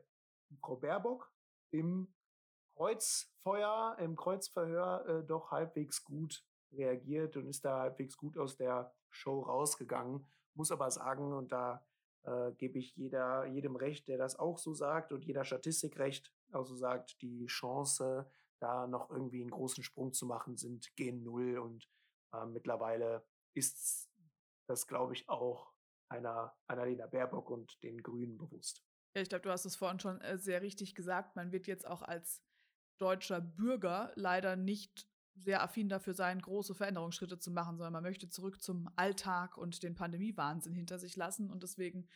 Frau 0.60 0.76
Baerbock 0.76 1.32
im 1.70 2.14
Kreuzfeuer, 2.76 3.96
im 3.98 4.14
Kreuzverhör 4.14 5.06
äh, 5.06 5.24
doch 5.24 5.52
halbwegs 5.52 6.04
gut 6.04 6.44
reagiert 6.70 7.38
und 7.38 7.46
ist 7.46 7.64
da 7.64 7.78
halbwegs 7.78 8.18
gut 8.18 8.36
aus 8.36 8.58
der 8.58 8.94
Show 9.08 9.40
rausgegangen. 9.40 10.26
Muss 10.52 10.70
aber 10.70 10.90
sagen, 10.90 11.32
und 11.32 11.50
da 11.50 11.87
äh, 12.24 12.52
gebe 12.52 12.78
ich 12.78 12.96
jeder, 12.96 13.46
jedem 13.46 13.76
recht, 13.76 14.08
der 14.08 14.18
das 14.18 14.38
auch 14.38 14.58
so 14.58 14.74
sagt 14.74 15.12
und 15.12 15.24
jeder 15.24 15.44
Statistik 15.44 15.98
recht, 15.98 16.32
also 16.52 16.74
sagt, 16.74 17.20
die 17.22 17.46
Chance, 17.46 18.30
da 18.60 18.86
noch 18.86 19.10
irgendwie 19.10 19.40
einen 19.40 19.50
großen 19.50 19.84
Sprung 19.84 20.12
zu 20.12 20.26
machen, 20.26 20.56
sind 20.56 20.94
gen 20.96 21.22
Null 21.22 21.58
und 21.58 21.88
äh, 22.32 22.44
mittlerweile 22.46 23.24
ist 23.54 24.10
das, 24.66 24.86
glaube 24.86 25.14
ich, 25.14 25.28
auch 25.28 25.72
einer 26.08 26.54
Annalena 26.66 27.06
Baerbock 27.06 27.50
und 27.50 27.82
den 27.82 28.02
Grünen 28.02 28.38
bewusst. 28.38 28.82
Ja, 29.14 29.22
ich 29.22 29.28
glaube, 29.28 29.42
du 29.42 29.50
hast 29.50 29.64
es 29.64 29.76
vorhin 29.76 30.00
schon 30.00 30.20
äh, 30.20 30.38
sehr 30.38 30.62
richtig 30.62 30.94
gesagt. 30.94 31.36
Man 31.36 31.52
wird 31.52 31.66
jetzt 31.66 31.86
auch 31.86 32.02
als 32.02 32.42
deutscher 32.98 33.40
Bürger 33.40 34.12
leider 34.14 34.56
nicht 34.56 35.08
sehr 35.38 35.62
affin 35.62 35.88
dafür 35.88 36.14
sein, 36.14 36.40
große 36.40 36.74
Veränderungsschritte 36.74 37.38
zu 37.38 37.50
machen, 37.50 37.76
sondern 37.76 37.92
man 37.92 38.02
möchte 38.02 38.28
zurück 38.28 38.62
zum 38.62 38.88
Alltag 38.96 39.56
und 39.56 39.82
den 39.82 39.94
Pandemiewahnsinn 39.94 40.74
hinter 40.74 40.98
sich 40.98 41.16
lassen. 41.16 41.50
Und 41.50 41.62
deswegen 41.62 42.08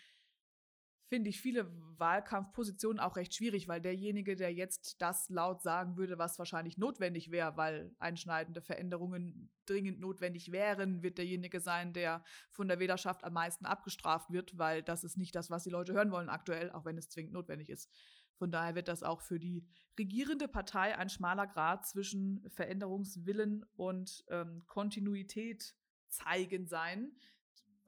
finde 1.13 1.29
ich 1.29 1.43
viele 1.43 1.71
Wahlkampfpositionen 1.99 2.99
auch 2.99 3.17
recht 3.17 3.35
schwierig, 3.35 3.69
weil 3.69 3.83
derjenige, 3.83 4.35
der 4.35 4.51
jetzt 4.51 5.03
das 5.03 5.29
laut 5.29 5.61
sagen 5.61 5.99
würde, 5.99 6.17
was 6.17 6.39
wahrscheinlich 6.39 6.79
notwendig 6.79 7.31
wäre, 7.31 7.55
weil 7.59 7.95
einschneidende 7.99 8.63
Veränderungen 8.63 9.51
dringend 9.67 10.01
notwendig 10.01 10.53
wären, 10.53 11.03
wird 11.03 11.19
derjenige 11.19 11.61
sein, 11.61 11.93
der 11.93 12.25
von 12.51 12.67
der 12.67 12.79
Wählerschaft 12.79 13.25
am 13.25 13.35
meisten 13.35 13.67
abgestraft 13.67 14.31
wird, 14.33 14.57
weil 14.57 14.83
das 14.83 15.05
ist 15.05 15.19
nicht 15.19 15.35
das, 15.35 15.51
was 15.51 15.65
die 15.65 15.71
Leute 15.71 15.93
hören 15.93 16.13
wollen 16.13 16.31
aktuell, 16.31 16.71
auch 16.71 16.87
wenn 16.87 16.97
es 16.97 17.11
zwingend 17.11 17.35
notwendig 17.35 17.69
ist. 17.69 17.91
Von 18.35 18.51
daher 18.51 18.75
wird 18.75 18.89
das 18.89 19.03
auch 19.03 19.21
für 19.21 19.39
die 19.39 19.65
regierende 19.99 20.49
Partei 20.49 20.97
ein 20.97 21.09
schmaler 21.09 21.47
Grad 21.47 21.87
zwischen 21.87 22.49
Veränderungswillen 22.51 23.65
und 23.77 24.25
ähm, 24.29 24.63
Kontinuität 24.67 25.75
zeigen 26.09 26.67
sein, 26.67 27.13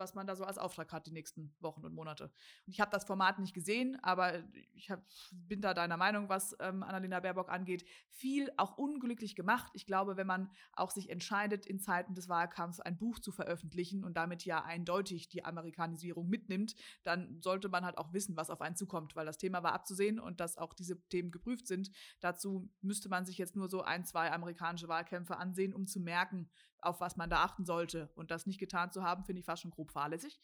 was 0.04 0.14
man 0.14 0.26
da 0.26 0.36
so 0.36 0.44
als 0.44 0.58
Auftrag 0.58 0.92
hat 0.92 1.06
die 1.06 1.12
nächsten 1.12 1.54
Wochen 1.60 1.82
und 1.84 1.94
Monate. 1.94 2.24
Und 2.66 2.72
ich 2.72 2.80
habe 2.80 2.90
das 2.90 3.06
Format 3.06 3.38
nicht 3.38 3.54
gesehen, 3.54 3.98
aber 4.02 4.44
ich 4.74 4.90
hab, 4.90 5.02
bin 5.32 5.62
da 5.62 5.72
deiner 5.72 5.96
Meinung, 5.96 6.28
was 6.28 6.54
ähm, 6.60 6.82
Annalena 6.82 7.20
Baerbock 7.20 7.48
angeht. 7.48 7.86
Viel 8.10 8.50
auch 8.58 8.76
unglücklich 8.76 9.34
gemacht. 9.34 9.72
Ich 9.74 9.86
glaube, 9.86 10.18
wenn 10.18 10.26
man 10.26 10.50
auch 10.74 10.90
sich 10.90 11.08
entscheidet, 11.08 11.64
in 11.64 11.80
Zeiten 11.80 12.14
des 12.14 12.28
Wahlkampfs 12.28 12.80
ein 12.80 12.98
Buch 12.98 13.18
zu 13.18 13.32
veröffentlichen 13.32 14.04
und 14.04 14.18
damit 14.18 14.44
ja 14.44 14.62
eindeutig 14.62 15.30
die 15.30 15.42
Amerikanisierung 15.42 16.28
mitnimmt, 16.28 16.74
dann 17.02 17.40
sollte 17.40 17.70
man 17.70 17.86
halt 17.86 17.96
auch 17.96 18.12
wissen, 18.12 18.36
was 18.36 18.50
auf 18.50 18.60
einen 18.60 18.76
zukommt, 18.76 19.16
weil 19.16 19.24
das 19.24 19.38
Thema 19.38 19.62
war 19.62 19.72
abzusehen 19.72 20.20
und 20.20 20.38
dass 20.38 20.58
auch 20.58 20.74
diese 20.74 21.00
Themen 21.08 21.30
geprüft 21.30 21.66
sind. 21.66 21.90
Dazu 22.20 22.70
müsste 22.82 23.08
man 23.08 23.24
sich 23.24 23.38
jetzt 23.38 23.56
nur 23.56 23.70
so 23.70 23.80
ein, 23.80 24.04
zwei 24.04 24.30
amerikanische 24.30 24.88
Wahlkämpfe 24.88 25.38
ansehen, 25.38 25.72
um 25.72 25.86
zu 25.86 25.98
merken, 25.98 26.50
auf 26.84 27.00
was 27.00 27.16
man 27.16 27.30
da 27.30 27.42
achten 27.42 27.64
sollte. 27.64 28.10
Und 28.14 28.30
das 28.30 28.46
nicht 28.46 28.58
getan 28.58 28.92
zu 28.92 29.02
haben, 29.02 29.24
finde 29.24 29.40
ich 29.40 29.46
fast 29.46 29.62
schon 29.62 29.70
grob 29.70 29.90
fahrlässig. 29.90 30.38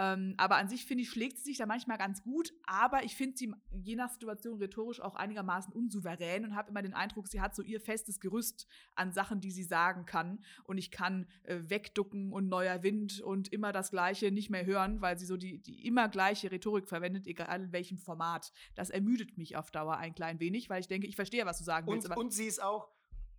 Ähm, 0.00 0.34
aber 0.38 0.56
an 0.56 0.68
sich 0.68 0.86
finde 0.86 1.02
ich, 1.02 1.10
schlägt 1.10 1.36
sie 1.38 1.44
sich 1.44 1.58
da 1.58 1.66
manchmal 1.66 1.98
ganz 1.98 2.22
gut, 2.22 2.54
aber 2.64 3.04
ich 3.04 3.16
finde 3.16 3.36
sie 3.36 3.52
je 3.70 3.96
nach 3.96 4.08
Situation 4.08 4.58
rhetorisch 4.58 5.00
auch 5.00 5.14
einigermaßen 5.14 5.74
unsouverän 5.74 6.44
und 6.44 6.54
habe 6.54 6.70
immer 6.70 6.80
den 6.80 6.94
Eindruck, 6.94 7.28
sie 7.28 7.40
hat 7.40 7.54
so 7.54 7.62
ihr 7.62 7.80
festes 7.80 8.20
Gerüst 8.20 8.66
an 8.94 9.12
Sachen, 9.12 9.40
die 9.40 9.50
sie 9.50 9.64
sagen 9.64 10.06
kann. 10.06 10.42
Und 10.64 10.78
ich 10.78 10.90
kann 10.90 11.26
äh, 11.42 11.58
wegducken 11.64 12.32
und 12.32 12.48
neuer 12.48 12.82
Wind 12.82 13.20
und 13.20 13.52
immer 13.52 13.72
das 13.72 13.90
Gleiche 13.90 14.30
nicht 14.30 14.48
mehr 14.48 14.64
hören, 14.64 15.02
weil 15.02 15.18
sie 15.18 15.26
so 15.26 15.36
die, 15.36 15.58
die 15.58 15.86
immer 15.86 16.08
gleiche 16.08 16.50
Rhetorik 16.50 16.88
verwendet, 16.88 17.26
egal 17.26 17.60
in 17.60 17.72
welchem 17.72 17.98
Format. 17.98 18.52
Das 18.76 18.88
ermüdet 18.90 19.36
mich 19.36 19.56
auf 19.56 19.70
Dauer 19.70 19.96
ein 19.98 20.14
klein 20.14 20.40
wenig, 20.40 20.70
weil 20.70 20.80
ich 20.80 20.88
denke, 20.88 21.08
ich 21.08 21.16
verstehe, 21.16 21.44
was 21.44 21.58
du 21.58 21.64
sagen 21.64 21.86
willst. 21.88 22.08
Und, 22.08 22.16
und 22.16 22.32
sie 22.32 22.46
ist 22.46 22.62
auch 22.62 22.88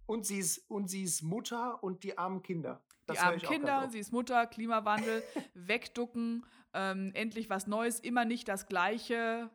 und 0.06 0.26
sie 0.26 0.40
ist, 0.40 0.70
und 0.70 0.90
sie 0.90 1.04
ist 1.04 1.22
Mutter 1.22 1.84
und 1.84 2.04
die 2.04 2.18
armen 2.18 2.42
Kinder. 2.42 2.82
Das 3.06 3.18
die 3.18 3.24
armen 3.24 3.40
Kinder, 3.40 3.90
sie 3.90 4.00
ist 4.00 4.12
Mutter, 4.12 4.46
Klimawandel, 4.48 5.24
wegducken, 5.54 6.46
ähm, 6.74 7.12
endlich 7.14 7.50
was 7.50 7.68
Neues, 7.68 8.00
immer 8.00 8.26
nicht 8.26 8.48
das 8.48 8.68
Gleiche, 8.68 9.50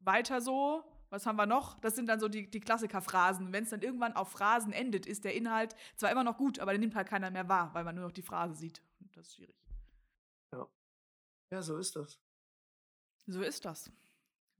weiter 0.00 0.40
so. 0.40 0.84
Was 1.10 1.26
haben 1.26 1.36
wir 1.36 1.44
noch? 1.46 1.78
Das 1.80 1.94
sind 1.94 2.06
dann 2.06 2.20
so 2.20 2.28
die, 2.28 2.48
die 2.48 2.60
Klassiker-Phrasen. 2.60 3.52
Wenn 3.52 3.64
es 3.64 3.70
dann 3.70 3.82
irgendwann 3.82 4.14
auf 4.14 4.30
Phrasen 4.30 4.72
endet, 4.72 5.04
ist 5.04 5.24
der 5.24 5.34
Inhalt 5.34 5.76
zwar 5.96 6.10
immer 6.10 6.24
noch 6.24 6.38
gut, 6.38 6.58
aber 6.58 6.72
den 6.72 6.80
nimmt 6.80 6.94
halt 6.94 7.06
keiner 7.06 7.30
mehr 7.30 7.48
wahr, 7.48 7.74
weil 7.74 7.84
man 7.84 7.94
nur 7.94 8.04
noch 8.04 8.12
die 8.12 8.22
Phrase 8.22 8.54
sieht. 8.54 8.82
Das 9.14 9.26
ist 9.26 9.36
schwierig. 9.36 9.56
Ja. 10.52 10.66
Ja, 11.50 11.60
so 11.60 11.76
ist 11.76 11.96
das. 11.96 12.18
So 13.26 13.42
ist 13.42 13.64
das 13.66 13.92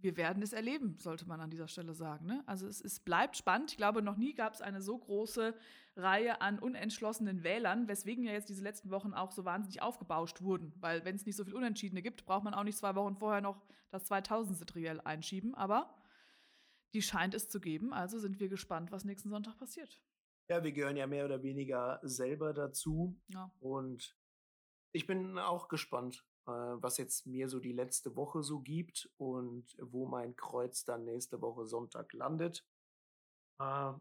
wir 0.03 0.17
werden 0.17 0.43
es 0.43 0.53
erleben, 0.53 0.97
sollte 0.99 1.27
man 1.27 1.41
an 1.41 1.51
dieser 1.51 1.69
Stelle 1.69 1.95
sagen. 1.95 2.27
Ne? 2.27 2.43
Also 2.47 2.67
es, 2.67 2.81
es, 2.81 3.01
bleibt 3.01 3.37
spannend. 3.37 3.71
Ich 3.71 3.77
glaube, 3.77 4.03
noch 4.03 4.17
nie 4.17 4.35
gab 4.35 4.55
es 4.55 4.61
eine 4.61 4.83
so 4.83 4.99
große 4.99 5.55
Reihe 5.97 6.41
an 6.41 6.59
unentschlossenen 6.59 7.43
Wählern, 7.43 7.89
weswegen 7.89 8.25
ja 8.25 8.33
jetzt 8.33 8.49
diese 8.49 8.63
letzten 8.63 8.91
Wochen 8.91 9.15
auch 9.15 9.31
so 9.31 9.45
wahnsinnig 9.45 9.83
aufgebauscht 9.83 10.43
wurden. 10.43 10.73
Weil 10.81 11.05
wenn 11.05 11.15
es 11.15 11.27
nicht 11.27 11.37
so 11.37 11.45
viel 11.45 11.55
Unentschiedene 11.55 12.03
gibt, 12.03 12.25
braucht 12.25 12.45
man 12.45 12.55
auch 12.55 12.65
nicht 12.65 12.79
zwei 12.79 12.95
Wochen 12.95 13.17
vorher 13.17 13.41
noch 13.41 13.63
das 13.91 14.05
2000. 14.07 14.69
Triell 14.69 15.01
einschieben. 15.01 15.55
Aber 15.55 15.95
die 16.95 17.03
scheint 17.03 17.35
es 17.35 17.49
zu 17.49 17.61
geben. 17.61 17.93
Also 17.93 18.19
sind 18.19 18.41
wir 18.41 18.49
gespannt, 18.49 18.93
was 18.93 19.05
nächsten 19.05 19.31
Sonntag 19.31 19.57
passiert. 19.59 20.01
Ja, 20.49 20.63
wir 20.65 20.73
gehören 20.73 20.97
ja 20.97 21.07
mehr 21.07 21.25
oder 21.25 21.43
weniger 21.43 22.01
selber 22.03 22.53
dazu. 22.53 23.21
Ja. 23.29 23.51
Und 23.61 24.17
ich 24.93 25.07
bin 25.07 25.39
auch 25.39 25.69
gespannt, 25.69 26.27
was 26.47 26.99
jetzt 26.99 27.27
mir 27.27 27.49
so 27.49 27.61
die 27.61 27.73
letzte 27.73 28.17
Woche 28.17 28.43
so 28.43 28.61
gibt 28.61 29.11
und 29.17 29.77
wo 29.81 30.07
mein 30.07 30.37
Kreuz 30.37 30.85
dann 30.85 31.05
nächste 31.05 31.41
Woche 31.41 31.67
Sonntag 31.67 32.13
landet. 32.13 32.65
Äh, 33.61 33.93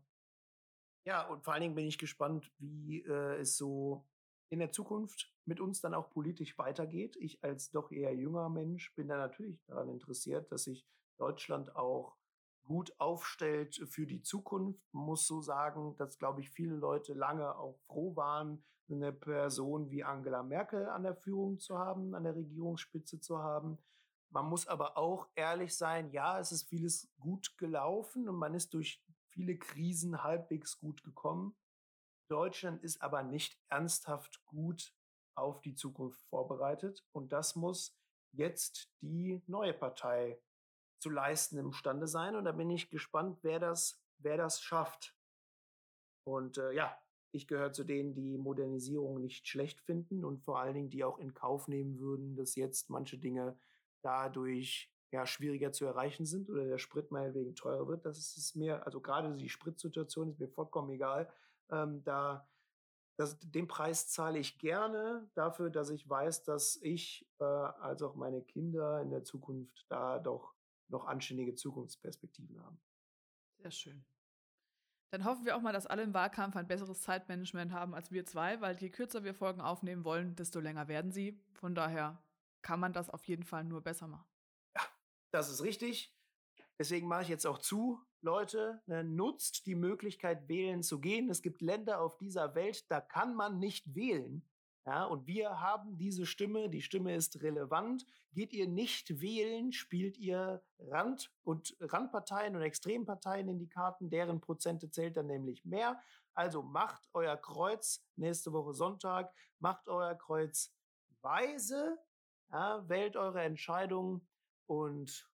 ja, 1.05 1.27
und 1.27 1.43
vor 1.43 1.53
allen 1.53 1.61
Dingen 1.61 1.75
bin 1.75 1.87
ich 1.87 1.97
gespannt, 1.97 2.51
wie 2.59 3.01
äh, 3.01 3.39
es 3.39 3.57
so 3.57 4.05
in 4.49 4.59
der 4.59 4.71
Zukunft 4.71 5.33
mit 5.45 5.59
uns 5.59 5.81
dann 5.81 5.93
auch 5.93 6.09
politisch 6.09 6.57
weitergeht. 6.57 7.15
Ich 7.17 7.43
als 7.43 7.71
doch 7.71 7.91
eher 7.91 8.13
jünger 8.13 8.49
Mensch 8.49 8.93
bin 8.95 9.07
da 9.07 9.17
natürlich 9.17 9.63
daran 9.65 9.89
interessiert, 9.89 10.51
dass 10.51 10.65
sich 10.65 10.85
Deutschland 11.17 11.75
auch 11.75 12.17
gut 12.63 12.93
aufstellt 12.99 13.81
für 13.89 14.05
die 14.05 14.21
Zukunft. 14.21 14.81
Man 14.93 15.05
muss 15.05 15.27
so 15.27 15.41
sagen, 15.41 15.95
dass, 15.97 16.17
glaube 16.17 16.41
ich, 16.41 16.49
viele 16.49 16.75
Leute 16.75 17.13
lange 17.13 17.55
auch 17.55 17.77
froh 17.87 18.15
waren, 18.15 18.63
eine 18.89 19.13
Person 19.13 19.89
wie 19.89 20.03
Angela 20.03 20.43
Merkel 20.43 20.87
an 20.87 21.03
der 21.03 21.15
Führung 21.15 21.59
zu 21.59 21.77
haben, 21.77 22.13
an 22.13 22.23
der 22.23 22.35
Regierungsspitze 22.35 23.19
zu 23.19 23.39
haben. 23.39 23.77
Man 24.29 24.45
muss 24.45 24.67
aber 24.67 24.97
auch 24.97 25.27
ehrlich 25.35 25.75
sein, 25.75 26.11
ja, 26.11 26.39
es 26.39 26.51
ist 26.51 26.69
vieles 26.69 27.09
gut 27.19 27.57
gelaufen 27.57 28.27
und 28.29 28.35
man 28.35 28.53
ist 28.53 28.73
durch 28.73 29.03
viele 29.29 29.57
Krisen 29.57 30.23
halbwegs 30.23 30.79
gut 30.79 31.03
gekommen. 31.03 31.55
Deutschland 32.29 32.81
ist 32.83 33.01
aber 33.01 33.23
nicht 33.23 33.59
ernsthaft 33.69 34.45
gut 34.45 34.93
auf 35.35 35.61
die 35.61 35.75
Zukunft 35.75 36.21
vorbereitet 36.29 37.05
und 37.11 37.33
das 37.33 37.55
muss 37.55 37.97
jetzt 38.31 38.89
die 39.01 39.41
neue 39.47 39.73
Partei 39.73 40.39
zu 41.01 41.09
leisten 41.09 41.57
imstande 41.57 42.07
sein 42.07 42.35
und 42.35 42.45
da 42.45 42.51
bin 42.51 42.69
ich 42.69 42.89
gespannt, 42.89 43.39
wer 43.41 43.59
das, 43.59 44.01
wer 44.19 44.37
das 44.37 44.61
schafft. 44.61 45.15
Und 46.23 46.57
äh, 46.57 46.71
ja, 46.73 46.95
ich 47.31 47.47
gehöre 47.47 47.73
zu 47.73 47.83
denen, 47.83 48.13
die 48.13 48.37
Modernisierung 48.37 49.19
nicht 49.19 49.47
schlecht 49.47 49.81
finden 49.81 50.23
und 50.23 50.43
vor 50.43 50.59
allen 50.59 50.75
Dingen, 50.75 50.89
die 50.89 51.03
auch 51.03 51.17
in 51.17 51.33
Kauf 51.33 51.67
nehmen 51.67 51.99
würden, 51.99 52.35
dass 52.35 52.55
jetzt 52.55 52.89
manche 52.89 53.17
Dinge 53.17 53.57
dadurch 54.01 54.91
ja, 55.11 55.25
schwieriger 55.25 55.71
zu 55.71 55.85
erreichen 55.85 56.25
sind 56.25 56.49
oder 56.49 56.65
der 56.65 56.77
Sprit 56.77 57.11
meinetwegen 57.11 57.55
teurer 57.55 57.87
wird. 57.87 58.05
Das 58.05 58.17
ist 58.17 58.55
mir, 58.55 58.85
also 58.85 59.01
gerade 59.01 59.35
die 59.35 59.49
Spritsituation 59.49 60.29
ist 60.29 60.39
mir 60.39 60.49
vollkommen 60.49 60.89
egal. 60.91 61.31
Ähm, 61.69 62.03
da, 62.03 62.47
das, 63.17 63.37
den 63.39 63.67
Preis 63.67 64.07
zahle 64.07 64.39
ich 64.39 64.59
gerne 64.59 65.29
dafür, 65.33 65.69
dass 65.69 65.89
ich 65.89 66.07
weiß, 66.09 66.43
dass 66.43 66.77
ich 66.81 67.27
äh, 67.39 67.43
als 67.43 68.03
auch 68.03 68.15
meine 68.15 68.41
Kinder 68.41 69.01
in 69.01 69.09
der 69.09 69.23
Zukunft 69.23 69.85
da 69.89 70.19
doch 70.19 70.53
noch 70.91 71.05
anständige 71.05 71.55
Zukunftsperspektiven 71.55 72.61
haben. 72.63 72.79
Sehr 73.57 73.71
schön. 73.71 74.05
Dann 75.11 75.25
hoffen 75.25 75.45
wir 75.45 75.57
auch 75.57 75.61
mal, 75.61 75.73
dass 75.73 75.87
alle 75.87 76.03
im 76.03 76.13
Wahlkampf 76.13 76.55
ein 76.55 76.67
besseres 76.67 77.01
Zeitmanagement 77.01 77.73
haben 77.73 77.93
als 77.93 78.11
wir 78.11 78.25
zwei, 78.25 78.61
weil 78.61 78.77
je 78.77 78.89
kürzer 78.89 79.23
wir 79.23 79.33
Folgen 79.33 79.59
aufnehmen 79.59 80.05
wollen, 80.05 80.35
desto 80.35 80.59
länger 80.61 80.87
werden 80.87 81.11
sie. 81.11 81.43
Von 81.53 81.75
daher 81.75 82.23
kann 82.61 82.79
man 82.79 82.93
das 82.93 83.09
auf 83.09 83.25
jeden 83.25 83.43
Fall 83.43 83.65
nur 83.65 83.81
besser 83.81 84.07
machen. 84.07 84.27
Ja, 84.75 84.81
das 85.31 85.49
ist 85.49 85.63
richtig. 85.63 86.15
Deswegen 86.79 87.07
mache 87.07 87.23
ich 87.23 87.27
jetzt 87.27 87.45
auch 87.45 87.57
zu, 87.57 87.99
Leute, 88.21 88.81
ne, 88.85 89.03
nutzt 89.03 89.65
die 89.65 89.75
Möglichkeit, 89.75 90.47
wählen 90.47 90.81
zu 90.81 90.99
gehen. 90.99 91.29
Es 91.29 91.41
gibt 91.41 91.61
Länder 91.61 91.99
auf 91.99 92.17
dieser 92.17 92.55
Welt, 92.55 92.89
da 92.89 93.01
kann 93.01 93.35
man 93.35 93.59
nicht 93.59 93.93
wählen. 93.93 94.49
Ja, 94.85 95.05
und 95.05 95.27
wir 95.27 95.59
haben 95.59 95.97
diese 95.97 96.25
Stimme, 96.25 96.67
die 96.69 96.81
Stimme 96.81 97.15
ist 97.15 97.41
relevant. 97.43 98.05
Geht 98.33 98.51
ihr 98.51 98.67
nicht 98.67 99.21
wählen, 99.21 99.71
spielt 99.71 100.17
ihr 100.17 100.63
Rand- 100.79 101.31
und 101.43 101.75
Randparteien 101.79 102.55
und 102.55 102.63
Extremparteien 102.63 103.47
in 103.47 103.59
die 103.59 103.69
Karten, 103.69 104.09
deren 104.09 104.41
Prozente 104.41 104.89
zählt 104.89 105.17
dann 105.17 105.27
nämlich 105.27 105.63
mehr. 105.65 106.01
Also 106.33 106.63
macht 106.63 107.07
euer 107.13 107.37
Kreuz 107.37 108.03
nächste 108.15 108.53
Woche 108.53 108.73
Sonntag, 108.73 109.31
macht 109.59 109.87
euer 109.87 110.15
Kreuz 110.15 110.73
weise, 111.21 111.99
ja, 112.51 112.87
wählt 112.89 113.15
eure 113.15 113.41
Entscheidungen 113.43 114.27
und 114.65 115.29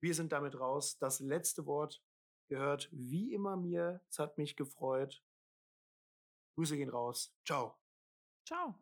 wir 0.00 0.14
sind 0.14 0.32
damit 0.32 0.58
raus. 0.58 0.98
Das 0.98 1.18
letzte 1.18 1.66
Wort 1.66 2.02
gehört 2.48 2.88
wie 2.92 3.32
immer 3.32 3.56
mir. 3.56 4.00
Es 4.10 4.18
hat 4.18 4.38
mich 4.38 4.56
gefreut. 4.56 5.24
Grüße 6.54 6.76
gehen 6.76 6.90
raus. 6.90 7.34
Ciao. 7.44 7.78
Ciao. 8.44 8.81